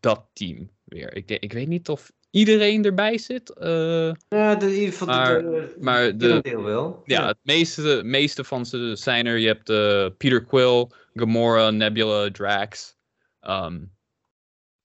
dat 0.00 0.30
team 0.32 0.70
weer. 0.84 1.16
Ik, 1.16 1.30
ik 1.30 1.52
weet 1.52 1.68
niet 1.68 1.88
of 1.88 2.10
iedereen 2.30 2.84
erbij 2.84 3.18
zit. 3.18 3.50
eh, 3.52 4.12
ja 4.28 4.54
de, 4.54 4.66
in 4.66 4.72
ieder 4.72 4.88
geval 4.92 5.06
maar- 5.06 5.42
de, 5.42 5.50
de, 5.50 5.76
maar 5.80 6.18
de- 6.18 6.40
deel 6.42 6.62
wel. 6.62 7.02
ja, 7.04 7.26
het 7.26 7.38
meeste, 7.42 8.00
meeste 8.04 8.44
van 8.44 8.66
ze 8.66 8.92
zijn 8.96 9.26
er. 9.26 9.36
Je 9.38 9.46
hebt 9.46 9.68
eh, 9.68 10.06
Peter 10.16 10.44
Quill, 10.44 10.86
Gamora, 11.14 11.70
Nebula, 11.70 12.30
Drax. 12.30 12.96
Ehm, 13.40 13.74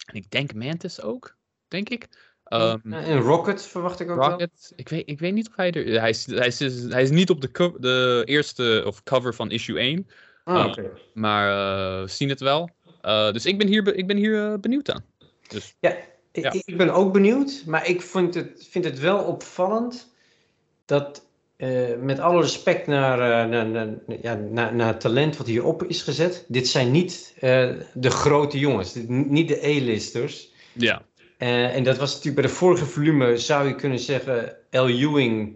en 0.06 0.14
ik 0.14 0.30
denk 0.30 0.54
Mantis 0.54 1.02
ook, 1.02 1.38
denk 1.68 1.90
ik. 1.90 2.08
Ehm, 2.44 2.94
en 2.94 3.20
Rocket 3.20 3.66
verwacht 3.66 4.00
ik 4.00 4.10
ook 4.10 4.18
wel. 4.18 4.30
Rocket, 4.30 4.74
ik 4.76 4.90
weet, 4.90 5.10
ik 5.10 5.20
weet 5.20 5.34
niet 5.34 5.48
of 5.48 5.56
hij 5.56 5.72
er... 5.72 6.00
Hij 6.00 6.10
is, 6.10 6.26
hij 6.26 6.48
is, 6.48 6.60
hij 6.84 7.02
is 7.02 7.10
niet 7.10 7.30
op 7.30 7.42
de, 7.42 7.52
co- 7.52 7.78
de 7.80 8.22
eerste 8.26 8.84
of 8.86 9.04
cover 9.04 9.34
van 9.34 9.52
issue 9.52 9.80
1. 9.80 10.08
Ah, 10.44 10.60
Eh, 10.60 10.66
oké. 10.66 10.92
Maar 11.14 11.50
eh, 11.50 12.02
we 12.02 12.08
zien 12.08 12.30
het 12.30 12.40
wel. 12.40 12.70
Eh, 13.02 13.32
dus 13.32 13.46
ik 13.46 13.58
ben 13.58 13.68
hier, 13.68 13.96
ik 13.96 14.08
ben 14.08 14.18
hier 14.18 14.60
benieuwd 14.60 14.92
aan. 14.92 15.06
Ja, 15.80 15.90
ik, 15.90 16.15
Ja. 16.42 16.54
ik 16.66 16.78
ben 16.78 16.94
ook 16.94 17.14
benieuwd, 17.14 17.64
maar 17.66 17.88
ik 17.88 18.02
vind 18.02 18.34
het, 18.34 18.68
vind 18.70 18.86
het 18.86 19.00
wel 19.00 19.18
opvallend 19.24 20.14
dat 20.86 21.26
eh, 21.56 21.96
met 22.00 22.20
alle 22.20 22.42
respect 22.42 22.88
naar, 22.88 23.20
eh, 23.20 23.50
naar, 23.50 23.66
naar, 23.66 23.88
ja, 24.22 24.36
naar, 24.72 25.00
talent 25.00 25.38
wat 25.38 25.48
hierop 25.48 25.84
is 25.84 26.02
gezet, 26.02 26.46
dit 26.48 26.68
zijn 26.68 26.92
niet 26.92 27.34
eh, 27.40 27.72
de 27.94 28.10
grote 28.10 28.60
jongens, 28.60 28.94
dit- 28.94 29.10
niet 29.10 29.48
de 29.48 29.64
A-listers. 29.64 30.52
Ja, 30.74 31.02
en 31.38 31.84
dat 31.84 31.98
was 31.98 32.10
natuurlijk 32.10 32.42
bij 32.42 32.46
de 32.52 32.58
vorige 32.58 32.86
volume, 32.86 33.38
zou 33.38 33.68
je 33.68 33.76
kunnen 33.76 34.00
zeggen, 34.00 34.58
L. 34.72 34.88
Ewing 34.88 35.56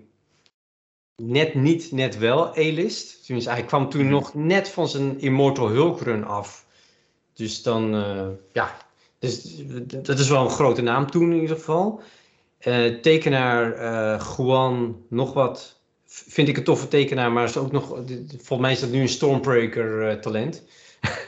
net 1.16 1.54
niet, 1.54 1.92
net 1.92 2.18
wel 2.18 2.48
A-list. 2.58 3.26
Tenminste, 3.26 3.52
hij 3.52 3.64
kwam 3.64 3.90
toen 3.90 4.02
Mhm. 4.02 4.12
nog 4.12 4.34
net 4.34 4.70
van 4.70 4.88
zijn 4.88 5.20
Immortal 5.20 5.68
Hulk 5.70 6.02
run 6.02 6.24
af. 6.24 6.66
Dus 7.34 7.62
dan, 7.64 7.92
ja, 8.52 8.78
dus, 9.20 9.64
dat 10.02 10.20
is 10.20 10.30
wel 10.30 10.44
een 10.44 10.50
grote 10.50 10.82
naam 10.82 11.12
toen 11.12 11.32
in 11.32 11.42
ieder 11.42 11.56
geval. 11.56 12.02
Eh, 12.58 12.86
tekenaar 12.86 13.74
eh 13.74 14.28
Juan, 14.38 15.02
nog 15.10 15.34
wat, 15.34 15.82
vind 16.06 16.48
ik 16.48 16.58
een 16.58 16.64
toffe 16.64 16.88
tekenaar, 16.88 17.32
maar 17.32 17.44
is 17.44 17.58
ook 17.58 17.72
nog, 17.72 17.88
volgens 18.28 18.60
mij 18.60 18.72
is 18.72 18.80
dat 18.80 18.90
nu 18.90 19.02
een 19.02 19.10
Stormbreaker 19.10 20.08
eh, 20.10 20.16
talent. 20.16 20.64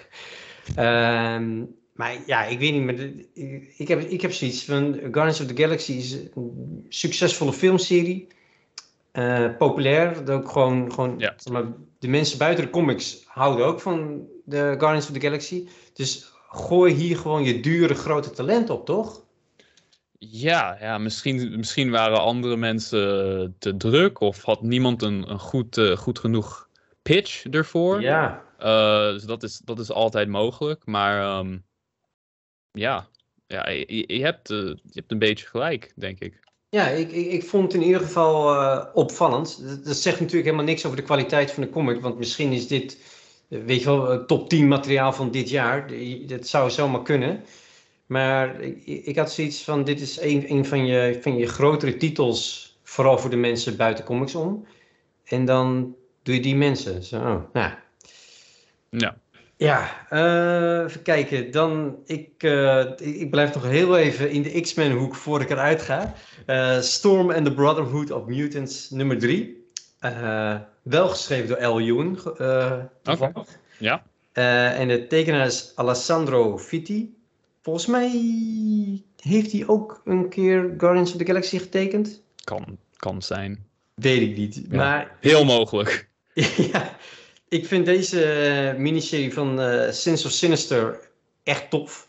Ehm, 0.75 1.63
maar 1.93 2.17
ja, 2.25 2.45
ik 2.45 2.59
weet 2.59 2.71
niet, 2.73 2.83
maar 2.83 2.99
ik, 3.33 3.73
ik 3.77 3.87
heb, 3.87 3.99
ik 3.99 4.21
heb 4.21 4.31
zoiets 4.31 4.65
van 4.65 4.93
Guardians 4.93 5.41
of 5.41 5.47
the 5.47 5.61
Galaxy 5.61 5.91
is 5.91 6.13
een 6.13 6.85
succesvolle 6.89 7.53
filmserie. 7.53 8.27
Populair, 9.57 10.13
dat 10.25 10.29
ook 10.29 10.49
gewoon, 10.49 10.93
gewoon 10.93 11.15
Ja. 11.17 11.33
zeg 11.37 11.53
maar, 11.53 11.65
de 11.99 12.07
mensen 12.07 12.37
buiten 12.37 12.63
de 12.65 12.69
comics 12.69 13.23
houden 13.25 13.65
ook 13.65 13.81
van 13.81 14.27
de 14.45 14.75
Guardians 14.77 15.07
of 15.07 15.13
the 15.13 15.21
Galaxy. 15.21 15.67
Dus 15.93 16.30
gooi 16.51 16.93
hier 16.93 17.17
gewoon 17.17 17.43
je 17.43 17.59
dure 17.59 17.93
grote 17.93 18.29
talent 18.29 18.69
op, 18.69 18.85
toch? 18.85 19.21
ja, 20.29 20.77
ja 20.79 20.97
misschien, 20.97 21.55
misschien 21.57 21.89
waren 21.89 22.21
andere 22.21 22.57
mensen 22.57 23.55
te 23.59 23.77
druk 23.77 24.19
of 24.19 24.43
had 24.43 24.61
niemand 24.61 25.01
een, 25.01 25.29
een 25.29 25.39
goed, 25.39 25.77
eh, 25.77 25.97
goed 25.97 26.19
genoeg 26.19 26.69
pitch 27.01 27.45
ervoor. 27.45 28.01
Ja. 28.01 28.43
Eh, 28.57 29.11
dus 29.11 29.23
dat 29.23 29.43
is, 29.43 29.57
dat 29.57 29.79
is 29.79 29.91
altijd 29.91 30.27
mogelijk. 30.27 30.85
Maar 30.85 31.21
ehm, 31.21 31.57
ja, 32.71 33.07
ja 33.47 33.69
je, 33.69 34.03
je 34.07 34.23
hebt, 34.23 34.49
eh, 34.49 34.57
je 34.57 34.93
hebt 34.93 35.11
een 35.11 35.19
beetje 35.19 35.47
gelijk, 35.47 35.93
denk 35.95 36.19
ik. 36.19 36.39
Ja, 36.69 36.87
ik, 36.87 37.11
ik, 37.11 37.31
ik 37.31 37.43
vond 37.43 37.63
het 37.63 37.81
in 37.81 37.87
ieder 37.87 38.01
geval 38.01 38.53
eh, 38.53 38.85
opvallend. 38.93 39.67
Dat, 39.67 39.85
dat 39.85 39.95
zegt 39.95 40.19
natuurlijk 40.19 40.45
helemaal 40.45 40.65
niks 40.65 40.85
over 40.85 40.97
de 40.97 41.03
kwaliteit 41.03 41.51
van 41.51 41.63
de 41.63 41.69
comic, 41.69 42.01
want 42.01 42.17
misschien 42.17 42.51
is 42.51 42.67
dit, 42.67 42.97
eh, 42.97 43.01
weet 43.59 43.79
je 43.79 43.85
wel, 43.85 44.11
eh, 44.11 44.17
top 44.17 44.49
10 44.49 44.67
materiaal 44.67 45.13
van 45.13 45.31
dit 45.31 45.49
jaar. 45.49 45.91
Dat 46.25 46.47
zou 46.47 46.69
zomaar 46.69 47.01
kunnen. 47.01 47.43
Maar 48.05 48.61
ik, 48.61 48.85
ik 48.85 49.15
had 49.15 49.31
zoiets 49.31 49.63
van, 49.63 49.83
dit 49.83 50.01
is 50.01 50.21
een, 50.21 50.51
een 50.51 50.65
van, 50.65 50.85
je, 50.85 51.19
van 51.21 51.37
je 51.37 51.47
grotere 51.47 51.97
titels, 51.97 52.75
vooral 52.83 53.17
voor 53.17 53.29
de 53.29 53.35
mensen 53.35 53.77
buiten 53.77 54.05
comics 54.05 54.35
om. 54.35 54.65
En 55.23 55.45
dan 55.45 55.95
doe 56.23 56.35
je 56.35 56.41
die 56.41 56.55
mensen. 56.55 57.03
Zo, 57.03 57.17
oh, 57.17 57.41
nou, 57.53 57.71
Ja, 58.89 59.17
ja, 59.57 60.07
eh, 60.09 60.85
even 60.85 61.01
kijken. 61.01 61.51
Dan, 61.51 61.97
ik, 62.05 62.29
eh, 62.37 62.79
ik, 62.79 62.99
ik 62.99 63.29
blijf 63.29 63.53
nog 63.53 63.63
heel 63.63 63.97
even 63.97 64.29
in 64.29 64.41
de 64.41 64.61
X-Men 64.61 64.91
hoek 64.91 65.15
voor 65.15 65.41
ik 65.41 65.49
eruit 65.49 65.81
ga. 65.81 66.13
Storm 66.81 67.31
and 67.31 67.45
the 67.45 67.53
Brotherhood 67.53 68.11
of 68.11 68.25
Mutants 68.25 68.89
nummer 68.89 69.17
3. 69.17 69.65
Wel 70.81 71.07
geschreven 71.07 71.47
door 71.47 71.73
L. 71.75 71.79
Ewing. 71.79 72.17
eh, 72.19 72.79
toevallig. 73.01 73.47
ja. 73.77 74.03
Eh, 74.31 74.79
en 74.79 74.87
de 74.87 75.07
tekenaar 75.07 75.45
is 75.45 75.71
Alessandro 75.75 76.57
Fitti. 76.57 77.15
Volgens 77.61 77.85
mij 77.85 78.11
heeft 79.15 79.51
hij 79.51 79.67
ook 79.67 80.01
een 80.05 80.29
keer 80.29 80.73
Guardians 80.77 81.11
of 81.11 81.17
the 81.17 81.25
Galaxy 81.25 81.57
getekend. 81.57 82.21
Kan, 82.43 82.77
kan 82.95 83.21
zijn. 83.21 83.65
Weet 83.93 84.21
ik 84.21 84.37
niet. 84.37 84.61
Ja. 84.69 84.77
Maar 84.77 85.17
Heel 85.19 85.45
mogelijk. 85.45 86.09
ja, 86.71 86.97
ik 87.47 87.65
vind 87.65 87.85
deze 87.85 88.23
eh, 88.23 88.77
miniserie 88.77 89.33
van 89.33 89.61
eh 89.61 89.91
Sense 89.91 90.27
of 90.27 90.31
Sinister 90.31 91.09
echt 91.43 91.69
tof. 91.69 92.07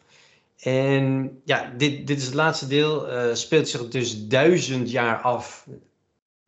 En 0.59 1.41
ja, 1.45 1.73
dit, 1.77 2.07
dit 2.07 2.19
is 2.19 2.25
het 2.25 2.35
laatste 2.35 2.67
deel. 2.67 3.07
speelt 3.37 3.69
zich 3.69 3.89
dus 3.89 4.27
duizend 4.27 4.91
jaar 4.91 5.21
af 5.21 5.67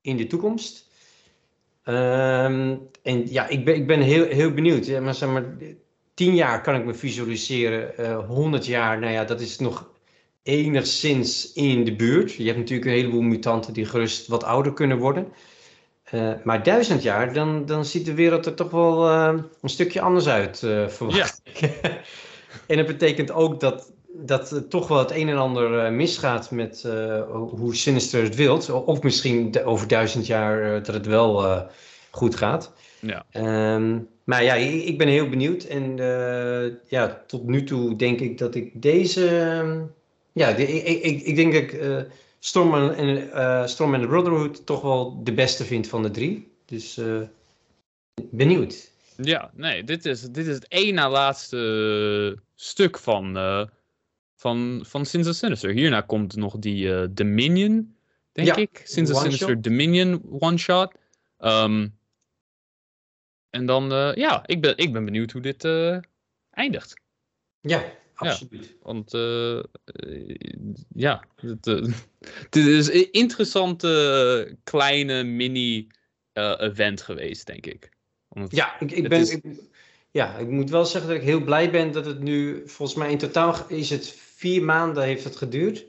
in 0.00 0.16
de 0.16 0.26
toekomst. 0.26 0.83
Ehm, 1.84 2.76
en 3.02 3.32
ja, 3.32 3.48
ik 3.48 3.64
ben, 3.64 3.74
ik 3.74 3.86
ben 3.86 4.00
heel, 4.00 4.26
heel 4.26 4.52
benieuwd. 4.52 4.86
Ja, 4.86 5.00
maar 5.00 5.14
zeg 5.14 5.28
maar, 5.28 5.44
tien 6.14 6.34
jaar 6.34 6.62
kan 6.62 6.74
ik 6.74 6.84
me 6.84 6.94
visualiseren. 6.94 7.96
eh 7.96 8.26
100 8.26 8.66
jaar, 8.66 8.98
nou 8.98 9.12
ja, 9.12 9.24
dat 9.24 9.40
is 9.40 9.58
nog 9.58 9.90
enigszins 10.42 11.52
in 11.52 11.84
de 11.84 11.96
buurt. 11.96 12.32
Je 12.32 12.44
hebt 12.44 12.58
natuurlijk 12.58 12.88
een 12.90 12.96
heleboel 12.96 13.20
mutanten 13.20 13.72
die 13.72 13.84
gerust 13.84 14.26
wat 14.26 14.44
ouder 14.44 14.72
kunnen 14.72 14.98
worden. 14.98 15.32
Eh, 16.04 16.32
maar 16.44 16.62
duizend 16.62 17.02
jaar, 17.02 17.32
dan, 17.32 17.66
dan 17.66 17.84
ziet 17.84 18.06
de 18.06 18.14
wereld 18.14 18.46
er 18.46 18.54
toch 18.54 18.70
wel 18.70 19.08
eh, 19.08 19.34
een 19.60 19.68
stukje 19.68 20.00
anders 20.00 20.26
uit, 20.28 20.58
verwacht 20.88 21.40
ik. 21.44 21.60
en 22.66 22.76
dat 22.76 22.86
betekent 22.86 23.32
ook 23.32 23.60
dat, 23.60 23.92
dat 24.26 24.50
er 24.50 24.68
toch 24.68 24.88
wel 24.88 24.98
het 24.98 25.10
een 25.10 25.28
en 25.28 25.36
ander 25.36 25.78
eh, 25.78 25.92
misgaat 25.92 26.50
met 26.50 26.84
eh, 26.84 27.22
hoe 27.30 27.74
Sinister 27.74 28.22
het 28.22 28.34
wilt. 28.34 28.70
Of 28.70 29.02
misschien 29.02 29.64
over 29.64 29.88
duizend 29.88 30.26
jaar 30.26 30.62
eh, 30.76 30.84
dat 30.84 30.94
het 30.94 31.06
wel 31.06 31.62
goed 32.10 32.34
gaat. 32.34 32.72
Ja. 33.00 33.24
Ehm, 33.30 33.98
maar 34.24 34.44
ja, 34.44 34.54
ik, 34.54 34.84
ik 34.84 34.98
ben 34.98 35.08
heel 35.08 35.28
benieuwd. 35.28 35.62
En 35.64 35.96
ja, 36.88 37.22
tot 37.26 37.44
nu 37.46 37.64
toe 37.64 37.96
denk 37.96 38.20
ik 38.20 38.38
dat 38.38 38.54
ik 38.54 38.82
deze... 38.82 39.28
ehm, 39.38 39.80
ja, 40.32 40.52
de- 40.52 40.72
ik, 40.72 41.02
ik, 41.02 41.22
ik 41.22 41.36
denk 41.36 41.52
dat 41.52 41.62
ik 41.62 42.06
Storm 42.38 42.90
en, 42.90 43.32
eh, 43.32 43.66
Storm 43.66 43.94
and 43.94 44.02
the 44.02 44.08
Brotherhood 44.08 44.66
toch 44.66 44.80
wel 44.80 45.20
de 45.22 45.32
beste 45.32 45.64
vind 45.64 45.88
van 45.88 46.02
de 46.02 46.10
drie. 46.10 46.52
Dus 46.64 47.00
benieuwd. 48.30 48.90
Ja, 49.16 49.50
nee, 49.54 49.84
dit 49.84 50.04
is, 50.06 50.22
dit 50.22 50.46
is 50.46 50.54
het 50.54 50.68
één 50.68 50.94
na 50.94 51.10
laatste 51.10 52.38
stuk 52.54 52.98
van, 52.98 53.36
van, 54.44 54.82
van 54.86 55.06
Sins 55.06 55.28
of 55.28 55.34
Sinister. 55.34 55.70
Hierna 55.70 56.00
komt 56.00 56.36
nog 56.36 56.58
die 56.58 56.94
eh, 56.94 57.06
Dominion, 57.10 57.96
denk 58.32 58.48
Ja, 58.48 58.56
ik. 58.56 58.80
Sins 58.84 59.10
of 59.10 59.20
Sinister 59.20 59.48
shot. 59.48 59.62
Dominion 59.62 60.22
one-shot. 60.40 60.94
Ehm, 61.38 61.88
en 63.50 63.66
dan, 63.66 63.92
eh, 63.92 64.14
ja, 64.14 64.46
ik 64.46 64.60
ben, 64.60 64.76
ik 64.76 64.92
ben 64.92 65.04
benieuwd 65.04 65.30
hoe 65.32 65.40
dit 65.42 65.64
eh, 65.64 65.98
eindigt. 66.50 66.94
Ja, 67.60 67.84
absoluut. 68.14 68.76
Want 68.82 69.10
ja, 70.94 71.24
het, 71.40 72.56
is 72.56 72.92
een 72.92 73.12
interessante 73.12 74.56
kleine 74.64 75.22
mini-event 75.22 77.02
geweest, 77.02 77.46
denk 77.46 77.66
ik. 77.66 77.90
Omdat- 78.28 78.50
Ja, 78.56 78.80
ik, 78.80 78.90
ik 78.92 79.08
ben... 79.08 79.20
is- 79.20 79.30
ik- 79.30 79.60
ja, 80.10 80.36
ik 80.36 80.48
moet 80.48 80.70
wel 80.70 80.84
zeggen 80.84 81.10
dat 81.10 81.18
ik 81.20 81.24
heel 81.26 81.40
blij 81.44 81.70
ben 81.70 81.92
dat 81.92 82.06
het 82.06 82.20
nu... 82.20 82.62
Volgens 82.68 82.98
mij 82.98 83.10
in 83.10 83.18
totaal 83.18 83.68
is 83.68 83.90
het 83.90 84.22
vier 84.44 84.62
maanden 84.62 85.02
heeft 85.04 85.24
het 85.24 85.36
geduurd. 85.36 85.84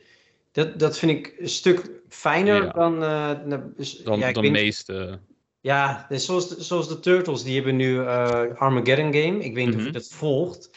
Dat, 0.52 0.80
dat 0.80 0.98
vind 0.98 1.12
ik 1.12 1.36
een 1.40 1.50
stuk 1.50 1.92
fijner 2.10 2.64
Ja. 2.64 2.72
dan... 2.72 2.94
eh, 3.04 3.32
na- 3.46 3.70
dus- 3.78 3.98
dan 3.98 4.20
ja, 4.20 4.28
ik 4.28 4.36
de 4.36 4.42
weet 4.42 4.52
niet- 4.52 4.62
meeste. 4.62 5.20
Ja, 5.62 6.06
dus 6.10 6.26
zoals, 6.26 6.50
de, 6.50 6.64
zoals 6.64 6.88
de 6.88 7.00
Turtles, 7.00 7.44
die 7.44 7.56
hebben 7.56 7.76
nu 7.76 8.00
eh, 8.00 8.42
Armageddon 8.56 9.14
Game. 9.14 9.44
Ik 9.44 9.54
weet 9.54 9.66
niet 9.66 9.74
of 9.76 9.76
Mhm. 9.76 9.86
je 9.86 9.92
dat 9.92 10.08
volgt. 10.08 10.70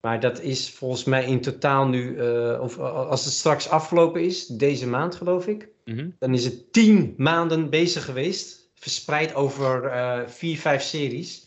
Maar 0.00 0.20
dat 0.20 0.40
is 0.40 0.70
volgens 0.70 1.04
mij 1.04 1.24
in 1.24 1.40
totaal 1.40 1.86
nu, 1.86 2.16
eh, 2.18 2.58
of 2.62 2.78
eh, 2.78 3.08
als 3.08 3.24
het 3.24 3.34
straks 3.34 3.68
afgelopen 3.68 4.22
is, 4.24 4.46
deze 4.46 4.86
maand 4.86 5.14
geloof 5.14 5.46
ik, 5.46 5.68
Mhm. 5.84 6.08
dan 6.18 6.34
is 6.34 6.44
het 6.44 6.72
tien 6.72 7.14
maanden 7.16 7.70
bezig 7.70 8.04
geweest. 8.04 8.70
Verspreid 8.74 9.34
over 9.34 9.84
eh, 9.84 10.20
vier, 10.26 10.58
vijf 10.58 10.82
series. 10.82 11.46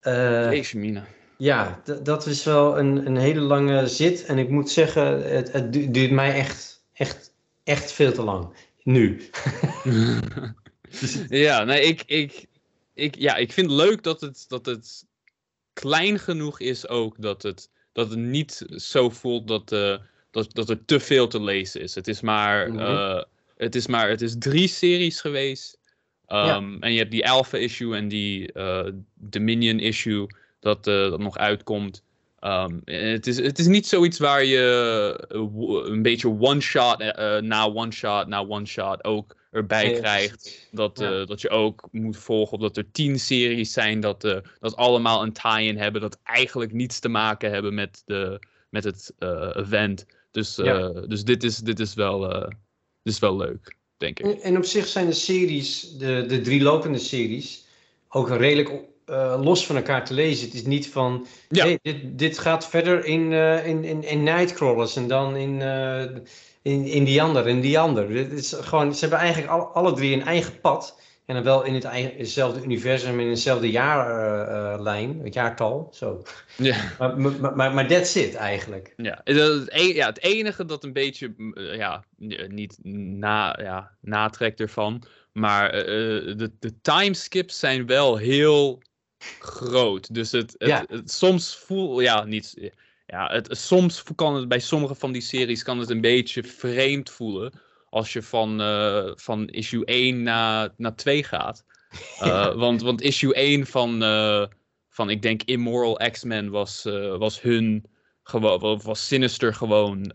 Eh, 0.00 0.52
Jeetje 0.52 0.78
mina. 0.78 1.06
Ja, 1.40 1.82
dat 2.02 2.26
is 2.26 2.44
wel 2.44 2.78
een, 2.78 3.06
een 3.06 3.16
hele 3.16 3.40
lange 3.40 3.86
zit. 3.86 4.24
En 4.24 4.38
ik 4.38 4.48
moet 4.48 4.70
zeggen, 4.70 5.32
het, 5.32 5.52
het 5.52 5.72
du- 5.72 5.90
duurt 5.90 6.10
mij 6.10 6.34
echt, 6.34 6.84
echt, 6.92 7.32
echt 7.64 7.92
veel 7.92 8.12
te 8.12 8.22
lang. 8.22 8.54
Nu. 8.82 9.20
ja, 11.28 11.64
nee, 11.64 11.82
ik, 11.82 12.02
ik, 12.06 12.46
ik, 12.94 13.16
ja, 13.16 13.36
ik 13.36 13.52
vind 13.52 13.70
het 13.70 13.80
leuk 13.80 14.02
dat 14.02 14.20
het, 14.20 14.44
dat 14.48 14.66
het 14.66 15.06
klein 15.72 16.18
genoeg 16.18 16.60
is 16.60 16.88
ook. 16.88 17.14
Dat 17.18 17.42
het, 17.42 17.70
dat 17.92 18.10
het 18.10 18.18
niet 18.18 18.66
zo 18.76 19.10
voelt 19.10 19.48
dat, 19.48 19.72
eh, 19.72 19.96
dat, 20.30 20.54
dat 20.54 20.70
er 20.70 20.84
te 20.84 21.00
veel 21.00 21.28
te 21.28 21.42
lezen 21.42 21.80
is. 21.80 21.94
Het 21.94 22.08
is 22.08 22.20
maar, 22.20 22.70
Mhm. 22.70 22.78
eh, 22.78 23.22
het 23.56 23.74
is 23.74 23.86
maar 23.86 24.08
het 24.08 24.20
is 24.20 24.34
drie 24.38 24.68
series 24.68 25.20
geweest. 25.20 25.78
Ehm, 26.26 26.76
En 26.80 26.92
je 26.92 26.98
hebt 26.98 27.10
die 27.10 27.28
Alpha 27.28 27.58
issue 27.58 27.96
en 27.96 28.08
die 28.08 28.52
eh, 28.52 28.92
Dominion 29.14 29.78
issue 29.78 30.26
dat, 30.60 30.86
eh, 30.86 31.10
dat 31.10 31.18
nog 31.18 31.36
uitkomt. 31.36 32.02
Ehm, 32.38 32.78
het, 32.84 33.26
is, 33.26 33.36
het 33.36 33.58
is 33.58 33.66
niet 33.66 33.86
zoiets 33.86 34.18
waar 34.18 34.44
je 34.44 35.26
eh, 35.28 35.40
een 35.92 36.02
beetje 36.02 36.28
one-shot 36.28 37.00
eh, 37.00 37.38
na 37.38 37.72
one-shot 37.72 38.26
na 38.26 38.46
one-shot 38.46 39.04
ook 39.04 39.36
erbij 39.50 39.92
krijgt. 39.92 40.68
Dat, 40.70 40.98
Ja. 40.98 41.24
dat 41.24 41.40
je 41.40 41.48
ook 41.48 41.88
moet 41.90 42.16
volgen 42.16 42.52
op 42.54 42.60
dat 42.60 42.76
er 42.76 42.90
tien 42.92 43.18
series 43.18 43.72
zijn 43.72 44.00
dat, 44.00 44.20
dat 44.60 44.76
allemaal 44.76 45.22
een 45.22 45.32
tie-in 45.32 45.78
hebben. 45.78 46.00
Dat 46.00 46.18
eigenlijk 46.22 46.72
niets 46.72 46.98
te 46.98 47.08
maken 47.08 47.50
hebben 47.50 47.74
met, 47.74 48.02
de, 48.04 48.38
met 48.68 48.84
het 48.84 49.14
event. 49.56 50.06
Dus, 50.30 50.56
Ja. 50.56 50.88
dus 50.88 51.24
dit, 51.24 51.44
is, 51.44 51.56
dit, 51.56 51.80
is 51.80 51.94
wel, 51.94 52.20
dit 53.02 53.12
is 53.12 53.18
wel 53.18 53.36
leuk, 53.36 53.76
denk 53.96 54.18
ik. 54.18 54.26
En, 54.26 54.40
en 54.40 54.56
op 54.56 54.64
zich 54.64 54.86
zijn 54.86 55.06
de 55.06 55.12
series, 55.12 55.96
de, 55.98 56.24
de 56.26 56.40
drie 56.40 56.62
lopende 56.62 56.98
series, 56.98 57.64
ook 58.08 58.28
redelijk 58.28 58.70
eh, 59.10 59.40
los 59.42 59.66
van 59.66 59.76
elkaar 59.76 60.04
te 60.04 60.14
lezen. 60.14 60.46
Het 60.46 60.54
is 60.54 60.64
niet 60.64 60.88
van, 60.88 61.26
Ja. 61.48 61.64
hey, 61.64 61.78
dit, 61.82 62.18
dit 62.18 62.38
gaat 62.38 62.68
verder 62.68 63.04
in, 63.04 63.32
eh, 63.32 63.66
in, 63.66 63.84
in, 63.84 64.04
in 64.04 64.22
Nightcrawlers 64.22 64.96
en 64.96 65.08
dan 65.08 65.36
in, 65.36 65.62
eh, 65.62 66.00
in, 66.62 66.84
in 66.84 67.04
die 67.04 67.22
ander 67.22 67.46
en 67.46 67.60
die 67.60 67.78
ander. 67.78 68.08
Dit 68.08 68.32
is 68.32 68.52
gewoon, 68.60 68.94
ze 68.94 69.00
hebben 69.00 69.18
eigenlijk 69.18 69.52
alle, 69.52 69.64
alle 69.64 69.92
drie 69.92 70.14
een 70.14 70.22
eigen 70.24 70.60
pad. 70.60 70.98
En 71.26 71.36
dan 71.36 71.44
wel 71.44 71.64
in 71.64 71.74
het 71.74 71.84
eigen, 71.84 72.12
hetzelfde 72.16 72.62
universum, 72.62 73.20
in 73.20 73.28
hetzelfde 73.28 73.70
jaarlijn, 73.70 75.20
het 75.24 75.34
jaartal. 75.34 75.88
Zo. 75.92 76.22
Ja. 76.56 76.76
Maar, 76.98 77.18
maar, 77.18 77.56
maar, 77.56 77.74
maar 77.74 77.86
that's 77.86 78.14
it 78.14 78.34
eigenlijk. 78.34 78.92
Ja, 78.96 79.20
het, 79.24 79.68
e- 79.68 79.94
ja, 79.94 80.06
het 80.06 80.22
enige 80.22 80.64
dat 80.64 80.84
een 80.84 80.92
beetje 80.92 81.34
ja, 81.76 82.04
niet 82.48 82.78
na, 82.82 83.58
ja, 83.60 83.90
natrekt 84.00 84.60
ervan. 84.60 85.02
Maar 85.32 85.70
eh, 85.70 85.84
de, 86.36 86.50
de 86.58 86.80
timeskips 86.80 87.58
zijn 87.58 87.86
wel 87.86 88.16
heel 88.16 88.82
groot. 89.38 90.14
Dus 90.14 90.32
het, 90.32 90.54
het, 90.58 90.68
Ja. 90.68 90.84
het- 90.88 91.10
soms 91.10 91.56
voel 91.56 92.00
ja, 92.00 92.24
niet. 92.24 92.70
Ja, 93.06 93.26
het, 93.32 93.48
soms 93.58 94.02
kan 94.14 94.34
het 94.34 94.48
bij 94.48 94.60
sommige 94.60 94.94
van 94.94 95.12
die 95.12 95.22
series 95.22 95.62
kan 95.62 95.78
het 95.78 95.90
een 95.90 96.00
beetje 96.00 96.44
vreemd 96.44 97.10
voelen. 97.10 97.52
Als 97.88 98.12
je 98.12 98.22
van, 98.22 98.60
eh, 98.60 99.10
van 99.14 99.48
issue 99.48 99.84
1 99.84 100.22
naar, 100.22 100.68
naar 100.76 100.94
2 100.96 101.24
gaat. 101.24 101.64
Eh, 102.20 102.54
want, 102.54 102.82
want 102.82 103.00
issue 103.02 103.34
1 103.34 103.66
van, 103.66 104.02
eh, 104.02 104.46
van 104.88 105.10
ik 105.10 105.22
denk 105.22 105.42
Immoral 105.42 106.00
X-Men 106.10 106.50
was, 106.50 106.82
was 107.18 107.40
hun 107.42 107.84
gewoon, 108.22 108.80
was 108.82 109.06
Sinister 109.06 109.54
gewoon 109.54 110.10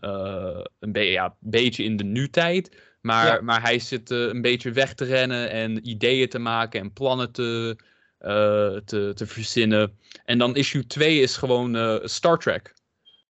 een 0.78 0.92
be 0.92 1.00
ja, 1.00 1.36
beetje 1.40 1.84
in 1.84 1.96
de 1.96 2.04
nu-tijd. 2.04 2.76
Maar, 3.00 3.26
Ja. 3.26 3.40
maar 3.40 3.62
hij 3.62 3.78
zit 3.78 4.10
een 4.10 4.42
beetje 4.42 4.70
weg 4.70 4.94
te 4.94 5.04
rennen 5.04 5.50
en 5.50 5.88
ideeën 5.88 6.28
te 6.28 6.38
maken 6.38 6.80
en 6.80 6.92
plannen 6.92 7.32
te, 7.32 7.76
te, 8.84 9.12
te 9.14 9.26
verzinnen. 9.26 9.98
En 10.24 10.38
dan 10.38 10.56
issue 10.56 10.86
2 10.86 11.20
is 11.20 11.36
gewoon 11.36 11.76
eh, 11.76 11.96
Star 12.02 12.38
Trek. 12.38 12.74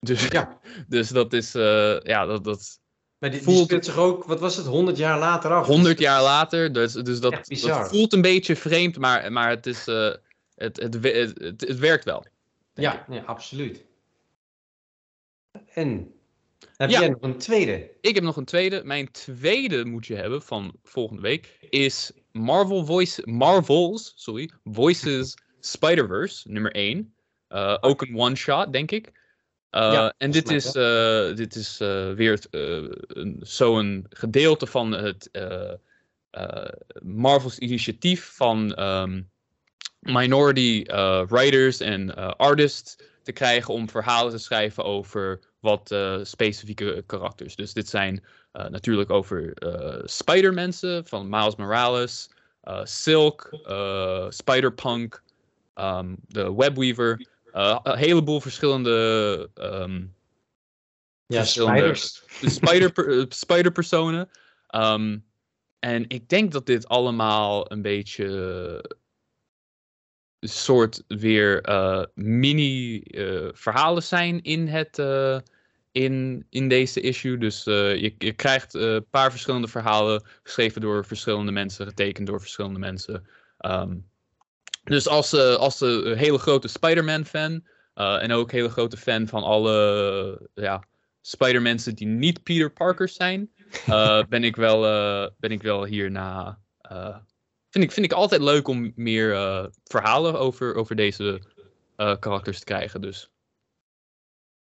Dus, 0.00 0.26
Ja. 0.28 0.60
dus 0.88 1.08
dat 1.08 1.32
is, 1.32 1.54
eh, 1.54 2.00
ja, 2.00 2.26
dat, 2.26 2.44
dat 2.44 2.80
Maar 3.18 3.30
die, 3.30 3.38
die 3.40 3.48
Voelt- 3.48 3.64
speelt 3.64 3.84
zich 3.84 3.96
ook, 3.96 4.24
wat 4.24 4.40
was 4.40 4.56
het, 4.56 4.66
100 4.66 4.96
jaar 4.96 5.18
later 5.18 5.50
af. 5.52 5.66
100 5.66 5.98
jaar 5.98 6.22
later. 6.22 6.72
Dus, 6.72 6.92
dus 6.92 7.20
dat, 7.20 7.32
dat 7.48 7.88
voelt 7.88 8.12
een 8.12 8.20
beetje 8.20 8.56
vreemd, 8.56 8.98
maar, 8.98 9.32
maar 9.32 9.48
het, 9.50 9.66
is, 9.66 9.86
eh, 9.86 10.14
het, 10.54 10.76
het, 10.80 10.94
het, 11.60 11.78
werkt 11.78 12.04
wel. 12.04 12.26
ja, 12.74 13.06
absoluut. 13.26 13.84
En 15.74 16.12
heb 16.76 16.90
Ja. 16.90 16.98
jij 17.00 17.08
nog 17.08 17.20
een 17.20 17.38
tweede? 17.38 17.90
Ik 18.00 18.14
heb 18.14 18.24
nog 18.24 18.36
een 18.36 18.44
tweede. 18.44 18.80
Mijn 18.84 19.10
tweede 19.10 19.84
moet 19.84 20.06
je 20.06 20.14
hebben 20.14 20.42
van 20.42 20.74
volgende 20.84 21.22
week 21.22 21.56
is 21.70 22.12
Marvel 22.32 22.84
Voice, 22.84 23.22
Marvel's 23.24 24.12
sorry, 24.16 24.50
Voices 24.64 25.34
Spider-Verse 25.60 26.50
nummer 26.50 26.72
1. 26.72 27.14
Eh, 27.48 27.76
ook 27.80 28.02
een 28.02 28.16
one-shot, 28.16 28.72
denk 28.72 28.90
ik. 28.90 29.06
Eh, 29.70 29.92
Ja, 29.92 30.14
en 30.18 30.32
volgens 30.32 30.44
dit 30.44 30.50
is, 30.50 30.74
eh, 30.74 31.36
dit 31.36 31.54
is 31.54 31.80
eh, 31.80 32.12
weer 32.12 32.44
eh, 32.50 32.84
zo'n 33.40 34.06
gedeelte 34.08 34.66
van 34.66 34.92
het 34.92 35.28
eh, 35.30 35.72
eh, 36.30 36.68
Marvel's 37.02 37.58
initiatief 37.58 38.32
van 38.34 38.74
ehm, 38.74 39.22
minority 39.98 40.82
eh, 40.86 41.26
writers 41.28 41.80
en 41.80 42.16
eh, 42.16 42.28
artists 42.36 42.96
te 43.22 43.32
krijgen 43.32 43.74
om 43.74 43.88
verhalen 43.88 44.32
te 44.32 44.38
schrijven 44.38 44.84
over 44.84 45.40
wat 45.60 45.90
eh, 45.90 46.18
specifieke 46.22 47.02
karakters. 47.06 47.56
Dus 47.56 47.72
dit 47.72 47.88
zijn 47.88 48.16
eh, 48.16 48.24
natuurlijk 48.52 49.10
over 49.10 49.52
eh 49.54 50.00
Spider-Mensen 50.04 51.06
van 51.06 51.28
Miles 51.28 51.56
Morales, 51.56 52.30
eh, 52.60 52.80
Silk, 52.84 53.58
eh, 53.66 54.26
Spider-Punk, 54.28 55.22
ehm, 55.74 56.14
de 56.28 56.54
Webweaver. 56.54 57.26
eh, 57.52 57.78
een 57.82 57.96
heleboel 57.96 58.40
verschillende 58.40 59.50
ehm, 59.54 60.04
Ja, 61.26 61.38
Verschillende- 61.38 61.94
spider, 62.50 63.18
eh, 63.20 63.24
spider-personen. 63.28 64.30
Ehm, 64.66 65.18
en 65.78 66.04
ik 66.08 66.28
denk 66.28 66.52
dat 66.52 66.66
dit 66.66 66.88
allemaal 66.88 67.72
een 67.72 67.82
beetje 67.82 68.24
een 70.38 70.48
soort 70.48 71.02
weer 71.08 71.60
eh, 71.62 72.04
mini-verhalen 72.14 74.02
zijn 74.02 74.42
in, 74.42 74.68
het, 74.68 74.98
eh, 74.98 75.38
in, 75.92 76.46
in 76.50 76.68
deze 76.68 77.00
issue. 77.00 77.38
Dus 77.38 77.66
eh, 77.66 77.96
je, 77.96 78.14
je 78.18 78.32
krijgt 78.32 78.74
eh, 78.74 78.92
een 78.92 79.08
paar 79.10 79.30
verschillende 79.30 79.68
verhalen 79.68 80.22
geschreven 80.42 80.80
door 80.80 81.04
verschillende 81.04 81.52
mensen, 81.52 81.86
getekend 81.86 82.26
door 82.26 82.40
verschillende 82.40 82.78
mensen. 82.78 83.26
Ehm, 83.58 83.96
dus 84.84 85.08
als, 85.08 85.32
eh, 85.32 85.54
als 85.54 85.80
een 85.80 86.16
hele 86.16 86.38
grote 86.38 86.68
Spider-Man-fan 86.68 87.66
eh, 87.94 88.22
en 88.22 88.32
ook 88.32 88.50
hele 88.52 88.68
grote 88.68 88.96
fan 88.96 89.28
van 89.28 89.42
alle 89.42 90.48
ja, 90.54 90.84
Spider-Mensen 91.20 91.94
die 91.94 92.06
niet 92.06 92.42
Peter 92.42 92.72
Parker 92.72 93.08
zijn, 93.08 93.50
eh, 93.86 94.22
ben, 94.28 94.44
ik 94.44 94.56
wel, 94.56 94.86
eh, 94.86 95.30
ben 95.38 95.50
ik 95.50 95.62
wel 95.62 95.84
hierna. 95.84 96.58
eh 96.80 97.16
vind, 97.72 97.84
ik, 97.84 97.92
vind 97.92 98.06
ik 98.06 98.12
altijd 98.12 98.40
leuk 98.40 98.68
om 98.68 98.92
meer 98.96 99.34
eh, 99.34 99.66
verhalen 99.84 100.38
over, 100.38 100.74
over 100.74 100.96
deze 100.96 101.40
eh, 101.96 102.16
karakters 102.18 102.58
te 102.58 102.64
krijgen. 102.64 103.00
Dus 103.00 103.30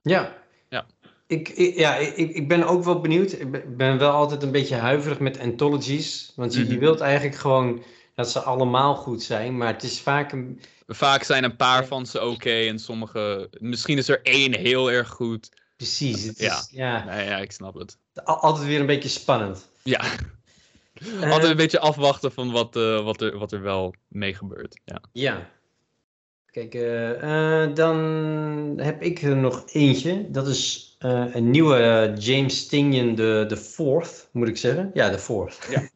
Ja. 0.01 0.45
Ik, 1.27 1.49
ik, 1.49 1.75
ja, 1.77 1.95
ik, 1.95 2.15
ik 2.15 2.47
ben 2.47 2.63
ook 2.67 2.83
wel 2.83 2.99
benieuwd. 3.01 3.31
Ik 3.31 3.77
ben- 3.77 3.97
wel 3.97 4.11
altijd 4.11 4.43
een 4.43 4.51
beetje 4.51 4.75
huiverig 4.75 5.19
met 5.19 5.39
anthologies. 5.39 6.31
Want 6.35 6.53
je, 6.53 6.59
je 6.59 6.65
Mhm. 6.71 6.79
wilt 6.79 6.99
eigenlijk 6.99 7.35
gewoon 7.37 7.83
dat 8.15 8.31
ze 8.31 8.39
allemaal 8.39 8.95
goed 8.95 9.23
zijn. 9.23 9.57
Maar 9.57 9.73
het 9.73 9.83
is 9.83 9.99
vaak 10.01 10.31
een... 10.31 10.61
vaak 10.87 11.23
zijn 11.23 11.43
een 11.43 11.55
paar 11.55 11.85
van 11.85 12.05
ze 12.05 12.25
oké 12.25 12.49
en 12.67 12.79
sommige. 12.79 13.49
Misschien 13.59 13.97
is 13.97 14.07
er 14.07 14.19
één 14.23 14.55
heel 14.57 14.91
erg 14.91 15.07
goed. 15.09 15.49
Precies. 15.75 16.23
Het 16.23 16.39
is, 16.39 16.45
Ja. 16.45 16.61
ja. 16.71 17.05
Nee, 17.05 17.25
ja, 17.25 17.37
ik 17.37 17.51
snap 17.51 17.73
het. 17.73 17.97
al- 18.23 18.37
altijd 18.39 18.67
weer 18.67 18.79
een 18.79 18.85
beetje 18.85 19.09
spannend. 19.09 19.69
Ja, 19.83 20.01
Eh, 21.21 21.31
altijd 21.31 21.51
een 21.51 21.57
beetje 21.57 21.79
afwachten 21.79 22.31
van 22.31 22.51
wat, 22.51 22.75
eh, 22.75 23.03
wat, 23.03 23.21
er, 23.21 23.37
wat 23.37 23.51
er 23.51 23.61
wel 23.61 23.93
mee 24.07 24.33
gebeurt. 24.33 24.79
Ja. 24.85 25.01
Ja. 25.11 25.49
Kijk, 26.57 26.73
eh, 26.73 27.63
eh, 27.63 27.75
dan 27.75 27.97
heb 28.77 29.01
ik 29.01 29.21
er 29.21 29.35
nog 29.35 29.63
eentje. 29.71 30.31
Dat 30.31 30.47
is 30.47 30.95
eh, 30.99 31.25
een 31.31 31.51
nieuwe 31.51 32.13
James 32.17 32.67
Tynion 32.67 33.15
de, 33.15 33.45
de 33.47 33.57
Fourth, 33.57 34.29
moet 34.31 34.47
ik 34.47 34.57
zeggen. 34.57 34.91
Ja, 34.93 35.09
de 35.09 35.19
Fourth. 35.19 35.67
Ja. 35.69 35.87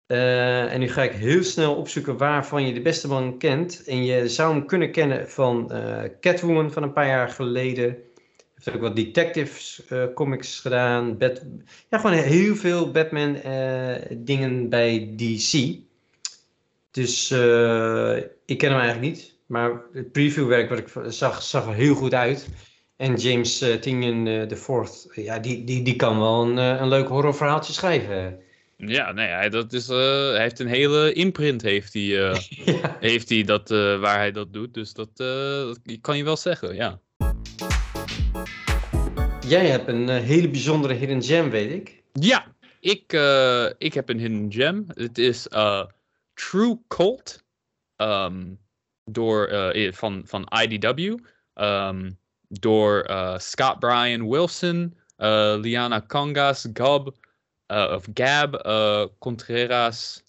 Eh, 0.07 0.73
en 0.73 0.81
nu 0.81 0.89
ga 0.89 1.03
ik 1.03 1.13
heel 1.13 1.43
snel 1.43 1.75
opzoeken 1.75 2.17
waarvan 2.17 2.67
je 2.67 2.73
de 2.73 2.81
beste 2.83 3.09
man 3.09 3.39
kent. 3.39 3.85
En 3.85 4.05
je 4.05 4.29
zou 4.29 4.55
hem 4.55 4.67
kunnen 4.67 4.93
kennen 4.93 5.31
van 5.31 5.73
eh, 5.73 6.03
Catwoman 6.21 6.73
van 6.73 6.83
een 6.83 6.93
paar 6.93 7.07
jaar 7.07 7.29
geleden. 7.29 7.85
Hij 7.85 8.65
heeft 8.65 8.77
ook 8.77 8.83
wat 8.83 8.97
detectives 8.97 9.85
eh, 9.89 10.05
comics 10.15 10.61
gedaan. 10.61 11.19
Bat 11.19 11.43
ja, 11.91 11.99
gewoon 11.99 12.17
heel 12.17 12.57
veel 12.57 12.91
Batman 12.91 13.37
dingen 14.11 14.69
bij 14.69 15.13
DC. 15.17 15.79
Dus 16.91 17.31
ik 18.47 18.59
ken 18.59 18.71
hem 18.71 18.81
eigenlijk 18.81 19.01
niet. 19.01 19.35
Maar 19.47 19.83
het 19.93 20.13
previewwerk 20.13 20.69
wat 20.69 20.79
ik 20.79 20.89
zag, 21.07 21.43
zag 21.43 21.67
er 21.67 21.75
heel 21.75 21.95
goed 21.95 22.15
uit. 22.15 22.49
En 22.97 23.15
James 23.17 23.59
de 23.59 24.57
Fourth, 24.57 25.09
ja, 25.13 25.39
die, 25.39 25.65
die, 25.65 25.83
die 25.83 25.97
kan 25.97 26.19
wel 26.19 26.43
een, 26.43 26.57
een 26.57 26.89
leuk 26.89 27.09
horrorverhaaltje 27.09 27.73
schrijven. 27.73 28.45
Ja, 28.77 29.13
nee, 29.13 29.29
hij, 29.29 29.49
dat 29.49 29.73
is, 29.73 29.89
uh, 29.89 29.97
hij 30.31 30.41
heeft 30.41 30.59
een 30.59 30.67
hele 30.67 31.13
imprint, 31.13 31.63
heeft 31.63 31.93
hij, 31.93 32.03
uh, 32.03 32.35
ja. 32.81 32.97
heeft 33.01 33.29
hij 33.29 33.43
dat, 33.43 33.71
uh, 33.71 34.01
waar 34.01 34.17
hij 34.17 34.33
dat 34.33 34.53
doet. 34.53 34.75
Dus 34.75 34.93
dat, 34.93 35.17
dat 35.17 35.79
kan 36.01 36.17
je 36.17 36.25
wel 36.25 36.37
zeggen, 36.37 36.75
ja. 36.75 37.01
Jij 39.49 39.67
hebt 39.67 39.89
een 39.89 40.09
hele 40.09 40.49
bijzondere 40.49 40.95
hidden 40.95 41.23
gem, 41.23 41.51
weet 41.51 41.71
ik. 41.71 42.03
Ja, 42.13 42.47
ik, 42.81 43.13
ik 43.79 43.95
heb 43.95 44.09
een 44.09 44.19
hidden 44.19 44.53
gem. 44.53 44.87
Het 44.95 45.19
is 45.19 45.47
True 46.35 46.79
Cult 46.89 47.45
um, 47.97 48.59
door, 49.05 49.49
van, 49.93 50.23
van 50.27 50.49
IDW. 50.63 51.17
Um, 51.55 52.19
door 52.49 53.11
Scott 53.37 53.79
Bryan 53.79 54.29
Wilson, 54.29 54.97
Liana 55.61 56.01
Kangas, 56.01 56.65
uh, 56.65 57.07
of 57.69 58.07
Gab, 58.15 58.67
uh, 58.67 59.07
Contreras, 59.19 60.23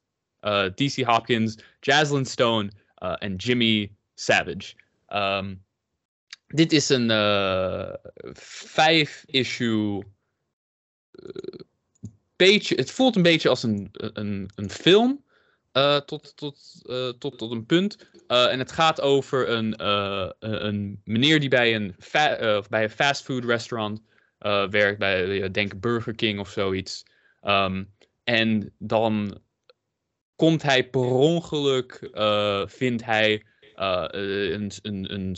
uh, 0.44 0.70
DC 0.76 1.04
Hopkins, 1.04 1.58
Jaslyn 1.82 2.26
Stone 2.26 2.72
uh, 3.02 3.16
en 3.20 3.36
Jimmy 3.36 3.92
Savage. 4.16 4.76
Um, 5.10 5.64
dit 6.48 6.72
is 6.72 6.90
een 6.90 7.10
uh, 7.10 7.94
vijf-issue. 8.34 10.04
Uh, 11.12 11.30
beetje, 12.36 12.76
het 12.76 12.92
voelt 12.92 13.16
een 13.16 13.22
beetje 13.22 13.50
als 13.50 13.64
een, 13.64 13.90
een, 13.92 14.50
een 14.56 14.70
film. 14.70 15.26
Uh, 15.74 15.98
tot, 15.98 16.38
tot, 16.38 16.82
uh, 16.86 17.10
tot, 17.10 17.38
tot 17.38 17.52
een 17.52 17.66
punt. 17.66 17.98
Uh, 18.28 18.52
en 18.52 18.60
het 18.60 18.72
gaat 18.72 19.02
over 19.02 19.50
een, 19.50 19.86
een 20.40 21.02
meneer 21.04 21.40
die 21.40 21.50
bij 21.50 21.76
een, 21.76 21.96
fa 22.00 22.62
bij 22.70 22.84
een 22.84 22.90
fastfood 22.90 23.46
restaurant 23.46 24.02
werkt. 24.70 25.00
Bij, 25.00 25.52
denk 25.52 25.80
Burger 25.80 26.16
King 26.16 26.40
of 26.40 26.50
zoiets. 26.50 27.04
Um, 27.48 27.96
en 28.24 28.74
dan 28.78 29.42
komt 30.36 30.62
hij 30.62 30.90
per 30.90 31.12
ongeluk, 31.12 32.10
vindt 32.70 33.06
hij 33.06 33.46
een, 33.76 34.72
een, 34.82 35.14
een, 35.14 35.36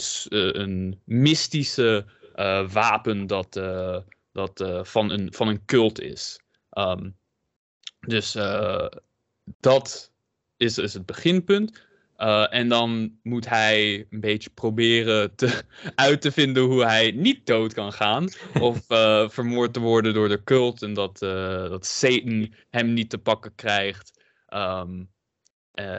een 0.60 1.00
mystische 1.04 2.04
wapen 2.72 3.26
dat, 3.26 3.52
dat 4.32 4.64
van, 4.82 5.10
een, 5.10 5.32
van 5.32 5.48
een 5.48 5.64
cult 5.64 6.00
is. 6.00 6.40
Um, 6.72 7.16
dus 8.00 8.32
dat 9.60 10.12
is, 10.56 10.78
is 10.78 10.94
het 10.94 11.06
beginpunt. 11.06 11.88
Uh, 12.20 12.54
en 12.54 12.68
dan 12.68 13.18
moet 13.22 13.48
hij 13.48 14.06
een 14.10 14.20
beetje 14.20 14.50
proberen 14.50 15.34
te, 15.34 15.62
uit 15.94 16.20
te 16.20 16.32
vinden 16.32 16.62
hoe 16.62 16.84
hij 16.84 17.10
niet 17.10 17.46
dood 17.46 17.72
kan 17.72 17.92
gaan. 17.92 18.28
of 18.60 18.90
uh, 18.90 19.28
vermoord 19.38 19.72
te 19.72 19.80
worden 19.80 20.14
door 20.14 20.28
de 20.28 20.44
cult. 20.44 20.82
En 20.82 20.94
dat, 20.94 21.22
uh, 21.22 21.68
dat 21.68 21.86
Satan 21.86 22.54
hem 22.70 22.92
niet 22.92 23.10
te 23.10 23.18
pakken 23.18 23.54
krijgt. 23.54 24.22
Um, 24.54 25.10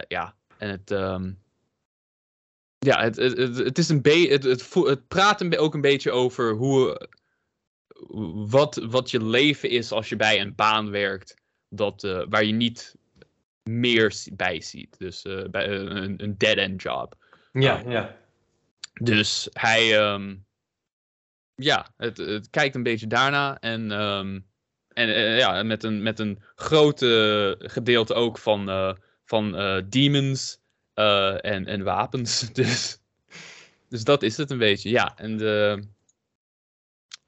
ja, 0.07 0.35
en 0.57 0.69
het. 0.69 0.91
Um, 0.91 1.39
ja, 2.79 3.01
het, 3.01 3.15
het, 3.15 3.37
het, 3.37 3.57
het 3.57 3.77
is 3.77 3.89
een 3.89 4.01
beetje. 4.01 4.31
Het, 4.31 4.43
het, 4.43 4.73
het 4.73 5.07
praat 5.07 5.41
een 5.41 5.57
ook 5.57 5.73
een 5.73 5.81
beetje 5.81 6.11
over 6.11 6.53
hoe. 6.53 7.09
Wat, 8.49 8.75
wat 8.75 9.11
je 9.11 9.23
leven 9.23 9.69
is 9.69 9.91
als 9.91 10.09
je 10.09 10.15
bij 10.15 10.41
een 10.41 10.55
baan 10.55 10.89
werkt. 10.89 11.33
Dat, 11.69 12.01
waar 12.29 12.43
je 12.43 12.53
niet 12.53 12.95
meer 13.63 14.15
bij 14.33 14.61
ziet. 14.61 14.97
Dus 14.97 15.25
uh, 15.25 15.43
bij 15.49 15.69
een, 15.69 16.23
een 16.23 16.37
dead-end 16.37 16.81
job. 16.81 17.15
Ja, 17.51 17.83
uh, 17.83 17.91
ja. 17.91 18.17
Dus 18.93 19.49
hij, 19.51 20.11
um, 20.13 20.45
ja, 21.55 21.93
het, 21.97 22.17
het, 22.17 22.49
kijkt 22.49 22.75
een 22.75 22.83
beetje 22.83 23.07
daarna. 23.07 23.59
En, 23.59 23.91
um, 23.91 24.45
en 24.87 25.09
uh, 25.09 25.37
ja, 25.37 25.63
met 25.63 25.83
een, 25.83 26.03
met 26.03 26.19
een 26.19 26.41
grote 26.55 27.55
gedeelte 27.59 28.13
ook 28.13 28.37
van, 28.37 28.95
van 29.25 29.51
demons 29.89 30.59
en, 30.93 31.65
en 31.65 31.83
wapens. 31.83 32.39
Dus, 32.53 32.99
dus 33.89 34.03
dat 34.03 34.23
is 34.23 34.37
het 34.37 34.51
een 34.51 34.57
beetje. 34.57 34.89
Ja, 34.89 35.17
en 35.17 35.37
de, 35.37 35.83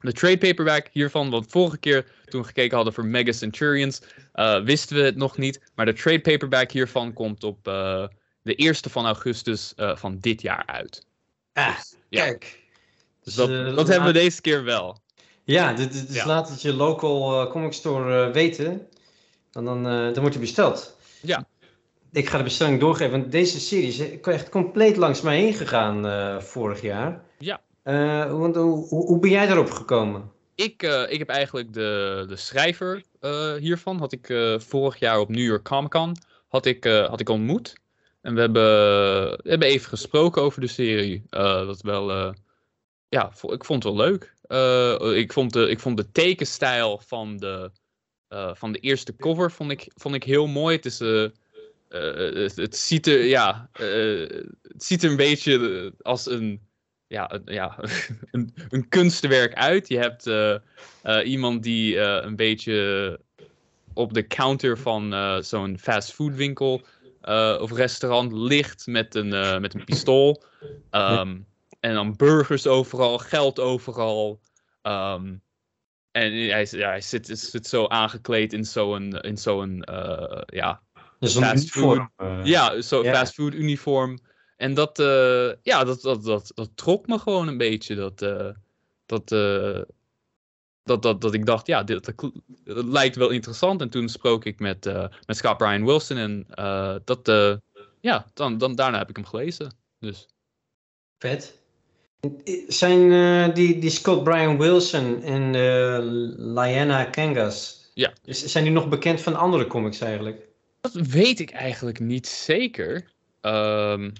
de 0.04 0.12
trade 0.12 0.38
paperback 0.38 0.88
hiervan, 0.92 1.30
want 1.30 1.46
vorige 1.48 1.78
keer 1.78 2.06
toen 2.24 2.40
we 2.40 2.46
gekeken 2.46 2.76
hadden 2.76 2.94
voor 2.94 3.04
Mega 3.06 3.32
Centurions, 3.32 4.00
uh, 4.34 4.60
wisten 4.60 4.96
we 4.96 5.02
het 5.02 5.16
nog 5.16 5.36
niet. 5.36 5.60
Maar 5.74 5.86
de 5.86 5.92
trade 5.92 6.20
paperback 6.20 6.70
hiervan 6.70 7.12
komt 7.12 7.44
op 7.44 7.68
uh, 7.68 8.06
de 8.42 8.54
1 8.54 8.74
van 8.90 9.04
augustus 9.04 9.72
uh, 9.76 9.96
van 9.96 10.18
dit 10.20 10.42
jaar 10.42 10.66
uit. 10.66 11.06
Ah, 11.52 11.76
dus, 11.76 11.94
ja. 12.08 12.24
kijk. 12.24 12.62
Dus 13.22 13.34
dat, 13.34 13.76
dat 13.76 13.88
hebben 13.88 14.06
we 14.06 14.12
deze 14.12 14.40
keer 14.40 14.64
wel. 14.64 15.02
Ja, 15.44 15.72
dus, 15.72 16.06
dus 16.06 16.16
ja. 16.16 16.26
laat 16.26 16.48
het 16.48 16.62
je 16.62 16.72
local 16.72 17.48
comic 17.48 17.72
store 17.72 18.30
weten. 18.30 18.88
En 19.52 19.64
dan, 19.64 19.82
dan 19.82 20.20
wordt 20.20 20.34
hij 20.34 20.40
besteld. 20.40 20.96
Ja. 21.20 21.46
Ik 22.12 22.28
ga 22.28 22.38
de 22.38 22.44
bestelling 22.44 22.80
doorgeven, 22.80 23.10
want 23.10 23.32
deze 23.32 23.60
serie 23.60 23.88
is 23.88 24.20
echt 24.20 24.48
compleet 24.48 24.96
langs 24.96 25.20
mij 25.20 25.38
heen 25.38 25.54
gegaan 25.54 26.42
vorig 26.42 26.80
jaar. 26.80 27.24
Uh, 27.84 28.38
want, 28.38 28.56
hoe, 28.56 28.86
hoe 28.88 29.18
ben 29.18 29.30
jij 29.30 29.46
daarop 29.46 29.70
gekomen? 29.70 30.32
Ik, 30.54 30.82
uh, 30.82 31.12
ik 31.12 31.18
heb 31.18 31.28
eigenlijk 31.28 31.72
de, 31.72 32.24
de 32.28 32.36
schrijver 32.36 33.02
hiervan, 33.58 33.98
had 33.98 34.12
ik 34.12 34.34
vorig 34.56 34.98
jaar 34.98 35.18
op 35.18 35.28
New 35.28 35.44
York 35.44 35.64
Comic 35.64 35.90
Con, 35.90 36.16
had 36.48 36.66
ik, 36.66 36.84
had 36.84 37.20
ik 37.20 37.28
ontmoet. 37.28 37.76
En 38.20 38.34
we 38.34 38.40
hebben, 38.40 38.62
we 39.42 39.50
hebben 39.50 39.68
even 39.68 39.88
gesproken 39.88 40.42
over 40.42 40.60
de 40.60 40.66
serie. 40.66 41.22
dat 41.30 41.80
wel, 41.80 42.34
ja, 43.08 43.32
ik 43.42 43.64
vond 43.64 43.84
het 43.84 43.94
wel 43.94 43.96
leuk. 43.96 44.34
ik, 45.16 45.32
vond 45.32 45.52
de, 45.52 45.68
ik 45.68 45.80
vond 45.80 45.96
de 45.96 46.10
tekenstijl 46.12 47.00
van 47.06 47.36
de, 47.36 47.70
van 48.54 48.72
de 48.72 48.78
eerste 48.78 49.16
cover 49.16 49.52
vond 49.52 49.70
ik, 49.70 49.90
vond 49.94 50.14
ik 50.14 50.24
heel 50.24 50.46
mooi. 50.46 50.76
Het 50.76 50.86
is... 50.86 50.98
Het, 52.56 52.76
ziet 52.76 53.06
er, 53.06 53.24
ja, 53.24 53.68
het 54.62 54.84
ziet 54.84 55.02
er 55.02 55.10
een 55.10 55.16
beetje 55.16 55.92
als 56.02 56.26
een, 56.26 56.60
ja, 57.14 57.32
een, 57.32 57.42
ja, 57.44 57.78
een, 58.30 58.54
een 58.68 58.88
kunstwerk 58.88 59.54
uit. 59.54 59.88
Je 59.88 59.98
hebt 59.98 60.26
uh, 60.26 60.54
uh, 61.04 61.26
iemand 61.26 61.62
die 61.62 61.94
uh, 61.94 62.18
een 62.22 62.36
beetje 62.36 63.20
op 63.92 64.14
de 64.14 64.26
counter 64.26 64.78
van 64.78 65.14
zo'n 65.44 65.78
fastfoodwinkel 65.78 66.82
of 67.60 67.72
restaurant 67.72 68.32
ligt 68.32 68.86
met 68.86 69.14
een, 69.14 69.60
met 69.60 69.74
een 69.74 69.84
pistool. 69.84 70.42
Um, 70.90 71.46
en 71.80 71.94
dan 71.94 72.16
burgers 72.16 72.66
overal, 72.66 73.18
geld 73.18 73.60
overal. 73.60 74.40
Um, 74.82 75.42
en 76.10 76.32
hij, 76.32 76.66
ja, 76.70 76.88
hij 76.88 77.00
zit, 77.00 77.38
zit 77.38 77.66
zo 77.66 77.86
aangekleed 77.86 78.52
in 78.52 78.64
zo'n, 78.64 79.12
in 79.12 79.36
zo'n 79.36 79.84
ja, 80.46 80.82
fastfood. 81.18 82.08
ja, 82.42 82.80
zo 82.80 83.02
yeah. 83.02 83.14
fastfood 83.14 83.54
uniform. 83.54 84.18
En 84.56 84.74
dat, 84.74 84.98
uh, 84.98 85.52
ja, 85.62 85.84
dat, 85.84 86.00
dat, 86.00 86.24
dat, 86.24 86.52
dat 86.54 86.70
trok 86.74 87.06
me 87.06 87.18
gewoon 87.18 87.48
een 87.48 87.56
beetje. 87.56 87.94
Dat, 87.94 88.22
uh, 88.22 88.48
dat, 89.06 89.32
uh, 89.32 89.80
dat, 90.82 91.02
dat, 91.02 91.20
dat 91.20 91.34
ik 91.34 91.46
dacht, 91.46 91.66
ja, 91.66 91.82
dit 91.82 92.04
dat, 92.04 92.32
dat 92.64 92.84
lijkt 92.84 93.16
wel 93.16 93.30
interessant. 93.30 93.80
En 93.80 93.90
toen 93.90 94.08
sprak 94.08 94.44
ik 94.44 94.58
met, 94.58 94.84
met 95.26 95.36
Scott 95.36 95.56
Brian 95.56 95.84
Wilson. 95.84 96.16
En 96.16 96.46
dat, 97.04 97.26
ja, 98.00 98.26
dan, 98.34 98.58
dan, 98.58 98.74
daarna 98.74 98.98
heb 98.98 99.08
ik 99.08 99.16
hem 99.16 99.26
gelezen. 99.26 99.72
Dus. 99.98 100.28
Vet. 101.18 101.62
Zijn 102.68 103.54
die, 103.54 103.78
die 103.78 103.90
Scott 103.90 104.24
Brian 104.24 104.58
Wilson 104.58 105.22
en 105.22 105.50
Liana 106.54 107.04
Kangas, 107.04 107.90
ja. 107.94 108.12
zijn 108.22 108.64
die 108.64 108.72
nog 108.72 108.88
bekend 108.88 109.20
van 109.20 109.34
andere 109.34 109.66
comics 109.66 110.00
eigenlijk? 110.00 110.48
Dat 110.80 110.92
weet 110.92 111.40
ik 111.40 111.50
eigenlijk 111.50 112.00
niet 112.00 112.26
zeker. 112.26 113.12
Um, 113.40 114.12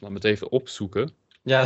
Laat 0.00 0.10
me 0.10 0.16
het 0.16 0.24
even 0.24 0.50
opzoeken. 0.50 1.10
Ja, 1.42 1.64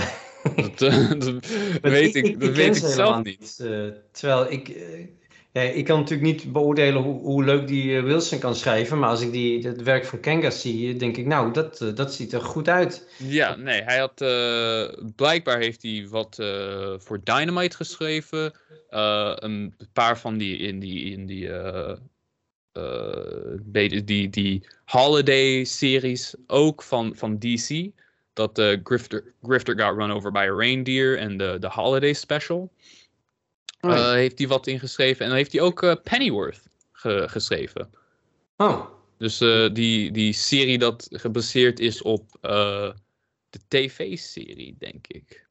Dat, 0.57 0.83
eh, 0.83 1.11
dat 1.18 1.41
weet 1.81 2.14
ik, 2.14 2.41
dat 2.41 2.51
weet 2.57 2.76
ik 2.76 2.85
zelf 2.87 3.22
niet. 3.22 3.59
eh, 3.62 3.87
terwijl 4.12 4.53
ik, 4.53 4.68
eh, 4.68 5.07
ja, 5.53 5.61
ik 5.62 5.85
kan 5.85 5.99
natuurlijk 5.99 6.33
niet 6.33 6.53
beoordelen 6.53 7.03
hoe, 7.03 7.20
hoe 7.20 7.45
leuk 7.45 7.66
die 7.66 8.01
Wilson 8.01 8.39
kan 8.39 8.55
schrijven, 8.55 8.99
maar 8.99 9.09
als 9.09 9.20
ik 9.22 9.33
die, 9.33 9.66
het 9.66 9.83
werk 9.83 10.05
van 10.05 10.20
Kenga 10.20 10.51
zie, 10.51 10.97
denk 10.97 11.16
ik, 11.16 11.26
nou, 11.26 11.53
dat, 11.53 11.93
dat 11.95 12.14
ziet 12.14 12.33
er 12.33 12.41
goed 12.41 12.68
uit. 12.68 13.09
Ja, 13.18 13.57
nee, 13.57 13.83
hij 13.83 13.99
had. 13.99 14.14
blijkbaar 15.16 15.59
heeft 15.59 15.83
hij 15.83 16.07
wat 16.09 16.35
voor 16.99 17.20
Dynamite 17.24 17.76
geschreven. 17.76 18.53
een 18.89 19.74
paar 19.93 20.18
van 20.18 20.39
die 20.39 20.57
in 20.59 20.78
die. 20.78 21.05
In 21.05 21.26
die 21.26 21.49
eh, 22.72 23.55
be- 23.62 24.05
die, 24.05 24.28
die 24.31 24.66
holiday-series 24.85 26.35
ook 26.47 26.83
van, 26.83 27.12
van 27.16 27.39
DC. 27.39 27.89
Dat 28.33 28.59
eh, 28.59 28.78
Grifter, 28.83 29.35
Grifter 29.43 29.78
got 29.81 29.97
run 29.97 30.11
over 30.11 30.33
by 30.33 30.47
a 30.51 30.55
reindeer 30.57 31.18
en 31.18 31.37
de, 31.37 31.57
de 31.61 31.68
holiday 31.68 32.12
special. 32.12 32.72
Oh, 33.81 33.91
eh, 33.97 34.12
heeft 34.12 34.39
hij 34.39 34.49
wat 34.49 34.66
ingeschreven. 34.66 35.20
En 35.20 35.28
dan 35.28 35.37
heeft 35.37 35.53
hij 35.53 35.61
ook 35.61 35.83
eh, 35.83 35.95
Pennyworth 36.03 36.62
ge- 36.93 37.24
geschreven. 37.28 37.91
oh, 38.57 38.87
Dus 39.18 39.41
eh, 39.41 39.68
die, 39.72 40.11
die 40.11 40.33
serie 40.33 40.78
dat 40.78 41.09
gebaseerd 41.12 41.81
is 41.81 42.03
op 42.03 42.37
eh, 42.41 42.91
de 43.51 43.59
tv-serie, 43.68 44.76
denk 44.78 45.07
ik. 45.07 45.47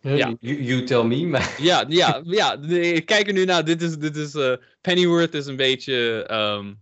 Ja. 0.00 0.34
You, 0.40 0.62
you 0.62 0.84
tell 0.84 1.02
me, 1.04 1.26
maar 1.26 1.54
Ja, 1.62 1.84
ja, 1.88 2.22
ja. 2.24 2.56
kijk 3.04 3.26
er 3.26 3.32
nu 3.32 3.44
naar. 3.44 3.64
Dit 3.64 3.82
is, 3.82 3.96
dit 3.98 4.16
is 4.16 4.34
eh, 4.34 4.52
Pennyworth 4.80 5.34
is 5.34 5.46
een 5.46 5.56
beetje 5.56 6.22
ehm, 6.26 6.72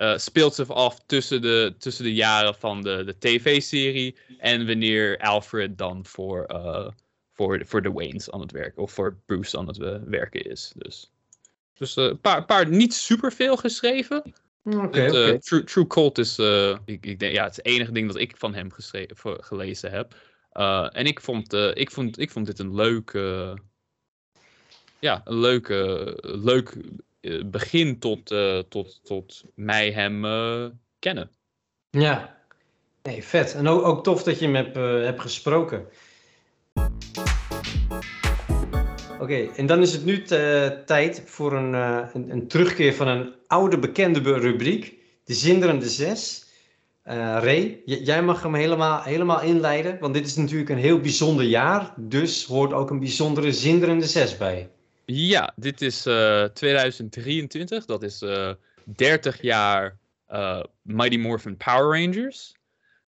eh, 0.00 0.18
speelt 0.18 0.54
zich 0.54 0.70
af 0.70 1.00
tussen 1.06 1.42
de, 1.42 1.74
tussen 1.78 2.04
de 2.04 2.14
jaren 2.14 2.54
van 2.54 2.82
de, 2.82 3.02
de 3.04 3.18
tv-serie 3.18 4.16
en 4.38 4.66
wanneer 4.66 5.18
Alfred 5.18 5.78
dan 5.78 6.06
voor, 6.06 6.44
eh, 6.44 6.88
voor, 7.32 7.62
voor 7.66 7.82
de 7.82 7.92
Waynes 7.92 8.30
aan 8.30 8.40
het 8.40 8.52
werken 8.52 8.82
of 8.82 8.92
voor 8.92 9.16
Bruce 9.26 9.58
aan 9.58 9.66
het 9.66 9.80
eh, 9.80 9.96
werken 10.04 10.44
is. 10.44 10.72
Dus, 10.76 11.12
dus 11.74 11.96
een 11.96 12.20
paar, 12.20 12.44
paar 12.44 12.68
niet 12.68 12.94
superveel 12.94 13.56
geschreven. 13.56 14.32
Het. 14.90 15.42
True, 15.42 15.64
True 15.64 15.86
Cult 15.86 16.18
is, 16.18 16.38
ik, 16.84 17.06
ik 17.06 17.18
denk, 17.18 17.34
ja, 17.34 17.42
het 17.42 17.50
is 17.50 17.56
het 17.56 17.66
enige 17.66 17.92
ding 17.92 18.06
dat 18.06 18.20
ik 18.20 18.36
van 18.36 18.54
hem 18.54 18.72
geschreven, 18.72 19.44
gelezen 19.44 19.90
heb. 19.90 20.14
En 20.92 21.06
ik 21.06 21.20
vond, 21.20 21.52
ik, 21.52 21.90
vond, 21.90 22.18
ik 22.18 22.30
vond 22.30 22.46
dit 22.46 22.58
een 22.58 22.74
leuk, 22.74 23.12
ja, 25.00 25.20
een 25.24 25.38
leuk, 25.38 25.68
eh, 25.68 26.12
leuk 26.20 26.76
begin 27.46 27.98
tot, 27.98 28.30
eh, 28.30 28.58
tot, 28.58 29.00
tot 29.04 29.44
mij 29.54 29.90
hem 29.90 30.24
eh, 30.24 30.66
kennen. 30.98 31.30
Ja, 31.90 32.36
nee, 33.02 33.24
vet. 33.24 33.54
En 33.54 33.68
ook, 33.68 34.04
tof 34.04 34.22
dat 34.22 34.38
je 34.38 34.44
hem 34.44 34.54
hebt, 34.54 34.76
eh, 34.76 34.82
hebt 34.82 35.20
gesproken. 35.20 35.86
Oké, 39.20 39.48
en 39.56 39.66
dan 39.66 39.80
is 39.80 39.92
het 39.92 40.04
nu 40.04 40.22
tijd 40.86 41.22
voor 41.26 41.52
een, 41.52 41.74
eh, 41.74 42.08
een, 42.12 42.30
een 42.30 42.48
terugkeer 42.48 42.94
van 42.94 43.08
een 43.08 43.34
oude 43.46 43.78
bekende 43.78 44.20
be- 44.20 44.38
rubriek. 44.38 44.98
De 45.24 45.34
Zinderende 45.34 45.88
Zes. 45.88 46.48
Eh 47.02 47.16
Ray, 47.16 47.82
jij 47.84 48.22
mag 48.22 48.42
hem 48.42 48.54
helemaal, 48.54 49.02
helemaal 49.02 49.42
inleiden, 49.42 49.98
want 50.00 50.14
dit 50.14 50.26
is 50.26 50.36
natuurlijk 50.36 50.70
een 50.70 50.78
heel 50.78 51.00
bijzonder 51.00 51.44
jaar. 51.44 51.94
Dus 51.96 52.44
hoort 52.44 52.72
ook 52.72 52.90
een 52.90 52.98
bijzondere 52.98 53.52
Zinderende 53.52 54.06
Zes 54.06 54.36
bij. 54.36 54.70
Ja, 55.12 55.52
dit 55.56 55.80
is 55.82 56.06
eh, 56.06 56.44
2023. 56.44 57.84
Dat 57.84 58.02
is 58.02 58.22
eh 58.22 58.50
30 58.84 59.42
jaar 59.42 59.98
eh, 60.26 60.62
Mighty 60.82 61.16
Morphin 61.16 61.56
Power 61.56 62.00
Rangers. 62.04 62.54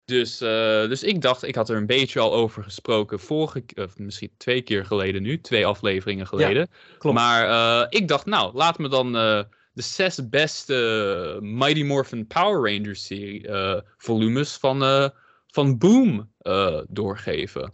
Dus, 0.04 0.40
eh, 0.40 0.48
dus 0.88 1.02
ik 1.02 1.20
dacht, 1.20 1.42
ik 1.42 1.54
had 1.54 1.68
er 1.68 1.76
een 1.76 1.86
beetje 1.86 2.20
al 2.20 2.32
over 2.34 2.62
gesproken 2.62 3.20
vorige 3.20 3.62
of 3.74 3.98
misschien 3.98 4.30
twee 4.36 4.62
keer 4.62 4.84
geleden 4.84 5.22
nu, 5.22 5.40
twee 5.40 5.66
afleveringen 5.66 6.26
geleden. 6.26 6.68
klopt. 6.98 7.16
Maar 7.16 7.48
eh, 7.82 7.86
ik 7.88 8.08
dacht, 8.08 8.26
nou, 8.26 8.54
laat 8.54 8.78
me 8.78 8.88
dan 8.88 9.06
eh, 9.16 9.42
de 9.72 9.82
zes 9.82 10.28
beste 10.28 11.38
Mighty 11.42 11.82
Morphin 11.82 12.26
Power 12.26 12.72
Rangers 12.72 13.06
serie 13.06 13.48
eh, 13.48 13.80
volumes 13.96 14.56
van, 14.56 14.82
eh, 14.82 15.08
van 15.46 15.78
Boom 15.78 16.30
eh, 16.38 16.80
doorgeven. 16.88 17.72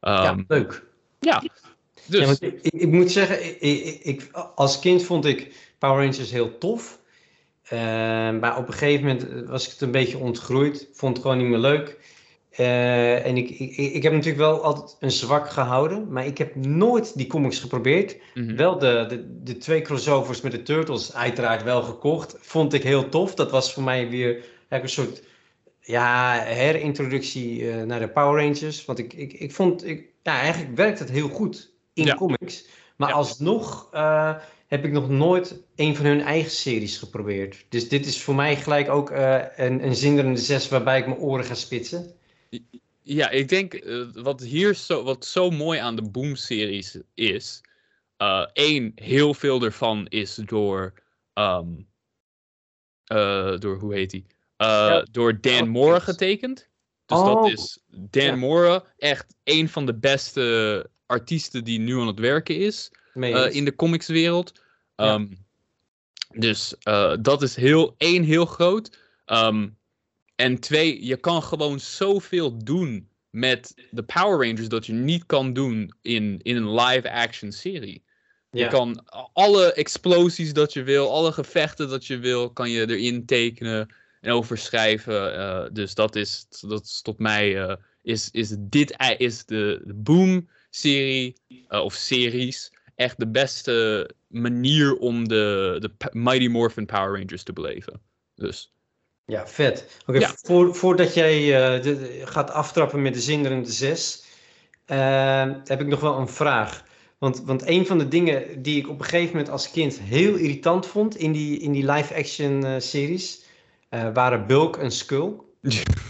ja, 0.00 0.24
Ehm, 0.24 0.42
leuk. 0.48 0.84
ja, 1.20 1.42
dus 2.10 2.20
Ja, 2.20 2.26
want 2.26 2.42
ik, 2.42 2.58
ik, 2.62 2.72
ik 2.72 2.90
moet 2.90 3.10
zeggen, 3.10 3.62
ik, 3.62 4.00
ik, 4.02 4.30
als 4.54 4.78
kind 4.78 5.02
vond 5.02 5.24
ik 5.24 5.54
Power 5.78 6.04
Rangers 6.04 6.30
heel 6.30 6.58
tof. 6.58 6.98
Eh, 7.62 7.78
maar 8.40 8.58
op 8.58 8.66
een 8.66 8.72
gegeven 8.72 9.06
moment 9.06 9.48
was 9.48 9.64
ik 9.64 9.70
het 9.70 9.80
een 9.80 9.90
beetje 9.90 10.18
ontgroeid. 10.18 10.88
Vond 10.92 11.16
het 11.16 11.22
gewoon 11.26 11.38
niet 11.38 11.48
meer 11.48 11.58
leuk. 11.58 11.98
Eh, 12.50 13.26
en 13.26 13.36
ik, 13.36 13.50
ik, 13.50 13.76
ik 13.76 14.02
heb 14.02 14.12
natuurlijk 14.12 14.40
wel 14.40 14.62
altijd 14.62 14.96
een 15.00 15.10
zwak 15.10 15.50
gehouden. 15.50 16.12
Maar 16.12 16.26
ik 16.26 16.38
heb 16.38 16.54
nooit 16.54 17.16
die 17.16 17.26
comics 17.26 17.58
geprobeerd. 17.58 18.16
mhm. 18.34 18.56
Wel 18.56 18.78
de, 18.78 19.04
de, 19.08 19.42
de 19.42 19.56
twee 19.56 19.82
crossovers 19.82 20.40
met 20.40 20.52
de 20.52 20.62
Turtles 20.62 21.14
uiteraard 21.14 21.62
wel 21.62 21.82
gekocht. 21.82 22.36
Vond 22.40 22.72
ik 22.72 22.82
heel 22.82 23.08
tof. 23.08 23.34
Dat 23.34 23.50
was 23.50 23.72
voor 23.72 23.82
mij 23.82 24.08
weer 24.08 24.44
een 24.68 24.88
soort 24.88 25.22
ja, 25.80 26.40
herintroductie 26.42 27.70
eh, 27.70 27.82
naar 27.82 28.00
de 28.00 28.08
Power 28.08 28.44
Rangers. 28.44 28.84
Want 28.84 28.98
ik, 28.98 29.12
ik, 29.12 29.32
ik 29.32 29.52
vond, 29.52 29.86
ik, 29.86 30.08
ja, 30.22 30.40
eigenlijk 30.40 30.76
werkt 30.76 30.98
het 30.98 31.10
heel 31.10 31.28
goed 31.28 31.72
in 31.92 32.04
Ja. 32.04 32.14
comics. 32.14 32.66
Maar 32.96 33.08
Ja. 33.08 33.14
alsnog 33.14 33.88
eh, 33.92 34.36
heb 34.66 34.84
ik 34.84 34.92
nog 34.92 35.08
nooit 35.08 35.62
een 35.76 35.96
van 35.96 36.04
hun 36.06 36.20
eigen 36.20 36.50
series 36.50 36.98
geprobeerd. 36.98 37.64
Dus 37.68 37.88
dit 37.88 38.06
is 38.06 38.22
voor 38.22 38.34
mij 38.34 38.56
gelijk 38.56 38.88
ook 38.88 39.10
eh, 39.10 39.44
een, 39.56 39.84
een 39.84 39.94
zinderende 39.96 40.40
zes 40.40 40.68
waarbij 40.68 40.98
ik 40.98 41.06
mijn 41.06 41.18
oren 41.18 41.44
ga 41.44 41.54
spitsen. 41.54 42.14
Ja, 43.02 43.30
ik 43.30 43.48
denk 43.48 43.74
eh, 43.74 44.06
wat 44.12 44.40
hier 44.42 44.74
zo, 44.74 45.02
wat 45.02 45.24
zo 45.24 45.50
mooi 45.50 45.78
aan 45.78 45.96
de 45.96 46.10
Boom-series 46.10 46.98
is. 47.14 47.60
één, 48.52 48.92
heel 48.94 49.34
veel 49.34 49.62
ervan 49.62 50.06
is 50.06 50.34
door. 50.34 50.92
ehm, 51.32 51.68
eh, 53.04 53.58
door 53.58 53.78
hoe 53.78 53.94
heet 53.94 54.12
Ja. 54.56 55.02
Door 55.10 55.40
Dan 55.40 55.60
Oh, 55.62 55.68
Moore 55.68 56.00
getekend. 56.00 56.68
Dus 57.06 57.18
Oh. 57.18 57.24
dat 57.24 57.52
is 57.52 57.80
Dan 57.86 58.24
Ja. 58.24 58.36
Moore, 58.36 58.84
echt 58.96 59.36
een 59.44 59.68
van 59.68 59.86
de 59.86 59.94
beste 59.94 60.90
artiesten 61.10 61.64
die 61.64 61.78
nu 61.78 62.00
aan 62.00 62.06
het 62.06 62.18
werken 62.18 62.56
is 62.56 62.90
eh, 63.14 63.54
in 63.54 63.64
de 63.64 63.74
comicswereld. 63.76 64.52
Ja. 64.96 65.14
Ehm, 65.14 65.26
Dus 66.32 66.74
eh, 66.82 67.14
dat 67.20 67.42
is 67.42 67.54
heel, 67.56 67.94
één, 67.98 68.22
heel 68.22 68.46
groot. 68.46 68.98
Ehm, 69.24 69.68
en 70.36 70.58
twee, 70.60 71.04
je 71.04 71.16
kan 71.16 71.42
gewoon 71.42 71.80
zoveel 71.80 72.64
doen 72.64 73.08
met 73.30 73.74
de 73.90 74.02
Power 74.02 74.46
Rangers 74.48 74.68
dat 74.68 74.86
je 74.86 74.92
niet 74.92 75.26
kan 75.26 75.52
doen 75.52 75.94
in, 76.02 76.40
in 76.42 76.56
een 76.56 76.74
live-action 76.74 77.52
serie. 77.52 78.02
Je 78.50 78.66
kan 78.68 79.04
alle 79.32 79.72
explosies 79.72 80.52
dat 80.52 80.72
je 80.72 80.82
wil, 80.82 81.12
alle 81.12 81.32
gevechten 81.32 81.88
dat 81.88 82.06
je 82.06 82.18
wil, 82.18 82.50
kan 82.50 82.70
je 82.70 82.88
erin 82.88 83.26
tekenen 83.26 83.94
en 84.20 84.32
overschrijven. 84.32 85.34
eh, 85.34 85.70
dus 85.72 85.94
dat 85.94 86.16
is, 86.16 86.46
dat 86.60 86.84
is 86.84 87.02
tot 87.02 87.18
mij, 87.18 87.76
is, 88.02 88.30
is 88.30 88.54
dit 88.58 88.94
is 89.18 89.44
de, 89.44 89.80
de 89.84 89.94
Boom-serie 90.70 91.34
eh, 91.68 91.84
of 91.84 91.94
series 91.94 92.72
echt 92.94 93.18
de 93.18 93.28
beste 93.28 94.10
manier 94.26 94.96
om 94.96 95.28
de, 95.28 95.76
de 95.80 95.90
Mighty 96.12 96.46
Morphin 96.46 96.86
Power 96.86 97.18
Rangers 97.18 97.42
te 97.42 97.52
beleven. 97.52 98.00
Dus 98.34 98.72
Ja, 99.26 99.46
vet. 99.46 100.00
Oké, 100.06 100.18
Ja. 100.18 100.32
voor, 100.42 100.74
voordat 100.74 101.14
jij 101.14 101.36
eh, 101.76 101.82
de- 101.82 102.20
gaat 102.24 102.50
aftrappen 102.50 103.02
met 103.02 103.14
de 103.14 103.20
zinderende 103.20 103.70
zes, 103.70 104.24
eh, 104.84 105.50
heb 105.64 105.80
ik 105.80 105.86
nog 105.86 106.00
wel 106.00 106.18
een 106.18 106.28
vraag. 106.28 106.84
Want, 107.18 107.42
want 107.44 107.66
een 107.68 107.86
van 107.86 107.98
de 107.98 108.08
dingen 108.08 108.62
die 108.62 108.78
ik 108.78 108.88
op 108.88 108.98
een 108.98 109.04
gegeven 109.04 109.30
moment 109.36 109.48
als 109.48 109.70
kind 109.70 110.00
heel 110.00 110.34
irritant 110.34 110.86
vond 110.86 111.16
in 111.16 111.32
die, 111.32 111.58
in 111.58 111.72
die 111.72 111.90
live-action 111.92 112.64
eh, 112.64 112.74
series, 112.78 113.44
waren 113.90 114.46
Bulk 114.46 114.76
en 114.76 114.90
Skull. 114.92 115.32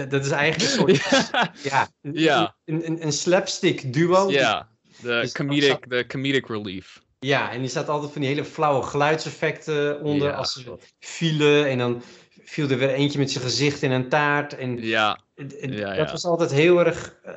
dat, 0.00 0.10
dat 0.10 0.24
is 0.24 0.30
eigenlijk 0.30 0.70
een 0.72 0.78
soort, 0.78 1.62
ja, 1.70 1.88
ja, 2.12 2.56
een, 2.64 3.02
een, 3.06 3.12
slapstick 3.12 3.92
duo. 3.92 4.30
ja, 4.30 4.68
de 5.02 5.30
comedic, 5.32 5.88
de 5.90 6.06
comedic 6.06 6.46
relief. 6.48 7.02
Ja, 7.18 7.52
en 7.52 7.60
die 7.60 7.68
staat 7.68 7.88
altijd 7.88 8.12
van 8.12 8.20
die 8.20 8.30
hele 8.30 8.44
flauwe 8.44 8.82
geluidseffecten 8.82 10.02
onder 10.02 10.28
Ja. 10.28 10.34
als 10.34 10.52
ze 10.52 10.78
vielen. 10.98 11.66
En 11.68 11.78
dan 11.78 12.02
viel 12.44 12.68
er 12.70 12.78
weer 12.78 12.88
eentje 12.94 13.18
met 13.18 13.30
zijn 13.30 13.44
gezicht 13.44 13.82
in 13.82 13.90
een 13.90 14.08
taart. 14.08 14.56
En 14.56 14.82
Ja, 14.82 15.20
Ja, 15.60 15.94
dat 15.94 16.10
was 16.10 16.24
altijd 16.24 16.50
heel 16.52 16.78
erg, 16.84 17.18
eh, 17.22 17.32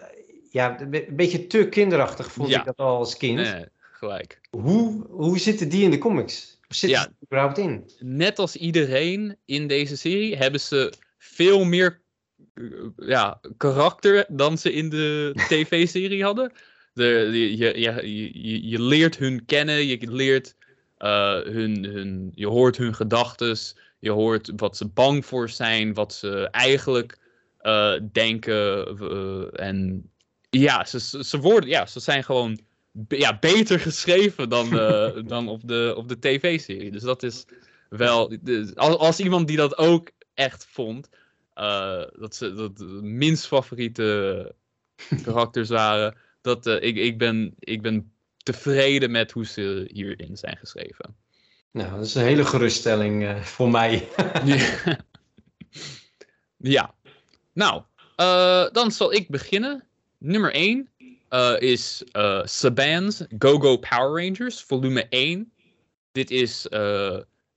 ja, 0.49 0.79
een 0.81 0.89
be- 0.89 1.07
een 1.07 1.15
beetje 1.15 1.47
te 1.47 1.67
kinderachtig 1.69 2.31
vond 2.31 2.51
ik 2.51 2.65
dat 2.65 2.77
al 2.77 2.97
als 2.97 3.17
kind. 3.17 3.35
nee, 3.39 3.65
gelijk. 3.91 4.41
Hoe, 4.49 5.05
hoe 5.09 5.39
zitten 5.39 5.69
die 5.69 5.83
in 5.83 5.91
de 5.91 5.97
comics? 5.97 6.57
Hoe 6.67 6.75
zitten 6.75 6.99
er 6.99 7.11
überhaupt 7.25 7.57
in? 7.57 7.89
net 7.99 8.39
als 8.39 8.55
iedereen 8.55 9.37
in 9.45 9.67
deze 9.67 9.97
serie 9.97 10.37
hebben 10.37 10.59
ze 10.59 10.93
veel 11.17 11.63
meer 11.65 12.01
ja, 12.97 13.39
karakter 13.57 14.25
dan 14.29 14.57
ze 14.57 14.73
in 14.73 14.89
de 14.89 15.31
tv-serie 15.49 16.23
hadden. 16.23 16.51
De, 16.93 17.29
je, 17.31 17.79
je, 17.79 18.11
je, 18.41 18.69
je 18.69 18.81
leert 18.81 19.17
hun 19.17 19.45
kennen, 19.45 19.85
je 19.85 20.11
leert 20.11 20.55
eh, 20.97 21.39
hun, 21.41 21.83
hun, 21.83 22.31
je 22.35 22.47
hoort 22.47 22.77
hun 22.77 22.95
gedachtes, 22.95 23.75
je 23.99 24.11
hoort 24.11 24.51
wat 24.55 24.77
ze 24.77 24.87
bang 24.87 25.25
voor 25.25 25.49
zijn, 25.49 25.93
wat 25.93 26.13
ze 26.13 26.47
eigenlijk 26.51 27.17
eh, 27.57 27.93
denken. 28.11 28.97
eh, 28.99 29.65
en 29.67 30.09
Ja, 30.49 30.85
ze, 30.85 31.23
ze 31.23 31.39
worden, 31.39 31.69
ja, 31.69 31.85
ze 31.85 31.99
zijn 31.99 32.23
gewoon 32.23 32.59
ja, 33.07 33.37
beter 33.39 33.79
geschreven 33.89 34.49
dan, 34.49 34.79
eh, 34.79 35.11
dan 35.25 35.47
op 35.47 35.67
de, 35.67 35.93
op 35.97 36.07
de 36.07 36.19
tv-serie. 36.19 36.91
Dus 36.91 37.01
dat 37.03 37.23
is 37.23 37.45
wel. 37.89 38.37
als, 38.75 38.97
als 38.97 39.19
iemand 39.19 39.47
die 39.47 39.57
dat 39.57 39.77
ook 39.77 40.11
echt 40.33 40.65
vond, 40.69 41.09
eh, 41.53 42.03
dat 42.19 42.35
ze 42.35 42.53
dat 42.53 42.77
de 42.77 42.99
minst 43.01 43.47
favoriete 43.47 44.55
karakters 45.23 45.69
waren, 45.69 46.17
dat 46.41 46.67
eh, 46.67 46.87
ik, 46.87 46.95
ik, 46.95 47.17
ben, 47.17 47.53
ik 47.59 47.81
ben 47.81 48.11
tevreden 48.37 49.11
met 49.11 49.31
hoe 49.31 49.45
ze 49.45 49.89
hierin 49.91 50.37
zijn 50.37 50.57
geschreven. 50.57 51.15
Nou, 51.71 51.95
dat 51.95 52.05
is 52.05 52.15
een 52.15 52.23
hele 52.23 52.45
geruststelling 52.45 53.23
eh, 53.23 53.41
voor 53.41 53.69
mij. 53.69 54.07
Ja. 54.45 54.97
ja. 56.75 56.93
Nou, 57.53 57.83
dan 58.71 58.91
zal 58.91 59.13
ik 59.13 59.29
beginnen. 59.29 59.83
Nummer 60.17 60.53
1 60.53 60.89
is 61.59 62.03
Saban's 62.43 63.25
Go-Go 63.39 63.77
Power 63.77 64.25
Rangers, 64.25 64.61
volume 64.61 65.07
1. 65.09 65.51
Dit 66.11 66.31
is 66.31 66.67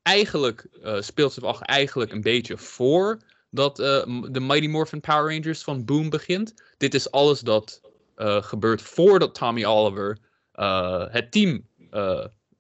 eigenlijk, 0.03 0.67
speelt 1.01 1.33
zich 1.33 1.61
eigenlijk 1.61 2.13
een 2.13 2.21
beetje 2.21 2.59
voor 2.59 3.19
dat 3.57 3.79
eh, 3.79 4.07
de 4.31 4.41
Mighty 4.41 4.67
Morphin 4.67 5.01
Power 5.01 5.35
Rangers 5.35 5.63
van 5.63 5.85
Boom 5.85 6.11
begint. 6.11 6.55
Dit 6.77 6.95
is 6.95 7.11
alles 7.11 7.41
dat 7.41 7.81
eh, 8.15 8.43
gebeurt 8.43 8.83
voordat 8.83 9.35
Tommy 9.35 9.65
Oliver 9.65 10.19
eh, 10.53 11.05
het 11.09 11.33
team 11.33 11.67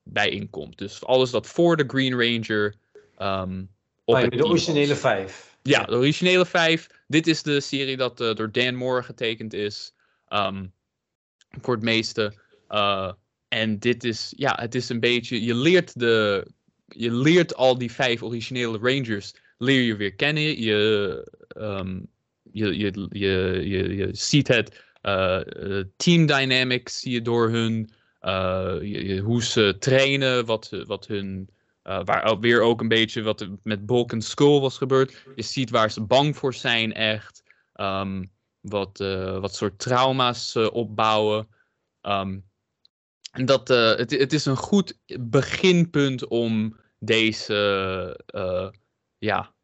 bijeenkomt. 0.02 0.78
Dus 0.78 1.04
alles 1.04 1.30
dat 1.30 1.46
voor 1.46 1.76
de 1.76 1.84
Green 1.86 2.12
Ranger 2.12 2.74
ehm, 3.16 3.64
op 4.04 4.16
het 4.16 4.30
de 4.30 4.46
originele 4.46 4.88
was. 4.88 4.98
vijf. 4.98 5.56
Ja, 5.62 5.84
de 5.84 5.96
originele 5.96 6.46
vijf. 6.46 6.86
Dit 7.06 7.26
is 7.26 7.42
de 7.42 7.60
serie 7.60 7.96
dat 7.96 8.16
door 8.16 8.52
Dan 8.52 8.74
Moore 8.74 9.02
getekend 9.02 9.52
is. 9.52 9.94
ehm, 10.28 10.66
voor 11.60 11.74
het 11.74 11.82
meeste. 11.82 12.34
En 13.48 13.78
dit 13.78 14.04
is, 14.04 14.32
ja, 14.36 14.56
het 14.60 14.74
is 14.74 14.88
een 14.88 15.00
beetje. 15.00 15.44
Je 15.44 15.54
leert 15.54 15.98
de. 15.98 16.46
Je 16.88 17.12
leert 17.12 17.54
al 17.54 17.78
die 17.78 17.92
vijf 17.92 18.22
originele 18.22 18.78
Rangers. 18.78 19.34
Leer 19.58 19.80
je 19.82 19.96
weer 19.96 20.14
kennen. 20.14 20.60
Je, 20.60 21.32
ehm, 21.48 22.00
je, 22.52 22.78
je, 22.78 23.08
je, 23.10 23.60
je, 23.68 23.96
je 23.96 24.08
ziet 24.12 24.48
het. 24.48 24.84
eh, 25.00 25.80
team 25.96 26.26
dynamics 26.26 27.00
zie 27.00 27.12
je 27.12 27.22
door 27.22 27.50
hun. 27.50 27.90
eh, 28.20 29.20
hoe 29.22 29.42
ze 29.42 29.76
trainen. 29.78 30.44
Wat, 30.44 30.70
wat 30.86 31.06
hun. 31.06 31.48
eh, 31.82 32.00
waar 32.04 32.38
weer 32.40 32.60
ook 32.60 32.80
een 32.80 32.88
beetje 32.88 33.22
wat 33.22 33.48
met 33.62 33.86
Bulk 33.86 34.12
en 34.12 34.22
Skull 34.22 34.60
was 34.60 34.76
gebeurd. 34.78 35.22
Je 35.36 35.42
ziet 35.42 35.70
waar 35.70 35.90
ze 35.90 36.02
bang 36.02 36.36
voor 36.36 36.54
zijn, 36.54 36.92
echt. 36.92 37.42
Ehm, 37.72 38.24
wat, 38.60 38.98
wat 39.40 39.54
soort 39.54 39.78
trauma's 39.78 40.50
ze 40.50 40.72
opbouwen. 40.72 41.48
Ehm, 42.00 42.38
en 43.32 43.44
dat, 43.44 43.68
het, 43.68 44.10
het 44.10 44.32
is 44.32 44.44
een 44.44 44.56
goed 44.56 44.98
beginpunt 45.20 46.26
om 46.26 46.76
deze 46.98 48.16
ja, 49.18 49.54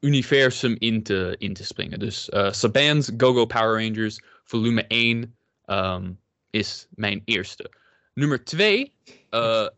universum 0.00 0.76
in 0.78 1.02
te, 1.02 1.34
in 1.38 1.54
te 1.54 1.64
springen. 1.64 1.98
Dus 1.98 2.28
eh 2.28 2.52
Saban's 2.52 3.10
Go-Go 3.16 3.46
Power 3.46 3.82
Rangers, 3.82 4.20
volume 4.44 4.84
1, 4.88 5.36
ehm, 5.64 6.12
is 6.50 6.86
mijn 6.90 7.22
eerste. 7.24 7.70
Nummer 8.14 8.44
2 8.44 8.92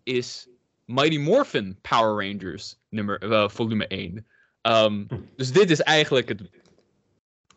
is 0.03 0.49
Mighty 0.87 1.19
Morphin 1.19 1.79
Power 1.83 2.15
Rangers, 2.15 2.77
nummer, 2.91 3.19
eh, 3.19 3.49
volume 3.49 3.87
1. 3.89 4.27
Ehm, 4.63 5.05
dus 5.37 5.53
dit 5.53 5.71
is 5.71 5.81
eigenlijk 5.81 6.29
het, 6.29 6.41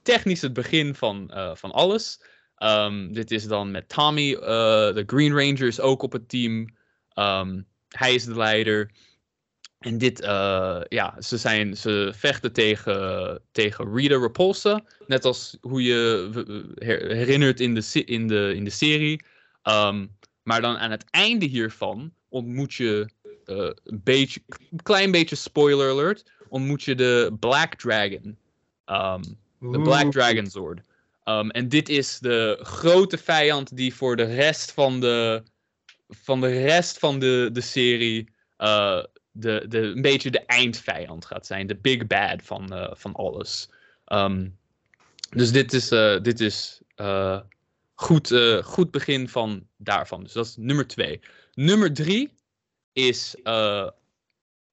technisch 0.02 0.42
het 0.42 0.54
begin 0.54 0.96
van, 0.96 1.32
eh, 1.32 1.56
van 1.56 1.72
alles. 1.72 2.24
Ehm, 2.56 3.12
dit 3.12 3.32
is 3.32 3.48
dan 3.48 3.72
met 3.72 3.90
Tommy, 3.90 4.34
eh, 4.34 4.94
de 4.94 5.04
Green 5.06 5.34
Rangers, 5.34 5.80
ook 5.80 6.02
op 6.02 6.12
het 6.12 6.30
team. 6.30 6.78
Hij 7.90 8.14
is 8.14 8.26
de 8.26 8.36
leider. 8.36 8.92
En 9.80 9.98
dit, 9.98 10.22
eh, 10.22 10.82
ja, 10.88 11.22
ze, 11.22 11.38
zijn, 11.38 11.78
ze 11.78 12.14
vechten 12.16 12.54
tegen, 12.54 13.42
tegen 13.52 13.96
Rita 13.96 14.18
Repulsa. 14.18 14.84
Net 15.08 15.26
als 15.26 15.58
hoe 15.62 15.84
je 15.84 16.30
her- 16.76 17.16
herinnert 17.16 17.60
in 17.60 17.76
de, 17.76 18.04
in 18.06 18.28
de, 18.28 18.54
in 18.56 18.64
de 18.64 18.70
serie. 18.70 19.22
Ehm, 19.62 20.06
maar 20.44 20.62
dan 20.62 20.78
aan 20.78 20.92
het 20.92 21.06
einde 21.10 21.46
hiervan 21.46 22.14
ontmoet 22.30 22.74
je 22.74 23.10
eh, 23.46 23.70
een 23.84 24.02
beetje, 24.04 24.42
een 24.72 24.84
klein 24.84 25.12
beetje 25.12 25.36
spoiler 25.36 25.90
alert, 25.90 26.32
ontmoet 26.50 26.84
je 26.84 26.96
de 26.96 27.36
Black 27.40 27.76
Dragon. 27.76 28.38
Ehm, 28.86 29.22
de 29.60 29.82
Black. 29.82 30.12
Dragon 30.12 30.48
Sword. 30.48 30.82
Um, 31.26 31.50
en 31.52 31.70
dit 31.70 31.90
is 31.90 32.20
de 32.20 32.60
grote 32.62 33.18
vijand 33.18 33.76
die 33.76 33.96
voor 33.96 34.16
de 34.16 34.24
rest 34.24 34.72
van 34.72 35.00
de, 35.00 35.44
van 36.10 36.42
de, 36.42 36.48
rest 36.48 37.00
van 37.00 37.20
de, 37.20 37.50
de 37.52 37.62
serie 37.62 38.30
eh, 38.58 39.04
de, 39.40 39.66
de, 39.68 39.78
een 39.78 40.02
beetje 40.02 40.32
de 40.32 40.46
eindvijand 40.46 41.26
gaat 41.26 41.46
zijn. 41.46 41.68
De 41.68 41.76
big 41.76 42.08
bad 42.08 42.42
van, 42.44 42.74
eh, 42.74 42.96
van 42.96 43.14
alles. 43.14 43.70
Um, 44.06 44.58
dus 45.30 45.52
dit 45.52 45.74
is, 45.74 45.92
eh, 45.92 46.22
dit 46.22 46.40
is 46.40 46.82
eh, 46.96 47.40
goed, 47.94 48.34
goed 48.64 48.92
begin 48.92 49.30
van 49.30 49.68
daarvan. 49.78 50.24
Dus 50.24 50.34
dat 50.34 50.46
is 50.46 50.56
nummer 50.58 50.88
twee. 50.88 51.22
Nummer 51.54 51.94
drie 51.94 52.34
is 52.94 53.36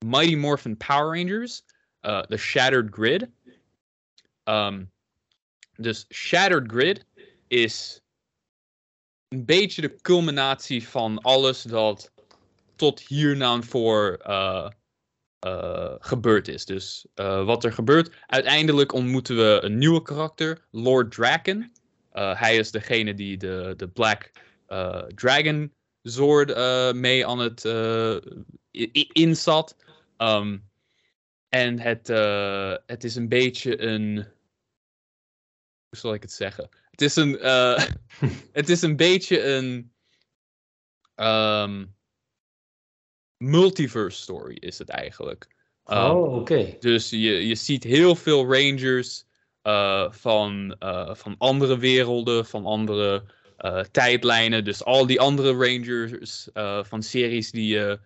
Mighty 0.04 0.34
Morphin 0.34 0.76
Power 0.76 1.18
Rangers. 1.18 1.62
The 2.00 2.36
Shattered 2.36 2.94
Grid. 2.94 3.28
Um, 4.44 4.90
dus 5.76 6.06
Shattered 6.12 6.70
Grid 6.70 7.04
is 7.48 8.00
een 9.28 9.44
beetje 9.44 9.80
de 9.80 10.00
culminatie 10.00 10.88
van 10.88 11.20
alles 11.20 11.62
dat 11.62 12.12
tot 12.76 13.00
hier 13.00 13.36
nou 13.36 13.64
voor 13.64 14.18
eh, 14.22 14.70
eh, 15.38 15.94
gebeurd 15.98 16.48
is. 16.48 16.64
Dus 16.64 17.06
eh, 17.14 17.44
wat 17.44 17.64
er 17.64 17.72
gebeurt. 17.72 18.14
Uiteindelijk 18.26 18.92
ontmoeten 18.92 19.36
we 19.36 19.58
een 19.62 19.78
nieuwe 19.78 20.02
karakter, 20.02 20.66
Lord 20.70 21.10
Draken. 21.10 21.72
Hij 22.12 22.56
is 22.56 22.70
degene 22.70 23.14
die 23.14 23.36
de, 23.36 23.74
de 23.76 23.88
Black 23.88 24.30
Dragon 25.14 25.72
eh, 26.02 26.92
mee 26.92 27.26
aan 27.26 27.38
het 27.38 27.64
eh, 27.64 28.16
i- 28.72 28.90
i- 28.92 29.10
inzat. 29.12 29.76
Ehm, 30.16 30.58
en 31.48 31.78
het, 31.78 32.06
het 32.86 33.04
is 33.04 33.14
een 33.14 33.28
beetje 33.28 33.80
een. 33.80 34.14
Hoe 35.88 35.98
zal 35.98 36.14
ik 36.14 36.22
het 36.22 36.32
zeggen? 36.32 36.68
Het 36.90 37.02
is 37.02 37.16
een. 37.16 37.32
het 38.60 38.68
is 38.68 38.82
een 38.82 38.96
beetje 38.96 39.42
een. 39.42 39.92
ehm, 41.14 41.84
multiverse 43.38 44.22
story 44.22 44.56
is 44.60 44.78
het 44.78 44.88
eigenlijk. 44.88 45.46
Ehm, 45.84 46.10
Oh, 46.10 46.34
oké. 46.34 46.76
dus 46.80 47.10
je, 47.10 47.46
je 47.46 47.54
ziet 47.54 47.84
heel 47.84 48.14
veel 48.16 48.54
Rangers 48.54 49.24
eh, 49.62 50.06
van, 50.10 50.76
eh, 50.78 51.14
van 51.14 51.34
andere 51.38 51.78
werelden, 51.78 52.46
van 52.46 52.64
andere 52.66 53.22
eh, 53.56 53.80
tijdlijnen. 53.80 54.64
Dus 54.64 54.84
al 54.84 55.06
die 55.06 55.20
andere 55.20 55.52
Rangers 55.52 56.48
van 56.82 57.02
series 57.02 57.50
die 57.50 57.68
je, 57.68 57.98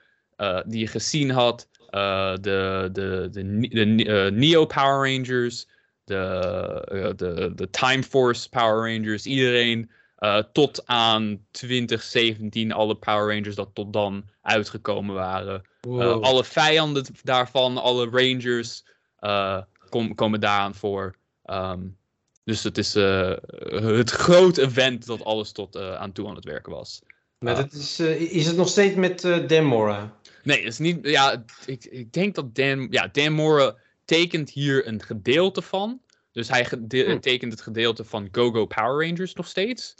die 0.67 0.79
je 0.79 0.87
gezien 0.87 1.31
had. 1.31 1.69
de 1.91 2.89
de, 2.93 3.29
de, 3.31 3.59
de 3.71 4.31
Neo 4.33 4.67
Power 4.67 5.13
Rangers, 5.13 5.67
de, 6.05 7.13
de, 7.17 7.53
de 7.55 7.71
Time 7.71 8.03
Force 8.03 8.49
Power 8.49 8.95
Rangers, 8.95 9.27
iedereen. 9.27 9.91
Eh, 10.21 10.43
tot 10.53 10.87
aan 10.87 11.47
2017, 11.51 12.73
alle 12.73 12.95
Power 12.95 13.35
Rangers 13.35 13.55
dat 13.55 13.71
tot 13.73 13.93
dan 13.93 14.25
uitgekomen 14.43 15.15
waren. 15.15 15.55
Uh, 15.55 15.69
Wow. 15.81 16.25
alle 16.25 16.45
vijanden 16.45 17.05
daarvan, 17.23 17.77
alle 17.77 18.09
rangers, 18.11 18.85
uh, 19.21 19.63
kom, 19.89 20.15
komen 20.15 20.41
daaraan 20.41 20.75
voor. 20.75 21.17
Um, 21.45 21.97
dus 22.45 22.63
het 22.63 22.79
is 22.79 22.95
het 22.95 24.11
groot 24.11 24.57
event 24.57 25.07
dat 25.07 25.25
alles 25.25 25.53
tot 25.53 25.77
aan 25.77 26.13
toe 26.13 26.29
aan 26.29 26.35
het 26.35 26.45
werken 26.45 26.73
was. 26.73 27.03
Maar 27.39 27.55
dat 27.55 27.73
is, 27.73 28.01
is 28.01 28.47
het 28.47 28.57
nog 28.57 28.69
steeds 28.69 28.95
met 28.95 29.21
Dan 29.47 29.65
Mora? 29.65 30.17
Nee, 30.43 30.59
het 30.59 30.73
is 30.73 30.79
niet. 30.79 30.99
Ja, 31.03 31.45
ik, 31.67 31.85
ik 31.85 32.13
denk 32.13 32.35
dat 32.35 32.55
Dan. 32.55 32.87
Ja, 32.91 33.09
Dan 33.13 33.33
Mora 33.33 33.75
tekent 34.05 34.51
hier 34.51 34.87
een 34.87 35.03
gedeelte 35.03 35.63
van. 35.63 36.01
Dus 36.33 36.49
hij 36.49 36.67
Hm. 36.89 37.19
tekent 37.19 37.53
het 37.53 37.61
gedeelte 37.61 38.05
van 38.05 38.29
Go-Go 38.33 38.67
Power 38.67 39.07
Rangers 39.09 39.35
nog 39.35 39.47
steeds. 39.47 39.95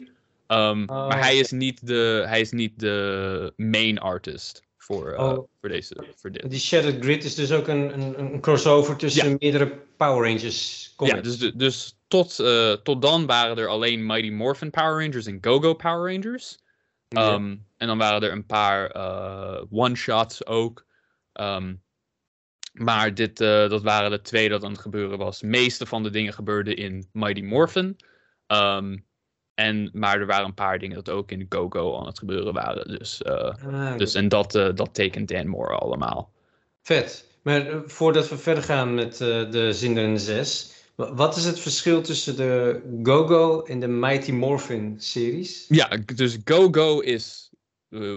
Um, 0.47 0.83
Oh, 0.89 1.07
maar 1.07 1.19
hij 1.19 1.37
is, 1.37 1.51
niet 1.51 1.87
de, 1.87 2.23
hij 2.27 2.41
is 2.41 2.51
niet 2.51 2.79
de 2.79 3.53
main 3.55 3.99
artist 3.99 4.63
voor, 4.77 5.11
uh, 5.11 5.19
Oh. 5.19 5.47
voor, 5.59 5.69
deze, 5.69 6.05
voor 6.15 6.31
dit. 6.31 6.49
Die 6.49 6.59
Shattered 6.59 7.03
Grid 7.03 7.23
is 7.23 7.35
dus 7.35 7.51
ook 7.51 7.67
een, 7.67 7.93
een, 7.93 8.19
een 8.19 8.39
crossover 8.41 8.95
tussen 8.95 9.29
Ja. 9.29 9.35
meerdere 9.39 9.79
Power 9.97 10.27
Rangers 10.27 10.93
comics. 10.95 11.15
Ja, 11.15 11.21
dus, 11.21 11.51
dus 11.53 11.97
tot, 12.07 12.39
eh, 12.39 12.71
tot 12.73 13.01
dan 13.01 13.25
waren 13.25 13.57
er 13.57 13.67
alleen 13.67 14.05
Mighty 14.05 14.29
Morphin 14.29 14.69
Power 14.69 15.03
Rangers 15.05 15.25
en 15.25 15.37
Go-Go 15.41 15.73
Power 15.73 16.13
Rangers. 16.13 16.57
Ja. 17.07 17.33
Um, 17.33 17.65
En 17.77 17.87
dan 17.87 17.97
waren 17.97 18.21
er 18.21 18.31
een 18.31 18.45
paar 18.45 18.89
eh, 18.91 19.63
one-shots 19.69 20.45
ook. 20.45 20.85
Um, 21.33 21.81
maar 22.71 23.13
dit, 23.13 23.41
eh, 23.41 23.69
dat 23.69 23.81
waren 23.83 24.11
de 24.11 24.21
twee 24.21 24.49
dat 24.49 24.63
aan 24.63 24.71
het 24.71 24.81
gebeuren 24.81 25.17
was. 25.17 25.39
De 25.39 25.47
meeste 25.47 25.85
van 25.85 26.03
de 26.03 26.09
dingen 26.09 26.33
gebeurden 26.33 26.75
in 26.75 27.09
Mighty 27.11 27.41
Morphin. 27.41 27.97
Um, 28.47 29.05
En, 29.53 29.89
maar 29.93 30.19
er 30.19 30.25
waren 30.25 30.45
een 30.45 30.53
paar 30.53 30.79
dingen 30.79 30.95
dat 30.95 31.09
ook 31.09 31.31
in 31.31 31.45
Go-Go 31.49 31.97
aan 31.99 32.05
het 32.05 32.19
gebeuren 32.19 32.53
waren. 32.53 32.97
Dus, 32.97 33.21
eh, 33.21 33.33
Ah, 33.65 33.97
dus 33.97 34.13
en 34.13 34.27
dat, 34.27 34.55
eh, 34.55 34.69
dat 34.75 34.93
tekent 34.93 35.27
Dan 35.27 35.47
Moore 35.47 35.75
allemaal. 35.75 36.31
Vet. 36.81 37.25
Maar 37.43 37.81
voordat 37.85 38.29
we 38.29 38.37
verder 38.37 38.63
gaan 38.63 38.93
met 38.93 39.17
de 39.17 39.69
Zinderende 39.73 40.19
6, 40.19 40.73
wa- 40.95 41.13
wat 41.13 41.35
is 41.37 41.45
het 41.45 41.59
verschil 41.59 42.01
tussen 42.01 42.35
de 42.35 42.81
Go-Go 43.03 43.61
en 43.61 43.79
de 43.79 43.87
Mighty 43.87 44.31
Morphin 44.31 44.95
series? 44.99 45.65
Ja, 45.67 45.97
dus 46.15 46.37
Go-Go 46.43 46.99
is, 46.99 47.51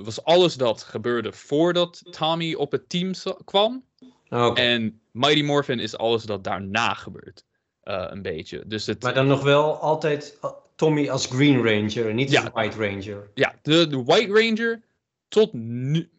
was 0.03 0.25
alles 0.25 0.55
dat 0.55 0.83
gebeurde 0.83 1.33
voordat 1.33 2.03
Tommy 2.11 2.55
op 2.55 2.73
het 2.73 2.89
team 2.89 3.13
kwam. 3.45 3.85
Oké. 4.35 4.61
En 4.61 5.01
Mighty 5.13 5.43
Morphin 5.43 5.79
is 5.81 5.97
alles 5.97 6.23
dat 6.23 6.45
daarna 6.45 6.95
gebeurt. 6.95 7.45
eh, 7.81 8.07
een 8.09 8.23
beetje. 8.23 8.67
Dus 8.67 8.87
het, 8.87 9.03
Maar 9.03 9.15
dan 9.15 9.27
nog 9.27 9.43
wel 9.43 9.77
altijd 9.77 10.39
eh, 10.43 10.51
Tommy 10.77 11.09
als 11.09 11.27
Green 11.27 11.57
Ranger 11.57 12.09
en 12.09 12.15
niet 12.17 12.31
Ja. 12.31 12.41
als 12.43 12.51
White 12.53 12.77
Ranger. 12.89 13.31
ja, 13.35 13.55
de, 13.63 13.87
de 13.87 14.03
White 14.03 14.33
Ranger 14.33 14.83
tot 15.29 15.53
nu 15.53 16.11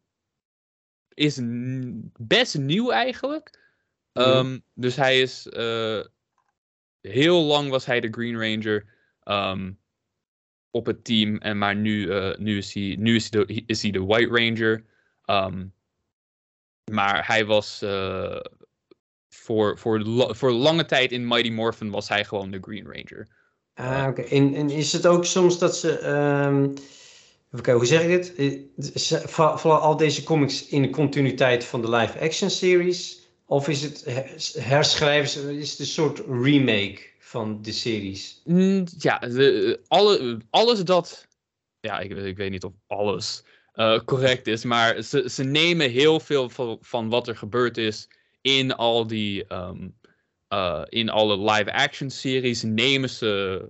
is 1.13 1.39
best 2.20 2.57
nieuw 2.57 2.91
eigenlijk. 2.91 3.59
Mhm. 4.13 4.26
Ehm, 4.26 4.59
dus 4.74 4.95
hij 4.95 5.20
is 5.22 5.47
eh, 5.49 6.03
heel 7.01 7.41
lang 7.43 7.70
was 7.70 7.86
hij 7.86 7.99
de 7.99 8.09
Green 8.11 8.36
Ranger 8.39 8.86
ehm, 9.24 9.72
op 10.72 10.86
het 10.86 11.03
team 11.03 11.38
en 11.38 11.57
maar 11.57 11.76
nu, 11.76 12.09
eh, 12.09 12.38
nu, 12.38 12.57
is, 12.57 12.74
hij, 12.74 12.95
nu 12.99 13.16
is, 13.16 13.30
hij 13.30 13.45
de, 13.45 13.63
is 13.66 13.82
hij 13.82 13.91
de 13.91 14.03
White 14.03 14.30
Ranger. 14.32 14.86
Ehm, 15.26 15.66
maar 16.91 17.27
hij 17.27 17.45
was 17.45 17.81
eh, 17.81 18.39
voor, 19.29 19.77
voor, 19.79 20.05
voor 20.36 20.51
lange 20.51 20.86
tijd 20.86 21.11
in 21.11 21.27
Mighty 21.27 21.49
Morphin 21.49 21.89
was 21.89 22.09
hij 22.09 22.25
gewoon 22.25 22.51
de 22.51 22.59
Green 22.61 22.86
Ranger. 22.86 23.27
Ah, 23.73 24.07
oké. 24.09 24.21
En, 24.21 24.55
en 24.55 24.69
is 24.69 24.93
het 24.93 25.07
ook 25.07 25.25
soms 25.25 25.59
dat 25.59 25.77
ze. 25.77 25.99
kijken, 27.51 27.73
hoe 27.73 27.86
zeg 27.86 28.01
ik 28.03 28.07
dit? 28.07 28.36
Eh, 28.36 29.19
Vallen 29.57 29.81
al 29.81 29.97
deze 29.97 30.23
comics 30.23 30.67
in 30.67 30.81
de 30.81 30.89
continuïteit 30.89 31.63
van 31.63 31.81
de 31.81 31.89
live-action 31.89 32.49
series? 32.49 33.23
Of 33.45 33.67
is 33.67 33.81
het 33.81 34.05
her- 34.05 34.63
herschrijven, 34.63 35.57
is 35.57 35.71
het 35.71 35.79
een 35.79 35.86
soort 35.86 36.21
remake 36.29 36.99
van 37.19 37.61
de 37.61 37.71
series? 37.71 38.41
Mm, 38.43 38.83
Ja, 38.97 39.19
de, 39.19 39.79
alle, 39.88 40.39
alles 40.49 40.83
dat. 40.83 41.27
Ja, 41.79 41.99
ik, 41.99 42.11
ik 42.11 42.38
weet 42.38 42.51
niet 42.51 42.63
of 42.63 42.73
alles 42.88 43.43
eh, 43.76 43.99
correct 44.05 44.47
is, 44.47 44.63
maar 44.63 45.01
ze, 45.01 45.30
ze 45.30 45.43
nemen 45.43 45.89
heel 45.89 46.19
veel 46.19 46.49
van, 46.49 46.78
van 46.82 47.09
wat 47.09 47.28
er 47.28 47.38
gebeurd 47.38 47.78
is 47.78 48.07
in 48.41 48.76
al 48.76 49.07
die. 49.07 49.47
ehm, 49.47 49.88
eh, 50.47 50.82
in 50.89 51.09
alle 51.09 51.51
live-action 51.51 52.09
series 52.09 52.63
nemen 52.63 53.09
ze, 53.09 53.61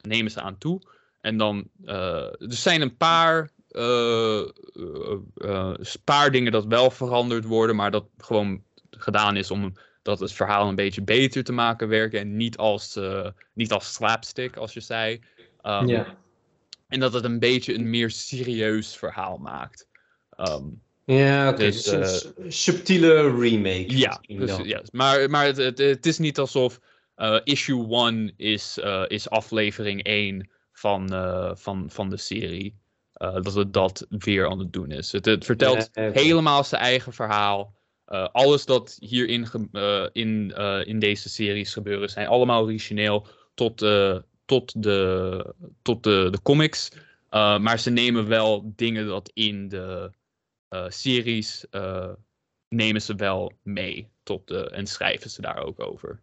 nemen 0.00 0.30
ze 0.30 0.40
aan 0.40 0.58
toe. 0.58 0.80
En 1.20 1.36
dan. 1.36 1.68
eh, 1.84 2.24
er 2.24 2.52
zijn 2.52 2.80
een 2.80 2.96
paar. 2.96 3.50
paar 6.04 6.30
dingen 6.30 6.52
dat 6.52 6.66
wel 6.66 6.90
veranderd 6.90 7.44
worden, 7.44 7.76
maar 7.76 7.90
dat 7.90 8.06
gewoon 8.18 8.62
gedaan 8.90 9.36
is 9.36 9.50
om 9.50 9.72
dat 10.02 10.20
het 10.20 10.32
verhaal 10.32 10.68
een 10.68 10.74
beetje 10.74 11.02
beter 11.02 11.44
te 11.44 11.52
maken 11.52 11.88
werken. 11.88 12.20
En 12.20 12.36
niet 12.36 12.56
als, 12.56 12.98
niet 13.54 13.72
als 13.72 13.92
slapstick, 13.92 14.56
als 14.56 14.72
je 14.72 14.80
zei. 14.80 15.20
Ehm. 15.60 15.86
En 16.90 17.00
dat 17.00 17.12
het 17.12 17.24
een 17.24 17.38
beetje 17.38 17.74
een 17.74 17.90
meer 17.90 18.10
serieus 18.10 18.96
verhaal 18.96 19.36
maakt. 19.38 19.88
Ehm, 20.30 20.64
Ja, 21.04 21.48
oké. 21.48 21.56
Dus, 21.56 21.82
Dus, 21.82 22.24
een 22.36 22.52
s- 22.52 22.62
subtiele 22.64 23.22
remake. 23.38 23.84
ja, 23.98 24.20
dus, 24.26 24.56
ja, 24.62 24.82
maar, 24.92 25.30
maar 25.30 25.44
het, 25.46 25.56
het, 25.56 25.78
het 25.78 26.06
is 26.06 26.18
niet 26.18 26.38
alsof 26.38 26.80
eh, 27.14 27.36
issue 27.44 27.86
1 28.06 28.32
is, 28.36 28.78
eh, 28.78 29.02
is 29.06 29.30
aflevering 29.30 30.02
1 30.04 30.50
van, 30.72 31.12
eh, 31.14 31.50
van, 31.54 31.90
van 31.90 32.10
de 32.10 32.16
serie. 32.16 32.78
Eh, 33.12 33.34
dat 33.42 33.54
het 33.54 33.72
dat 33.72 34.06
weer 34.08 34.48
aan 34.50 34.58
het 34.58 34.72
doen 34.72 34.90
is. 34.90 35.12
Het, 35.12 35.24
het 35.24 35.44
vertelt 35.44 35.88
Ja, 35.92 36.10
helemaal 36.12 36.64
zijn 36.64 36.82
eigen 36.82 37.12
verhaal. 37.12 37.74
Eh, 38.04 38.26
alles 38.32 38.64
dat 38.64 38.96
hierin 39.00 39.48
eh, 39.72 40.06
in, 40.12 40.52
eh, 40.56 40.80
in 40.86 40.98
deze 40.98 41.28
series 41.28 41.72
gebeuren 41.72 42.08
zijn 42.10 42.26
allemaal 42.26 42.62
origineel 42.62 43.26
tot, 43.54 43.82
eh, 43.82 44.16
tot, 44.50 44.82
de, 44.82 45.54
tot 45.82 46.02
de, 46.02 46.28
de 46.30 46.42
comics. 46.42 46.88
Eh, 47.28 47.58
maar 47.58 47.78
ze 47.78 47.90
nemen 47.90 48.28
wel 48.28 48.72
dingen 48.76 49.06
dat 49.06 49.30
in 49.34 49.68
de 49.68 50.10
eh, 50.68 50.84
series 50.88 51.66
eh, 51.70 52.10
nemen 52.68 53.02
ze 53.02 53.14
wel 53.14 53.52
mee 53.62 54.08
tot 54.22 54.48
de, 54.48 54.70
en 54.70 54.86
schrijven 54.86 55.30
ze 55.30 55.40
daar 55.40 55.64
ook 55.64 55.80
over. 55.80 56.20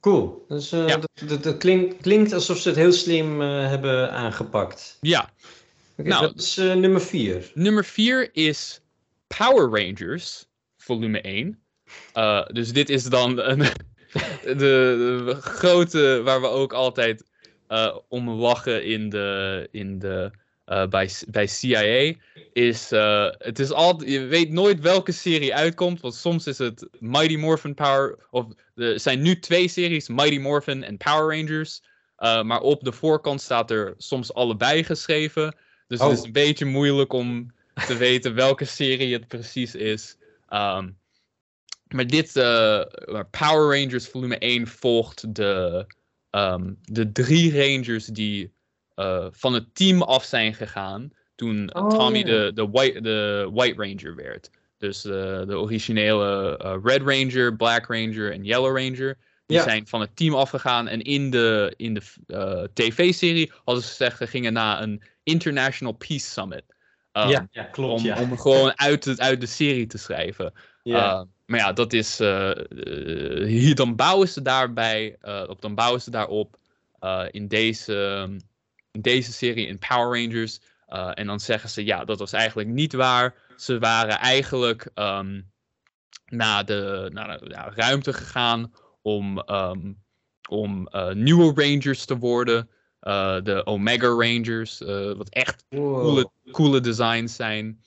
Cool. 0.00 0.44
Dus, 0.48 0.70
Ja. 0.70 1.00
dat, 1.26 1.42
dat, 1.42 1.56
klinkt, 2.00 2.32
alsof 2.32 2.58
ze 2.58 2.68
het 2.68 2.78
heel 2.78 2.92
slim 2.92 3.40
hebben 3.40 4.12
aangepakt. 4.12 4.98
Ja, 5.00 5.30
Nou, 5.96 6.20
dat 6.26 6.40
is 6.40 6.56
nummer 6.56 7.00
4. 7.00 7.50
nummer 7.54 7.84
4 7.84 8.30
is 8.36 8.80
Power 9.26 9.82
Rangers, 9.82 10.46
volume 10.76 11.20
1. 11.20 11.62
Eh, 12.12 12.46
dus 12.46 12.72
dit 12.72 12.88
is 12.88 13.04
dan 13.04 13.38
een, 13.38 13.62
de, 14.44 14.54
de 14.56 15.36
grote 15.40 16.20
waar 16.24 16.40
we 16.40 16.46
ook 16.46 16.72
altijd 16.72 17.24
eh, 17.66 17.96
om 18.08 18.30
lachen 18.30 18.84
in 18.84 19.08
de, 19.08 19.68
in 19.70 19.98
de, 19.98 20.30
eh, 20.64 20.86
bij, 20.86 21.10
bij 21.28 21.46
CIA. 21.46 22.14
Is, 22.52 22.92
eh, 22.92 23.30
het 23.38 23.58
is 23.58 23.70
altijd, 23.70 24.10
je 24.10 24.24
weet 24.24 24.50
nooit 24.50 24.80
welke 24.80 25.12
serie 25.12 25.54
uitkomt. 25.54 26.00
Want 26.00 26.14
soms 26.14 26.46
is 26.46 26.58
het 26.58 26.88
Mighty 26.98 27.36
Morphin 27.36 27.74
Power. 27.74 28.18
Of 28.30 28.46
er 28.74 29.00
zijn 29.00 29.22
nu 29.22 29.38
twee 29.38 29.68
series, 29.68 30.08
Mighty 30.08 30.38
Morphin 30.38 30.84
en 30.84 30.96
Power 30.96 31.36
Rangers. 31.36 31.82
Maar 32.42 32.60
op 32.60 32.84
de 32.84 32.92
voorkant 32.92 33.40
staat 33.40 33.70
er 33.70 33.94
soms 33.96 34.34
allebei 34.34 34.84
geschreven. 34.84 35.56
Dus 35.86 35.98
het 35.98 36.08
Oh. 36.08 36.14
is 36.14 36.22
een 36.22 36.32
beetje 36.32 36.64
moeilijk 36.64 37.12
om 37.12 37.52
te 37.86 37.96
weten 37.96 38.34
welke 38.34 38.64
serie 38.64 39.12
het 39.12 39.28
precies 39.28 39.74
is. 39.74 40.16
Ehm, 40.48 40.88
maar 41.92 42.06
dit, 42.06 42.36
eh, 42.36 42.80
Power 43.30 43.80
Rangers 43.80 44.08
volume 44.08 44.36
1 44.38 44.66
volgt 44.66 45.34
de, 45.34 45.86
ehm, 46.30 46.72
de 46.82 47.12
drie 47.12 47.52
Rangers 47.52 48.06
die 48.06 48.52
eh, 48.94 49.26
van 49.30 49.54
het 49.54 49.74
team 49.74 50.02
af 50.02 50.24
zijn 50.24 50.54
gegaan 50.54 51.12
toen 51.34 51.74
Oh, 51.74 51.88
Tommy 51.88 52.22
de, 52.22 52.50
de, 52.54 52.68
white, 52.68 53.00
de 53.00 53.50
White 53.52 53.82
Ranger 53.82 54.14
werd. 54.14 54.50
Dus 54.78 55.04
eh, 55.04 55.12
de 55.46 55.58
originele 55.58 56.58
eh, 56.58 56.76
Red 56.82 57.02
Ranger, 57.02 57.56
Black 57.56 57.86
Ranger 57.86 58.32
en 58.32 58.44
Yellow 58.44 58.76
Ranger. 58.76 59.18
Die 59.46 59.56
Ja. 59.56 59.62
zijn 59.62 59.86
van 59.86 60.00
het 60.00 60.16
team 60.16 60.34
afgegaan. 60.34 60.88
En 60.88 61.02
in 61.02 61.30
de, 61.30 61.74
in 61.76 61.94
de 61.94 62.02
eh, 62.26 62.62
tv-serie 62.74 63.52
hadden 63.64 63.82
ze 63.84 63.88
gezegd, 63.90 64.16
ze 64.16 64.26
gingen 64.26 64.52
naar 64.52 64.82
een 64.82 65.02
International 65.22 65.92
Peace 65.92 66.30
Summit. 66.30 66.64
Ehm, 67.12 67.28
ja, 67.28 67.48
ja, 67.50 67.62
klopt. 67.62 68.00
om, 68.00 68.06
ja. 68.06 68.20
om 68.20 68.38
gewoon 68.38 68.78
uit, 68.78 69.04
het, 69.04 69.20
uit 69.20 69.40
de 69.40 69.46
serie 69.46 69.86
te 69.86 69.98
schrijven. 69.98 70.52
ja. 70.82 71.26
Maar 71.52 71.60
ja, 71.60 71.72
dat 71.72 71.92
is. 71.92 72.20
eh, 72.20 72.50
eh, 72.50 73.46
hier, 73.46 73.74
dan 73.74 73.96
bouwen 73.96 74.28
ze 74.28 74.42
daarbij. 74.42 75.16
eh, 75.20 75.44
op, 75.48 75.60
dan 75.60 75.74
bouwen 75.74 76.00
ze 76.02 76.10
daarop. 76.10 76.56
in, 77.30 77.48
deze, 77.48 78.28
in 78.90 79.00
deze 79.00 79.32
serie 79.32 79.66
in 79.66 79.78
Power 79.78 80.22
Rangers. 80.22 80.60
en 81.14 81.26
dan 81.26 81.40
zeggen 81.40 81.70
ze: 81.70 81.84
ja, 81.84 82.04
dat 82.04 82.18
was 82.18 82.32
eigenlijk 82.32 82.68
niet 82.68 82.92
waar. 82.92 83.34
Ze 83.56 83.78
waren 83.78 84.18
eigenlijk 84.18 84.90
ehm, 84.94 85.40
naar, 86.26 86.64
de, 86.64 87.10
naar 87.12 87.38
de 87.38 87.48
ja, 87.48 87.72
ruimte 87.74 88.12
gegaan. 88.12 88.72
om, 89.02 89.38
ehm, 89.38 89.92
om 90.48 90.88
nieuwe 91.12 91.62
Rangers 91.62 92.04
te 92.04 92.18
worden. 92.18 92.68
De 93.44 93.62
Omega 93.64 94.06
Rangers. 94.06 94.78
wat 95.16 95.28
echt 95.28 95.64
Wow. 95.68 96.00
coole, 96.00 96.30
coole 96.50 96.80
designs 96.80 97.34
zijn. 97.36 97.82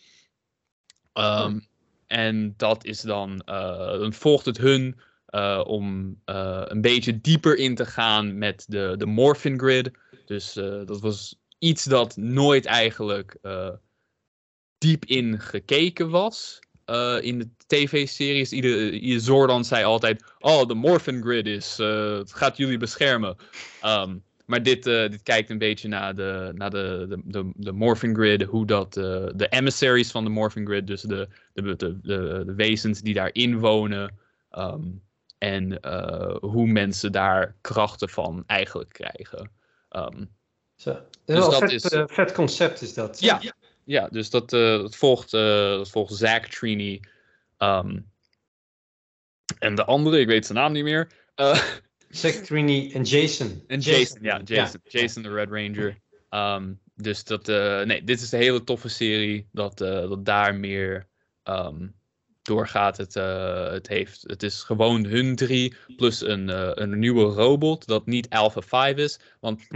Ehm, 1.13 1.59
En 2.07 2.53
dat 2.57 2.85
is 2.85 3.01
dan, 3.01 3.41
eh, 3.45 3.99
dan 3.99 4.13
volgt 4.13 4.45
het 4.45 4.57
hun 4.57 4.99
eh, 5.25 5.61
om 5.67 6.17
eh, 6.25 6.61
een 6.65 6.81
beetje 6.81 7.21
dieper 7.21 7.57
in 7.57 7.75
te 7.75 7.85
gaan 7.85 8.37
met 8.37 8.65
de, 8.67 8.93
de 8.97 9.05
Morphin 9.05 9.59
Grid. 9.59 9.91
Dus 10.25 10.55
eh, 10.55 10.85
dat 10.85 11.01
was 11.01 11.39
iets 11.59 11.83
dat 11.83 12.17
nooit 12.17 12.65
eigenlijk 12.65 13.37
eh, 13.41 13.69
diep 14.77 15.05
in 15.05 15.39
gekeken 15.39 16.09
was. 16.09 16.59
eh, 16.85 17.17
in 17.21 17.39
de 17.39 17.49
tv-series. 17.67 18.51
Ieder, 18.51 18.93
ieder 18.93 19.21
Zordon 19.21 19.63
zei 19.63 19.83
altijd: 19.83 20.23
Oh, 20.39 20.67
de 20.67 20.73
Morphin 20.73 21.21
Grid 21.21 21.47
is, 21.47 21.79
eh, 21.79 22.17
het 22.17 22.33
gaat 22.33 22.57
jullie 22.57 22.77
beschermen. 22.77 23.35
Ehm, 23.79 24.17
maar 24.45 24.63
dit, 24.63 24.87
eh, 24.87 25.09
dit 25.09 25.23
kijkt 25.23 25.49
een 25.49 25.57
beetje 25.57 25.87
naar 25.87 26.15
de, 26.15 26.51
naar 26.55 26.69
de, 26.69 27.05
de, 27.09 27.21
de, 27.23 27.51
de 27.55 27.71
Morphin 27.71 28.15
Grid, 28.15 28.43
hoe 28.43 28.65
dat 28.65 28.97
eh, 28.97 29.03
de 29.35 29.47
emissaries 29.49 30.11
van 30.11 30.23
de 30.23 30.29
Morphin 30.29 30.65
Grid, 30.65 30.87
dus 30.87 31.01
de, 31.01 31.27
de, 31.53 31.61
de, 31.61 31.75
de, 32.01 32.43
de 32.45 32.53
wezens 32.55 33.01
die 33.01 33.13
daarin 33.13 33.59
wonen, 33.59 34.17
ehm, 34.51 34.83
en 35.37 35.79
eh, 35.81 36.35
hoe 36.39 36.67
mensen 36.67 37.11
daar 37.11 37.55
krachten 37.61 38.09
van 38.09 38.43
eigenlijk 38.47 38.89
krijgen. 38.93 39.51
Ehm, 39.89 40.25
Zo. 40.75 40.93
Dat 40.93 41.03
is 41.25 41.35
Dus 41.35 41.35
wel 41.35 41.45
een 41.45 41.51
dat 41.51 41.59
vet, 41.59 41.71
is- 41.71 41.91
eh, 41.91 42.03
vet 42.07 42.31
concept 42.31 42.81
is 42.81 42.93
dat. 42.93 43.19
ja, 43.19 43.41
ja, 43.83 44.07
dus 44.07 44.29
dat, 44.29 44.49
dat 44.49 44.95
volgt, 44.95 45.31
dat 45.31 45.89
volgt 45.89 46.13
Zack 46.15 46.45
Trini. 46.45 46.99
ehm, 47.57 47.99
en 49.59 49.75
de 49.75 49.85
andere, 49.85 50.19
ik 50.19 50.27
weet 50.27 50.45
zijn 50.45 50.57
naam 50.57 50.71
niet 50.71 50.83
meer. 50.83 51.07
Sectrini 52.15 52.91
en 52.91 53.03
Jason. 53.03 53.63
En 53.67 53.79
Jason, 53.79 54.17
ja, 54.21 54.41
Jason. 54.43 54.81
Jason 54.83 55.23
de 55.23 55.33
Red 55.33 55.49
Ranger. 55.49 55.99
Ehm, 56.29 56.73
dus 56.95 57.23
dat, 57.23 57.47
eh, 57.49 57.81
nee, 57.81 58.03
dit 58.03 58.21
is 58.21 58.31
een 58.31 58.39
hele 58.39 58.63
toffe 58.63 58.89
serie. 58.89 59.47
Dat, 59.51 59.81
eh, 59.81 59.89
dat 60.09 60.25
daar 60.25 60.55
meer 60.55 61.07
ehm, 61.43 61.87
doorgaat. 62.41 62.97
Het, 62.97 63.15
eh, 63.15 63.71
het, 63.71 63.87
heeft, 63.87 64.23
het 64.27 64.43
is 64.43 64.63
gewoon 64.63 65.05
hun 65.05 65.35
drie. 65.35 65.75
Plus 65.95 66.21
een, 66.21 66.47
een 66.81 66.99
nieuwe 66.99 67.23
robot. 67.23 67.87
Dat 67.87 68.05
niet 68.05 68.29
Alpha 68.29 68.61
5 68.61 68.97
is. 68.97 69.19
Want 69.39 69.67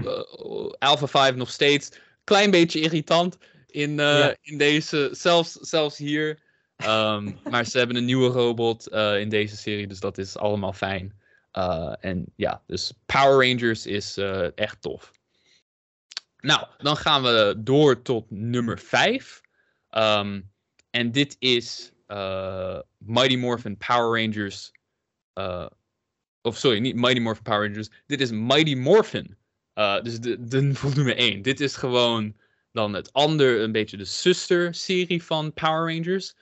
Alpha 0.79 1.07
5 1.07 1.35
nog 1.35 1.49
steeds 1.49 1.91
klein 2.23 2.51
beetje 2.51 2.79
irritant. 2.79 3.37
In, 3.67 3.95
Ja. 3.95 4.35
in 4.41 4.57
deze, 4.57 5.09
zelfs, 5.11 5.51
zelfs 5.51 5.97
hier. 5.97 6.39
Ehm, 6.75 7.31
maar 7.51 7.65
ze 7.65 7.77
hebben 7.77 7.95
een 7.95 8.05
nieuwe 8.05 8.29
robot 8.29 8.87
in 9.17 9.29
deze 9.29 9.57
serie. 9.57 9.87
Dus 9.87 9.99
dat 9.99 10.17
is 10.17 10.37
allemaal 10.37 10.73
fijn. 10.73 11.18
Uh, 11.53 11.93
en 11.99 12.25
ja, 12.35 12.63
dus 12.67 12.93
Power 13.05 13.47
Rangers 13.47 13.85
is 13.85 14.17
uh, 14.17 14.57
echt 14.57 14.81
tof. 14.81 15.11
Nou, 16.39 16.67
dan 16.77 16.97
gaan 16.97 17.23
we 17.23 17.55
door 17.57 18.01
tot 18.01 18.31
nummer 18.31 18.79
5. 18.79 19.41
Um, 19.91 20.51
en 20.89 21.11
dit 21.11 21.35
is 21.39 21.91
uh, 22.07 22.79
Mighty 22.97 23.35
Morphin 23.35 23.77
Power 23.77 24.21
Rangers. 24.21 24.71
Of 26.41 26.57
sorry, 26.57 26.79
niet 26.79 26.95
Mighty 26.95 27.19
Morphin 27.19 27.43
Power 27.43 27.67
Rangers. 27.67 27.89
Dit 28.05 28.21
is 28.21 28.31
Mighty 28.31 28.75
Morphin. 28.75 29.37
Dus 29.73 30.19
de, 30.19 30.43
de 30.47 30.61
nummer 30.95 31.15
1. 31.15 31.41
Dit 31.41 31.59
is 31.59 31.75
gewoon 31.75 32.35
dan 32.71 32.93
het 32.93 33.13
ander, 33.13 33.61
een 33.61 33.71
beetje 33.71 33.97
de 33.97 34.05
zuster-serie 34.05 35.23
van 35.23 35.53
Power 35.53 35.95
Rangers. 35.95 36.35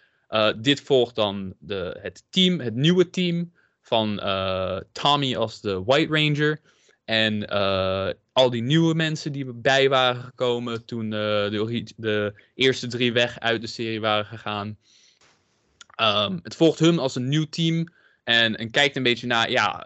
Dit 0.61 0.81
volgt 0.81 1.15
dan 1.15 1.55
de, 1.59 1.97
het 2.01 2.23
team, 2.29 2.59
het 2.59 2.75
nieuwe 2.75 3.09
team 3.09 3.51
van 3.87 4.19
uh, 4.23 4.79
Tommy 4.91 5.35
als 5.35 5.61
de 5.61 5.83
White 5.83 6.13
Ranger. 6.13 6.59
En 7.05 7.53
uh, 7.53 8.09
al 8.31 8.49
die 8.49 8.61
nieuwe 8.61 8.93
mensen 8.93 9.31
die 9.31 9.53
bij 9.53 9.89
waren 9.89 10.21
gekomen 10.21 10.85
toen 10.85 11.05
uh, 11.05 11.11
de, 11.11 11.83
de, 11.95 12.33
eerste 12.55 12.87
drie 12.87 13.13
weg 13.13 13.39
uit 13.39 13.61
de 13.61 13.67
serie 13.67 14.01
waren 14.01 14.25
gegaan. 14.25 14.77
Um, 16.01 16.39
het 16.43 16.55
volgt 16.55 16.79
hun 16.79 16.99
als 16.99 17.15
een 17.15 17.27
nieuw 17.27 17.45
team. 17.49 17.87
En, 18.23 18.57
en 18.57 18.71
kijkt 18.71 18.95
een 18.95 19.03
beetje 19.03 19.27
naar, 19.27 19.51
ja, 19.51 19.83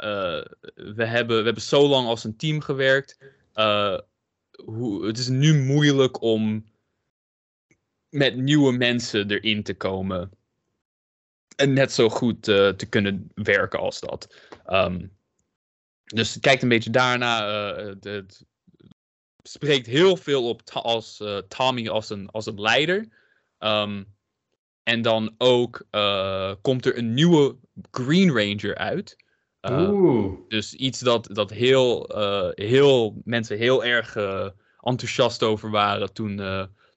we, 0.75 1.05
hebben, 1.05 1.37
we 1.37 1.43
hebben 1.43 1.61
zo 1.63 1.87
lang 1.87 2.07
als 2.07 2.23
een 2.23 2.37
team 2.37 2.61
gewerkt. 2.61 3.17
Hoe, 4.65 5.05
het 5.05 5.17
is 5.17 5.27
nu 5.27 5.53
moeilijk 5.53 6.21
om 6.21 6.65
met 8.09 8.35
nieuwe 8.35 8.71
mensen 8.71 9.31
erin 9.31 9.63
te 9.63 9.73
komen. 9.73 10.31
En 11.61 11.73
net 11.73 11.91
zo 11.91 12.09
goed 12.09 12.47
uh, 12.47 12.69
te 12.69 12.85
kunnen 12.85 13.31
werken 13.33 13.79
als 13.79 13.99
dat. 13.99 14.35
Um, 14.67 15.11
dus 16.03 16.33
het 16.33 16.43
kijkt 16.43 16.63
een 16.63 16.69
beetje 16.69 16.89
daarna. 16.89 17.47
Uh, 17.47 17.85
het, 17.85 18.03
het, 18.03 18.45
spreekt 19.43 19.87
heel 19.87 20.17
veel 20.17 20.47
op 20.47 20.61
als 20.71 21.19
uh, 21.19 21.37
Tommy 21.37 21.87
als 21.87 22.09
een, 22.09 22.29
als 22.29 22.45
een 22.45 22.61
leider. 22.61 23.07
Um, 23.59 24.05
en 24.83 25.01
dan 25.01 25.35
ook 25.37 25.85
uh, 25.91 26.53
komt 26.61 26.85
er 26.85 26.97
een 26.97 27.13
nieuwe 27.13 27.55
Green 27.91 28.31
Ranger 28.31 28.75
uit. 28.75 29.15
Oeh. 29.69 30.33
Dus 30.47 30.73
iets 30.73 30.99
dat, 30.99 31.27
dat 31.31 31.49
heel, 31.49 32.09
heel, 32.55 33.21
mensen 33.23 33.57
heel 33.57 33.83
erg 33.83 34.15
enthousiast 34.79 35.43
over 35.43 35.71
waren 35.71 36.13
toen, 36.13 36.41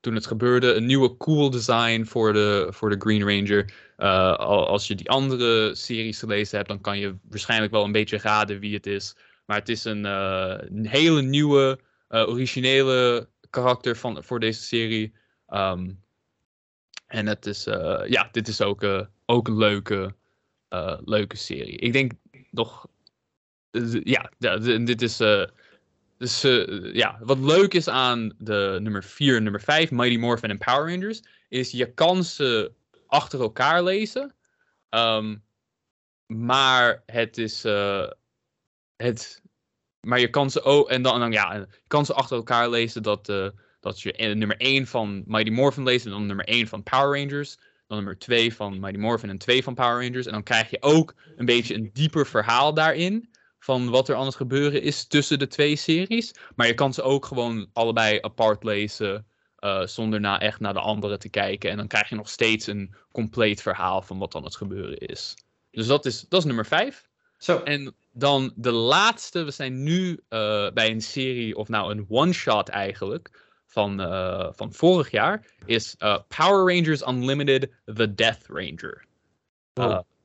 toen 0.00 0.14
het 0.14 0.26
gebeurde. 0.26 0.74
Een 0.74 0.86
nieuwe 0.86 1.16
cool 1.16 1.50
design 1.50 2.04
voor 2.04 2.32
de, 2.32 2.66
voor 2.70 2.90
de 2.90 2.98
Green 2.98 3.22
Ranger. 3.22 3.72
Uh, 3.98 4.36
als 4.36 4.86
je 4.86 4.94
die 4.94 5.10
andere 5.10 5.74
series 5.74 6.18
gelezen 6.18 6.56
hebt, 6.56 6.68
dan 6.68 6.80
kan 6.80 6.98
je 6.98 7.16
waarschijnlijk 7.22 7.72
wel 7.72 7.84
een 7.84 7.92
beetje 7.92 8.18
raden 8.18 8.60
wie 8.60 8.74
het 8.74 8.86
is. 8.86 9.16
Maar 9.46 9.58
het 9.58 9.68
is 9.68 9.84
een, 9.84 10.04
een 10.04 10.86
hele 10.86 11.22
nieuwe, 11.22 11.78
uh, 12.10 12.28
originele 12.28 13.28
karakter 13.50 13.96
van, 13.96 14.24
voor 14.24 14.40
deze 14.40 14.62
serie. 14.62 15.12
Um, 15.48 16.02
en 17.06 17.26
het 17.26 17.46
is, 17.46 17.64
ja, 18.06 18.28
dit 18.32 18.48
is 18.48 18.60
ook, 18.60 18.84
ook 19.26 19.48
een 19.48 19.56
leuke, 19.56 20.14
leuke 21.04 21.36
serie. 21.36 21.76
Ik 21.76 21.92
denk 21.92 22.12
nog, 22.50 22.86
ja, 24.04 24.30
dit 24.84 25.02
is. 25.02 25.16
Dus 26.18 26.42
ja, 26.92 27.18
wat 27.20 27.38
leuk 27.38 27.74
is 27.74 27.88
aan 27.88 28.32
de 28.38 28.78
nummer 28.80 29.04
4 29.04 29.36
en 29.36 29.42
nummer 29.42 29.60
5, 29.60 29.90
Mighty 29.90 30.16
Morphin 30.16 30.50
en 30.50 30.58
Power 30.58 30.90
Rangers, 30.90 31.22
is 31.48 31.70
je 31.70 31.92
kan 31.92 32.24
ze 32.24 32.72
achter 33.14 33.40
elkaar 33.40 33.82
lezen. 33.82 34.34
Um, 34.90 35.44
maar 36.26 37.02
het 37.06 37.38
is. 37.38 37.64
Uh, 37.64 38.06
het, 38.96 39.42
maar 40.00 40.20
je 40.20 40.30
kan 40.30 40.50
ze 40.50 40.62
ook. 40.62 40.88
En 40.88 41.02
dan, 41.02 41.18
dan 41.20 41.32
ja, 41.32 41.54
je 41.54 41.68
kan 41.86 42.06
ze 42.06 42.14
achter 42.14 42.36
elkaar 42.36 42.70
lezen 42.70 43.02
dat, 43.02 43.28
uh, 43.28 43.48
dat 43.80 44.00
je 44.00 44.12
nummer 44.12 44.56
1 44.56 44.86
van 44.86 45.22
Mighty 45.26 45.50
Morphin 45.50 45.84
leest. 45.84 46.04
En 46.04 46.10
dan 46.10 46.26
nummer 46.26 46.44
1 46.44 46.66
van 46.66 46.82
Power 46.82 47.20
Rangers. 47.20 47.56
Dan 47.86 47.96
nummer 47.96 48.18
2 48.18 48.54
van 48.54 48.80
Mighty 48.80 48.98
Morphin 48.98 49.30
en 49.30 49.38
2 49.38 49.62
van 49.62 49.74
Power 49.74 50.02
Rangers. 50.04 50.26
En 50.26 50.32
dan 50.32 50.42
krijg 50.42 50.70
je 50.70 50.82
ook 50.82 51.14
een 51.36 51.46
beetje 51.46 51.74
een 51.74 51.90
dieper 51.92 52.26
verhaal 52.26 52.74
daarin. 52.74 53.32
Van 53.58 53.90
wat 53.90 54.08
er 54.08 54.14
anders 54.14 54.36
gebeuren 54.36 54.82
is 54.82 55.06
tussen 55.06 55.38
de 55.38 55.46
twee 55.46 55.76
series. 55.76 56.34
Maar 56.54 56.66
je 56.66 56.74
kan 56.74 56.94
ze 56.94 57.02
ook 57.02 57.24
gewoon 57.24 57.70
allebei 57.72 58.18
apart 58.20 58.64
lezen. 58.64 59.26
Uh, 59.64 59.86
zonder 59.86 60.20
na 60.20 60.40
echt 60.40 60.60
naar 60.60 60.72
de 60.72 60.80
andere 60.80 61.18
te 61.18 61.28
kijken. 61.28 61.70
En 61.70 61.76
dan 61.76 61.86
krijg 61.86 62.08
je 62.08 62.14
nog 62.14 62.28
steeds 62.28 62.66
een 62.66 62.94
compleet 63.12 63.62
verhaal 63.62 64.02
van 64.02 64.18
wat 64.18 64.32
dan 64.32 64.44
het 64.44 64.56
gebeuren 64.56 64.98
is. 64.98 65.34
Dus 65.70 65.86
dat 65.86 66.06
is, 66.06 66.20
dat 66.28 66.40
is 66.40 66.46
nummer 66.46 66.66
5. 66.66 67.08
Zo. 67.38 67.58
En 67.58 67.94
dan 68.12 68.52
de 68.56 68.70
laatste. 68.70 69.42
We 69.42 69.50
zijn 69.50 69.82
nu 69.82 70.10
uh, 70.10 70.70
bij 70.70 70.90
een 70.90 71.00
serie, 71.00 71.56
of 71.56 71.68
nou 71.68 71.90
een 71.90 72.06
one-shot 72.08 72.68
eigenlijk. 72.68 73.42
Van, 73.66 74.00
uh, 74.00 74.48
van 74.52 74.72
vorig 74.72 75.10
jaar. 75.10 75.46
Is 75.64 75.96
Power 76.28 76.74
Rangers 76.74 77.06
Unlimited 77.06 77.70
The 77.84 78.14
Death 78.14 78.46
Ranger. 78.46 79.04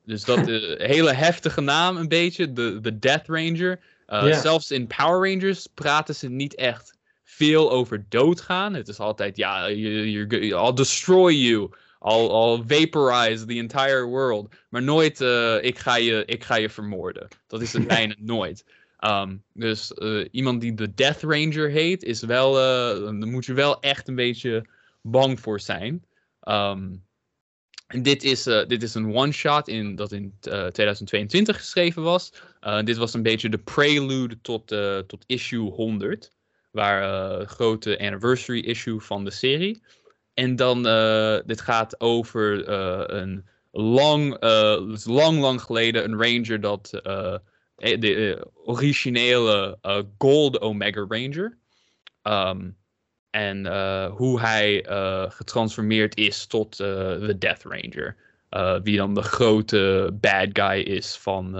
Dus 0.04 0.24
dat 0.24 0.48
is 0.48 0.62
een 0.68 0.86
hele 0.86 1.12
heftige 1.12 1.60
naam 1.60 1.96
een 1.96 2.08
beetje. 2.08 2.52
De, 2.52 2.80
de 2.80 2.98
Death 2.98 3.26
Ranger. 3.26 3.80
Yeah. 4.06 4.40
Zelfs 4.40 4.70
in 4.70 4.86
Power 4.86 5.32
Rangers 5.32 5.66
praten 5.74 6.14
ze 6.14 6.28
niet 6.28 6.54
echt 6.54 6.98
veel 7.30 7.70
over 7.70 8.04
doodgaan. 8.08 8.74
Het 8.74 8.88
is 8.88 8.98
altijd, 8.98 9.36
ja, 9.36 9.68
I'll 9.68 10.74
destroy 10.74 11.32
you. 11.32 11.70
I'll, 12.02 12.28
I'll 12.30 12.62
vaporize 12.66 13.44
the 13.44 13.58
entire 13.58 14.06
world. 14.06 14.54
Maar 14.68 14.82
nooit, 14.82 15.20
uh, 15.20 15.62
ik, 15.62 15.78
ga 15.78 15.96
je, 15.96 16.22
ik 16.26 16.44
ga 16.44 16.54
je 16.54 16.70
vermoorden. 16.70 17.28
Dat 17.46 17.60
is 17.60 17.72
het 17.72 17.86
bijna 17.96 18.14
nooit. 18.18 18.64
Um, 19.00 19.42
dus 19.52 19.92
uh, 19.94 20.28
iemand 20.30 20.60
die 20.60 20.74
de 20.74 20.94
Death 20.94 21.22
Ranger 21.22 21.70
heet, 21.70 22.02
is 22.02 22.22
wel, 22.22 22.56
uh, 22.56 23.04
daar 23.04 23.28
moet 23.28 23.44
je 23.44 23.52
wel 23.52 23.80
echt 23.80 24.08
een 24.08 24.14
beetje 24.14 24.66
bang 25.02 25.40
voor 25.40 25.60
zijn. 25.60 26.04
Um, 26.48 27.04
en 27.86 28.02
dit 28.02 28.22
is, 28.22 28.42
dit 28.42 28.82
is 28.82 28.94
een 28.94 29.14
one-shot 29.14 29.68
in, 29.68 29.94
dat 29.96 30.12
in 30.12 30.34
2022 30.40 31.56
geschreven 31.56 32.02
was. 32.02 32.32
dit 32.84 32.96
was 32.96 33.14
een 33.14 33.22
beetje 33.22 33.48
de 33.48 33.58
prelude 33.58 34.40
tot, 34.40 34.66
tot 35.06 35.24
issue 35.26 35.70
100 35.70 36.30
waar 36.70 37.02
uh, 37.02 37.46
grote 37.46 37.98
anniversary 37.98 38.60
issue 38.60 39.00
van 39.00 39.24
de 39.24 39.30
serie. 39.30 39.82
En 40.34 40.56
dan, 40.56 40.86
uh, 40.86 41.38
dit 41.46 41.60
gaat 41.60 42.00
over 42.00 42.68
uh, 42.68 43.02
een 43.06 43.48
lang, 43.72 44.36
lang, 45.04 45.40
lang 45.40 45.60
geleden 45.60 46.04
een 46.04 46.22
ranger 46.22 46.60
dat 46.60 46.88
de 47.76 48.46
originele 48.64 49.78
Gold 50.18 50.60
Omega 50.60 51.06
Ranger. 51.08 51.58
Um, 52.22 52.78
en 53.30 53.66
hoe 54.06 54.40
hij 54.40 54.84
getransformeerd 55.28 56.16
is 56.16 56.46
tot 56.46 56.76
de 56.76 57.36
Death 57.38 57.62
Ranger. 57.62 58.16
wie 58.82 58.96
dan 58.96 59.14
de 59.14 59.22
grote 59.22 60.10
bad 60.20 60.48
guy 60.52 60.80
is 60.80 61.16
van, 61.16 61.54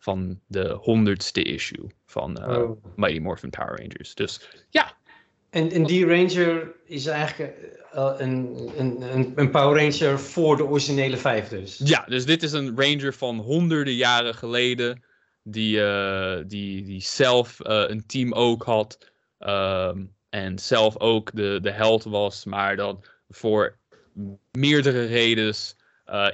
van 0.00 0.40
de 0.46 0.68
honderdste 0.68 1.42
issue 1.42 1.86
van 2.06 2.50
uh, 2.50 2.58
oh. 2.58 2.84
Mighty 2.96 3.18
Morphin 3.18 3.50
Power 3.50 3.78
Rangers. 3.78 4.14
Dus 4.14 4.48
ja. 4.70 4.98
En, 5.50 5.70
en 5.70 5.84
die 5.84 6.06
Ranger 6.06 6.74
is 6.84 7.06
eigenlijk 7.06 7.54
uh, 7.94 8.14
een, 8.18 8.70
een, 8.76 9.32
een 9.34 9.50
Power 9.50 9.82
Ranger 9.82 10.18
voor 10.18 10.56
de 10.56 10.64
originele 10.64 11.16
vijf 11.16 11.48
dus? 11.48 11.80
Ja, 11.84 12.04
dus 12.04 12.26
dit 12.26 12.42
is 12.42 12.52
een 12.52 12.80
Ranger 12.80 13.14
van 13.14 13.38
honderden 13.38 13.94
jaren 13.94 14.34
geleden. 14.34 15.04
Die, 15.42 15.76
uh, 15.76 16.36
die, 16.46 16.82
die 16.82 17.00
zelf 17.00 17.56
een 17.58 18.06
team 18.06 18.32
ook 18.32 18.62
had. 18.62 18.98
Um, 19.38 20.14
en 20.28 20.58
zelf 20.58 20.98
ook 20.98 21.30
de, 21.34 21.58
de 21.62 21.70
held 21.70 22.04
was. 22.04 22.44
Maar 22.44 22.76
dan 22.76 23.04
voor 23.28 23.78
meerdere 24.50 25.04
redenen 25.04 25.54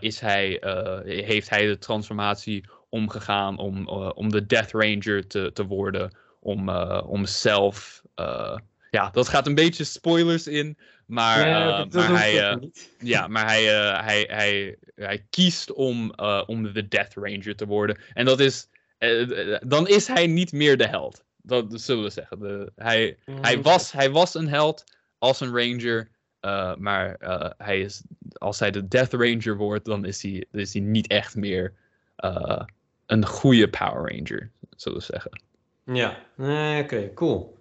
is 0.00 0.20
hij, 0.20 0.62
heeft 1.04 1.50
hij 1.50 1.66
de 1.66 1.78
transformatie 1.78 2.64
omgegaan 2.96 3.58
om, 3.58 3.76
uh, 3.88 4.10
om 4.14 4.30
de 4.30 4.46
Death 4.46 4.72
Ranger 4.72 5.26
te, 5.26 5.50
te 5.52 5.64
worden. 5.66 6.16
Om, 6.40 6.68
uh, 6.68 7.02
om 7.06 7.26
zelf. 7.26 8.02
Uh, 8.20 8.56
ja, 8.90 9.10
dat 9.10 9.28
gaat 9.28 9.46
een 9.46 9.54
beetje 9.54 9.84
spoilers 9.84 10.46
in. 10.46 10.78
Maar, 11.06 11.48
ja, 11.48 11.86
maar 11.92 12.18
hij, 12.18 12.58
ja, 12.98 13.28
maar 13.28 13.46
hij, 13.46 13.64
hij, 14.04 14.24
hij, 14.30 14.76
hij 14.94 15.26
kiest 15.30 15.72
om, 15.72 16.10
om 16.46 16.72
de 16.72 16.88
Death 16.88 17.14
Ranger 17.14 17.56
te 17.56 17.66
worden. 17.66 17.98
En 18.14 18.24
dat 18.24 18.40
is 18.40 18.68
eh, 18.98 19.54
eh, 19.54 19.60
dan 19.66 19.88
is 19.88 20.06
hij 20.06 20.26
niet 20.26 20.52
meer 20.52 20.76
de 20.76 20.86
held. 20.86 21.24
Dat 21.42 21.80
zullen 21.80 22.02
we 22.04 22.10
zeggen. 22.10 22.38
De, 22.38 22.72
hij, 22.76 23.16
Mm, 23.24 23.38
hij, 23.40 23.62
was, 23.62 23.92
hij 23.92 24.10
was 24.10 24.34
een 24.34 24.48
held 24.48 24.84
als 25.18 25.40
een 25.40 25.56
ranger. 25.56 26.08
eh, 26.40 26.74
maar 26.76 27.14
eh, 27.14 27.50
hij 27.58 27.80
is, 27.80 28.02
als 28.32 28.58
hij 28.58 28.70
de 28.70 28.88
Death 28.88 29.12
Ranger 29.12 29.56
wordt, 29.56 29.84
dan 29.84 30.04
is 30.04 30.22
hij, 30.22 30.44
is 30.52 30.72
hij 30.72 30.82
niet 30.82 31.06
echt 31.06 31.36
meer 31.36 31.72
eh, 32.16 32.62
een 33.06 33.26
goede 33.26 33.68
Power 33.68 34.12
Ranger, 34.16 34.50
zullen 34.76 34.98
we 34.98 35.04
zeggen. 35.04 35.42
Ja, 35.84 36.18
nee, 36.36 36.82
oké, 36.82 37.10
cool. 37.14 37.54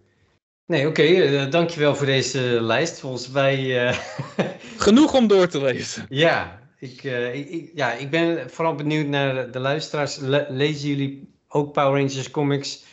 Nee, 0.66 0.88
oké, 0.88 1.02
eh, 1.04 1.52
dankjewel 1.52 1.96
voor 1.96 2.06
deze 2.06 2.40
lijst. 2.62 3.00
Volgens 3.00 3.30
mij, 3.30 3.88
eh, 3.88 3.98
Genoeg 4.78 5.14
om 5.14 5.28
door 5.28 5.48
te 5.48 5.62
lezen. 5.62 6.06
ja, 6.10 6.60
ik, 6.80 7.04
eh, 7.04 7.36
ik, 7.36 7.72
ja, 7.76 7.94
ik 7.94 8.10
ben 8.10 8.50
vooral 8.50 8.76
benieuwd 8.76 9.08
naar 9.08 9.34
de, 9.46 9.50
de 9.50 9.60
luisteraars. 9.60 10.18
Le- 10.18 10.46
lezen 10.50 10.90
jullie 10.90 11.34
ook 11.48 11.74
Power 11.74 12.00
Rangers 12.00 12.32
comics? 12.32 12.84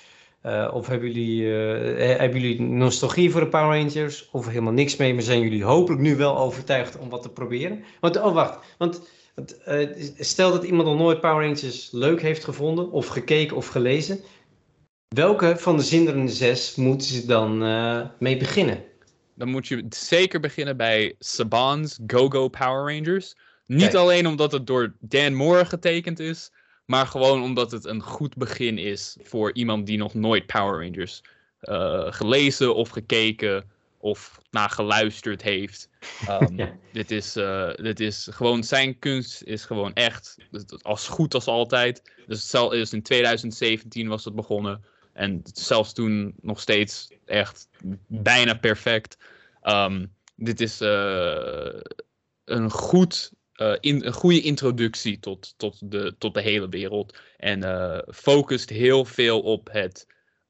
Eh, 0.42 0.70
of 0.72 0.86
hebben 0.86 1.12
jullie, 1.12 1.54
eh, 1.54 2.18
hebben 2.18 2.40
jullie 2.40 2.60
nostalgie 2.60 3.30
voor 3.30 3.40
de 3.40 3.48
Power 3.48 3.78
Rangers? 3.78 4.28
Of 4.30 4.46
helemaal 4.46 4.72
niks 4.72 4.96
mee, 4.96 5.14
maar 5.14 5.22
zijn 5.22 5.40
jullie 5.40 5.64
hopelijk 5.64 6.02
nu 6.02 6.16
wel 6.16 6.38
overtuigd 6.38 6.98
om 6.98 7.08
wat 7.08 7.22
te 7.22 7.28
proberen? 7.28 7.84
Want, 8.00 8.20
oh 8.20 8.34
wacht, 8.34 8.58
want 8.78 9.00
want, 9.34 9.62
eh, 9.62 9.88
stel 10.18 10.52
dat 10.52 10.64
iemand 10.64 10.88
nog 10.88 10.98
nooit 10.98 11.20
Power 11.20 11.44
Rangers 11.46 11.88
leuk 11.92 12.22
heeft 12.22 12.44
gevonden, 12.44 12.90
of 12.90 13.06
gekeken 13.06 13.56
of 13.56 13.66
gelezen. 13.66 14.20
Welke 15.08 15.56
van 15.56 15.76
de 15.76 15.82
zinderende 15.82 16.32
zes 16.32 16.74
moeten 16.74 17.06
ze 17.06 17.26
dan 17.26 17.62
eh, 17.62 18.00
mee 18.18 18.36
beginnen? 18.36 18.84
Dan 19.34 19.48
moet 19.48 19.68
je 19.68 19.86
zeker 19.88 20.40
beginnen 20.40 20.76
bij 20.76 21.14
Saban's 21.18 21.98
Go-Go 22.06 22.48
Power 22.48 22.94
Rangers. 22.94 23.34
Niet 23.66 23.80
Kijk. 23.80 23.94
alleen 23.94 24.26
omdat 24.26 24.52
het 24.52 24.66
door 24.66 24.94
Dan 25.00 25.34
Moore 25.34 25.64
getekend 25.64 26.18
is, 26.20 26.52
maar 26.84 27.06
gewoon 27.06 27.42
omdat 27.42 27.70
het 27.70 27.84
een 27.84 28.02
goed 28.02 28.36
begin 28.36 28.78
is 28.78 29.16
voor 29.22 29.52
iemand 29.52 29.86
die 29.86 29.98
nog 29.98 30.14
nooit 30.14 30.46
Power 30.46 30.84
Rangers 30.84 31.22
eh, 31.60 32.06
gelezen 32.12 32.74
of 32.74 32.88
gekeken 32.88 33.70
of 33.98 34.40
naar 34.50 34.70
geluisterd 34.70 35.42
heeft. 35.42 35.88
Ehm, 36.26 36.56
Ja. 36.60 36.72
dit, 36.92 37.10
is, 37.10 37.36
eh, 37.36 37.70
dit 37.74 38.00
is 38.00 38.28
gewoon, 38.30 38.64
zijn 38.64 38.98
kunst 38.98 39.42
is 39.42 39.64
gewoon 39.64 39.92
echt 39.92 40.36
als 40.82 41.08
goed 41.08 41.34
als 41.34 41.46
altijd. 41.46 42.02
Dus, 42.26 42.50
dus 42.50 42.92
in 42.92 43.02
2017 43.02 44.08
was 44.08 44.24
het 44.24 44.34
begonnen. 44.34 44.84
En 45.12 45.42
zelfs 45.52 45.92
toen 45.92 46.34
nog 46.40 46.60
steeds 46.60 47.08
echt 47.24 47.68
bijna 48.06 48.54
perfect. 48.54 49.18
Ehm, 49.62 50.06
dit 50.36 50.60
is 50.60 50.80
eh, 50.80 51.80
een, 52.44 52.70
goed, 52.70 53.32
eh, 53.62 53.76
in, 53.80 54.04
een 54.04 54.12
goede 54.12 54.40
introductie 54.40 55.18
tot, 55.18 55.54
tot, 55.56 55.90
de, 55.90 56.14
tot 56.18 56.34
de 56.34 56.40
hele 56.40 56.68
wereld. 56.68 57.18
En 57.36 57.62
eh, 57.62 57.98
focust 58.14 58.70
heel 58.70 59.04
veel 59.04 59.40
op 59.40 59.68
het, 59.72 60.06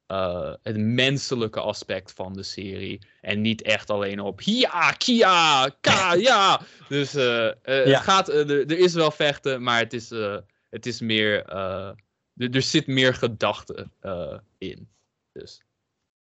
eh, 0.07 0.53
het 0.63 0.77
menselijke 0.77 1.59
aspect 1.59 2.13
van 2.13 2.33
de 2.33 2.43
serie. 2.43 3.07
En 3.21 3.41
niet 3.41 3.61
echt 3.61 3.89
alleen 3.89 4.19
op 4.19 4.41
ja, 4.65 4.91
kia, 4.91 5.69
ka, 5.81 6.13
ja. 6.13 6.61
Dus 6.89 7.11
Ja. 7.11 7.55
het 7.63 7.97
gaat, 7.97 8.29
er, 8.29 8.71
is 8.71 8.93
wel 8.93 9.11
vechten, 9.11 9.63
maar 9.63 9.79
het 9.79 9.93
is, 9.93 10.09
het 10.69 10.85
is 10.85 10.99
meer. 10.99 11.45
er, 12.35 12.61
zit 12.61 12.87
meer 12.87 13.13
gedachte 13.13 13.87
in. 14.57 14.87
Dus 15.31 15.61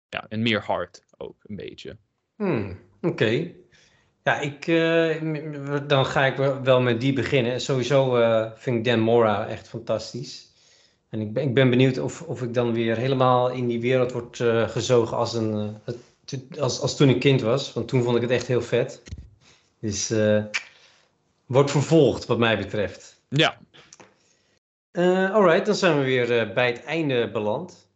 ja, 0.09 0.25
en 0.29 0.41
meer 0.41 0.61
hart 0.61 1.03
ook 1.17 1.35
een 1.43 1.55
beetje. 1.55 1.97
Hmm, 2.35 2.79
Oké. 3.01 3.51
Ja, 4.23 4.39
ik, 4.39 4.67
eh, 4.67 5.21
dan 5.87 6.05
ga 6.05 6.25
ik 6.25 6.35
wel- 6.35 6.81
met 6.81 7.01
die 7.01 7.13
beginnen. 7.13 7.61
Sowieso 7.61 8.15
eh, 8.17 8.51
vind 8.55 8.77
ik 8.77 8.83
Dan 8.83 8.99
Mora 8.99 9.47
echt 9.47 9.67
fantastisch. 9.67 10.47
En 11.09 11.21
ik 11.21 11.33
ben, 11.33 11.43
ik 11.43 11.53
ben 11.53 11.69
benieuwd 11.69 11.99
of, 11.99 12.21
of 12.21 12.41
ik 12.41 12.53
dan 12.53 12.73
weer 12.73 12.97
helemaal 12.97 13.49
in 13.49 13.67
die 13.67 13.81
wereld 13.81 14.11
word 14.11 14.39
eh, 14.39 14.69
gezogen 14.69 15.17
als, 15.17 15.33
een, 15.33 15.77
als, 16.59 16.79
als 16.79 16.95
toen 16.95 17.09
ik 17.09 17.19
kind 17.19 17.41
was. 17.41 17.73
Want 17.73 17.87
toen 17.87 18.03
vond 18.03 18.15
ik 18.15 18.21
het 18.21 18.31
echt 18.31 18.47
heel 18.47 18.61
vet. 18.61 19.01
Dus 19.79 20.13
wordt 21.45 21.71
vervolgd 21.71 22.25
wat 22.25 22.37
mij 22.37 22.57
betreft. 22.57 23.21
Ja, 23.29 23.57
alright, 25.33 25.65
dan 25.65 25.75
zijn 25.75 25.97
we 25.97 26.03
weer 26.03 26.53
bij 26.53 26.67
het 26.67 26.83
einde 26.83 27.31
beland. 27.31 27.87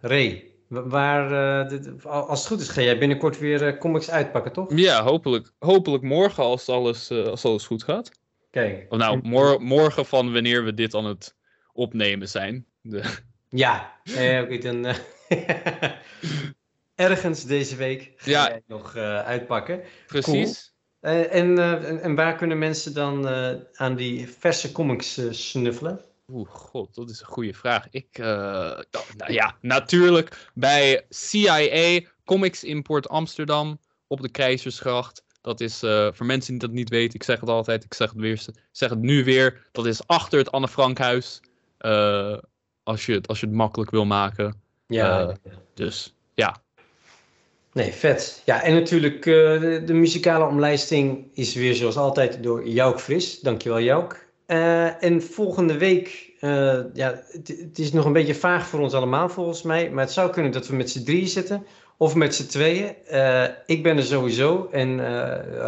Ray, 0.00 0.49
waar, 0.70 1.32
eh, 1.62 1.68
dit- 1.70 2.04
als 2.06 2.38
het 2.38 2.48
goed 2.48 2.60
is, 2.60 2.68
ga 2.68 2.80
jij 2.82 2.98
binnenkort 2.98 3.38
weer 3.38 3.66
eh, 3.66 3.78
comics 3.78 4.10
uitpakken, 4.10 4.52
toch? 4.52 4.76
ja 4.78 5.02
hopelijk, 5.02 5.52
hopelijk 5.58 6.02
morgen 6.02 6.42
als 6.44 6.68
alles, 6.68 7.10
eh, 7.10 7.24
als 7.26 7.44
alles 7.44 7.66
goed 7.66 7.82
gaat. 7.82 8.10
Kijk. 8.50 8.86
Of 8.88 8.98
nou, 8.98 9.20
mor- 9.22 9.62
morgen 9.62 10.06
van 10.06 10.32
wanneer 10.32 10.64
we 10.64 10.74
dit 10.74 10.94
aan 10.94 11.04
het 11.04 11.36
opnemen 11.72 12.28
zijn. 12.28 12.66
De, 12.80 13.02
Ja, 13.48 14.00
eh, 14.04 14.40
oké, 14.42 14.58
dan. 14.58 14.86
Ergens 16.94 17.44
deze 17.44 17.76
week 17.76 18.12
ga 18.16 18.30
Ja. 18.30 18.48
jij 18.48 18.62
nog 18.66 18.96
uitpakken. 18.96 19.80
precies. 20.06 20.74
En, 21.00 21.30
en, 21.30 21.58
en 22.02 22.14
waar 22.14 22.36
kunnen 22.36 22.58
mensen 22.58 22.94
dan 22.94 23.28
aan 23.72 23.96
die 23.96 24.28
verse 24.28 24.72
comics 24.72 25.20
snuffelen? 25.30 26.00
Oeh, 26.32 26.48
god, 26.50 26.94
dat 26.94 27.10
is 27.10 27.20
een 27.20 27.26
goede 27.26 27.54
vraag. 27.54 27.86
Ik, 27.90 28.06
eh, 28.18 28.24
nou, 29.16 29.32
ja, 29.32 29.56
natuurlijk 29.60 30.50
bij 30.54 31.06
CIA 31.08 32.00
Comics 32.24 32.64
Import 32.64 33.08
Amsterdam 33.08 33.78
op 34.06 34.20
de 34.20 34.30
Keizersgracht. 34.30 35.24
Dat 35.40 35.60
is 35.60 35.82
eh, 35.82 36.08
voor 36.12 36.26
mensen 36.26 36.50
die 36.50 36.60
dat 36.60 36.70
niet 36.70 36.88
weten, 36.88 37.14
ik 37.14 37.22
zeg 37.22 37.40
het 37.40 37.48
altijd, 37.48 37.84
ik 37.84 37.94
zeg 37.94 38.10
het, 38.10 38.20
weer, 38.20 38.44
zeg 38.72 38.90
het 38.90 38.98
nu 38.98 39.24
weer. 39.24 39.66
Dat 39.72 39.86
is 39.86 40.06
achter 40.06 40.38
het 40.38 40.50
Anne 40.50 40.68
Frankhuis. 40.68 41.40
eh, 41.78 42.36
als, 42.82 43.06
je 43.06 43.12
het, 43.12 43.28
als 43.28 43.40
je 43.40 43.46
het 43.46 43.54
makkelijk 43.54 43.90
wil 43.90 44.04
maken. 44.04 44.60
Ja, 44.86 45.36
Dus 45.74 46.14
ja, 46.34 46.62
nee, 47.72 47.92
vet. 47.92 48.42
Ja, 48.44 48.62
en 48.62 48.74
natuurlijk 48.74 49.22
de, 49.22 49.82
de 49.86 49.92
muzikale 49.92 50.44
omlijsting 50.46 51.30
is 51.34 51.54
weer 51.54 51.74
zoals 51.74 51.96
altijd 51.96 52.42
door 52.42 52.68
Jouk 52.68 53.00
Fris. 53.00 53.40
Dankjewel 53.40 53.80
Jouk. 53.80 54.28
Eh, 54.50 55.02
en 55.02 55.22
volgende 55.22 55.78
week, 55.78 56.32
eh, 56.40 56.78
ja, 56.94 57.22
het, 57.32 57.78
is 57.78 57.92
nog 57.92 58.04
een 58.04 58.12
beetje 58.12 58.34
vaag 58.34 58.66
voor 58.66 58.80
ons 58.80 58.92
allemaal 58.92 59.28
volgens 59.28 59.62
mij. 59.62 59.90
Maar 59.90 60.04
het 60.04 60.12
zou 60.12 60.30
kunnen 60.30 60.52
dat 60.52 60.66
we 60.66 60.76
met 60.76 60.90
z'n 60.90 61.04
drieën 61.04 61.28
zitten 61.28 61.66
of 61.96 62.14
met 62.14 62.34
z'n 62.34 62.46
tweeën. 62.46 62.94
Eh, 63.06 63.44
ik 63.66 63.82
ben 63.82 63.96
er 63.96 64.02
sowieso 64.02 64.68
en 64.72 65.00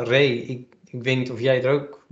Ray, 0.05 0.27
ik, 0.27 0.67
ik 0.87 1.03
weet 1.03 1.17
niet 1.17 1.31
of 1.31 1.41
jij 1.41 1.63
er 1.63 1.71
ook 1.71 2.07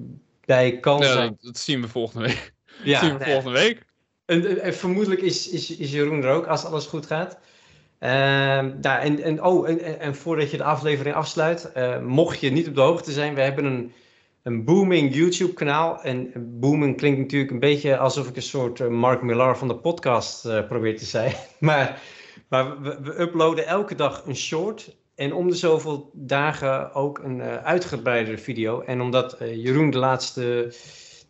bij 0.44 0.78
kan 0.78 0.98
Ja, 0.98 1.12
zijn. 1.12 1.28
dat, 1.28 1.36
dat 1.40 1.58
zien 1.58 1.80
we 1.80 1.88
volgende 1.88 2.26
week. 2.26 2.52
Ja, 2.84 3.00
zien 3.00 3.18
we 3.18 3.24
nee. 3.24 3.32
volgende 3.32 3.58
week. 3.58 3.84
En, 4.24 4.46
en- 4.46 4.60
en 4.60 4.74
vermoedelijk 4.74 5.22
is, 5.22 5.48
is, 5.48 5.76
is 5.76 5.92
Jeroen 5.92 6.22
er 6.22 6.30
ook, 6.30 6.46
als 6.46 6.64
alles 6.64 6.86
goed 6.86 7.06
gaat. 7.06 7.38
Ehm, 7.98 8.70
nou, 8.80 9.00
en, 9.00 9.22
en, 9.22 9.42
oh, 9.44 9.68
en, 9.68 10.00
en, 10.00 10.14
voordat 10.14 10.50
je 10.50 10.56
de 10.56 10.64
aflevering 10.64 11.14
afsluit, 11.14 11.70
mocht 12.02 12.40
je 12.40 12.50
niet 12.50 12.68
op 12.68 12.74
de 12.74 12.80
hoogte 12.80 13.12
zijn, 13.12 13.34
we 13.34 13.40
hebben 13.40 13.64
een, 13.64 13.92
een 14.42 14.64
booming 14.64 15.14
YouTube-kanaal. 15.14 16.02
En 16.02 16.32
booming 16.60 16.96
klinkt 16.96 17.18
natuurlijk 17.18 17.50
een 17.50 17.58
beetje 17.58 17.98
alsof 17.98 18.28
ik 18.28 18.36
een 18.36 18.42
soort 18.42 18.80
eh, 18.80 18.88
Mark 18.88 19.22
Millar 19.22 19.58
van 19.58 19.68
de 19.68 19.76
podcast 19.76 20.44
eh, 20.44 20.66
probeer 20.66 20.98
te 20.98 21.04
zijn. 21.04 21.34
Maar, 21.58 22.02
maar 22.48 22.80
we, 22.82 23.20
uploaden 23.20 23.66
elke 23.66 23.94
dag 23.94 24.22
een 24.26 24.36
short. 24.36 24.96
En 25.14 25.32
om 25.32 25.48
de 25.48 25.56
zoveel 25.56 26.10
dagen 26.14 26.94
ook 26.94 27.18
een 27.18 27.40
eh 27.40 27.56
uitgebreidere 27.56 28.38
video. 28.38 28.80
En 28.80 29.00
omdat 29.00 29.36
Jeroen 29.38 29.90
de 29.90 29.98
laatste 29.98 30.74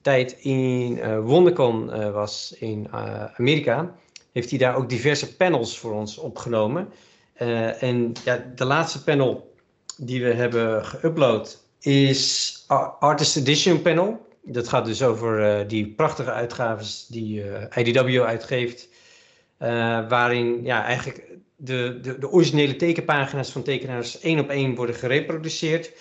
tijd 0.03 0.32
in 0.32 0.99
eh 1.01 1.19
WonderCon 1.19 2.12
was 2.12 2.55
in 2.59 2.89
Amerika, 3.37 3.95
heeft 4.32 4.51
hij 4.51 4.59
daar 4.59 4.77
ook 4.77 4.89
diverse 4.89 5.37
panels 5.37 5.78
voor 5.78 5.93
ons 5.93 6.19
opgenomen. 6.19 6.89
En 7.81 8.12
ja, 8.24 8.53
de 8.55 8.65
laatste 8.65 9.05
panel 9.05 9.55
die 9.97 10.24
we 10.24 10.32
hebben 10.32 10.85
geüpload 10.85 11.69
is 11.81 12.65
Ar- 12.66 12.89
Artist 13.01 13.36
Edition 13.36 13.82
panel. 13.82 14.28
Dat 14.43 14.69
gaat 14.69 14.85
dus 14.85 15.02
over 15.02 15.43
eh, 15.61 15.69
die 15.69 15.86
prachtige 15.89 16.32
uitgaves 16.32 17.07
die 17.09 17.43
eh, 17.43 17.86
IDW 17.86 18.20
uitgeeft. 18.23 18.89
eh, 19.59 20.09
waarin 20.09 20.61
ja, 20.65 20.85
eigenlijk 20.85 21.28
de, 21.57 21.98
de, 22.02 22.19
de 22.19 22.31
originele 22.31 22.77
tekenpagina's 22.77 23.51
van 23.51 23.62
tekenaars 23.62 24.20
één 24.20 24.39
op 24.40 24.48
één 24.48 24.74
worden 24.74 24.94
gereproduceerd. 24.94 25.93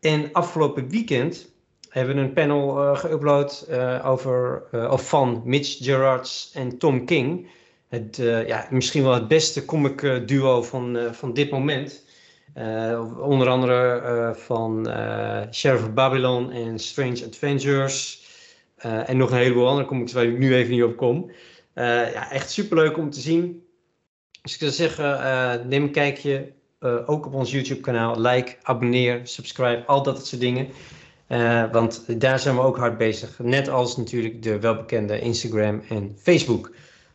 En 0.00 0.32
afgelopen 0.32 0.88
weekend 0.88 1.52
hebben 1.88 2.14
we 2.14 2.20
een 2.20 2.32
panel 2.32 2.78
eh 2.82 2.98
geüpload 3.04 3.68
eh, 3.68 4.06
over, 4.10 4.62
eh, 4.72 4.90
of 4.92 5.08
van 5.08 5.42
Mitch 5.44 5.76
Gerards 5.84 6.50
en 6.54 6.78
Tom 6.78 7.04
King. 7.04 7.46
Het, 7.88 8.18
eh, 8.18 8.46
ja, 8.46 8.66
misschien 8.70 9.02
wel 9.02 9.14
het 9.14 9.28
beste 9.28 9.64
comic 9.64 10.02
eh, 10.02 10.26
duo 10.26 10.62
van, 10.62 10.96
eh, 10.96 11.12
van 11.12 11.32
dit 11.34 11.50
moment. 11.50 12.03
Eh, 12.54 13.20
onder 13.20 13.48
andere 13.48 14.00
eh, 14.00 14.34
van 14.34 14.88
eh, 14.88 15.40
Sheriff 15.50 15.82
of 15.82 15.92
Babylon 15.92 16.50
en 16.50 16.78
Strange 16.78 17.24
Adventures. 17.26 18.22
En 18.76 19.16
nog 19.16 19.30
een 19.30 19.36
heleboel 19.36 19.68
andere 19.68 19.86
comics 19.86 20.12
waar 20.12 20.24
ik 20.24 20.38
nu 20.38 20.54
even 20.54 20.72
niet 20.72 20.82
op 20.82 20.96
kom. 20.96 21.30
Ja, 21.74 22.30
echt 22.30 22.50
superleuk 22.50 22.98
om 22.98 23.10
te 23.10 23.20
zien. 23.20 23.62
Dus 24.42 24.52
ik 24.52 24.60
zou 24.60 24.70
zeggen, 24.70 25.68
neem 25.68 25.82
een 25.82 25.90
kijkje. 25.90 26.52
ook 27.06 27.26
op 27.26 27.34
ons 27.34 27.50
YouTube 27.50 27.80
kanaal. 27.80 28.20
Like, 28.20 28.56
abonneer, 28.62 29.20
subscribe, 29.22 29.82
al 29.86 30.02
dat 30.02 30.26
soort 30.26 30.40
dingen. 30.40 30.68
Want 31.72 32.20
daar 32.20 32.38
zijn 32.38 32.54
we 32.54 32.60
ook 32.60 32.76
hard 32.76 32.98
bezig. 32.98 33.38
Net 33.38 33.68
als 33.68 33.96
natuurlijk 33.96 34.42
de 34.42 34.60
welbekende 34.60 35.20
Instagram 35.20 35.82
en 35.88 36.16
Facebook. 36.18 36.70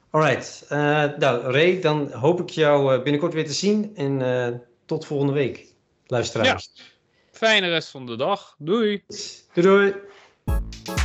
Alright, 0.09 0.67
uh, 0.71 0.77
nou 1.17 1.51
Ray, 1.51 1.81
dan 1.81 2.11
hoop 2.11 2.39
ik 2.39 2.49
jou 2.49 3.01
binnenkort 3.01 3.33
weer 3.33 3.45
te 3.45 3.53
zien 3.53 3.91
en 3.95 4.21
tot 4.89 5.05
volgende 5.05 5.33
week, 5.33 5.65
luisteraars. 6.07 6.71
Fijne 7.31 7.69
rest 7.69 7.89
van 7.89 8.05
de 8.05 8.15
dag. 8.15 8.55
Doei. 8.57 9.03
Doei. 9.53 9.93
doei. 10.43 10.98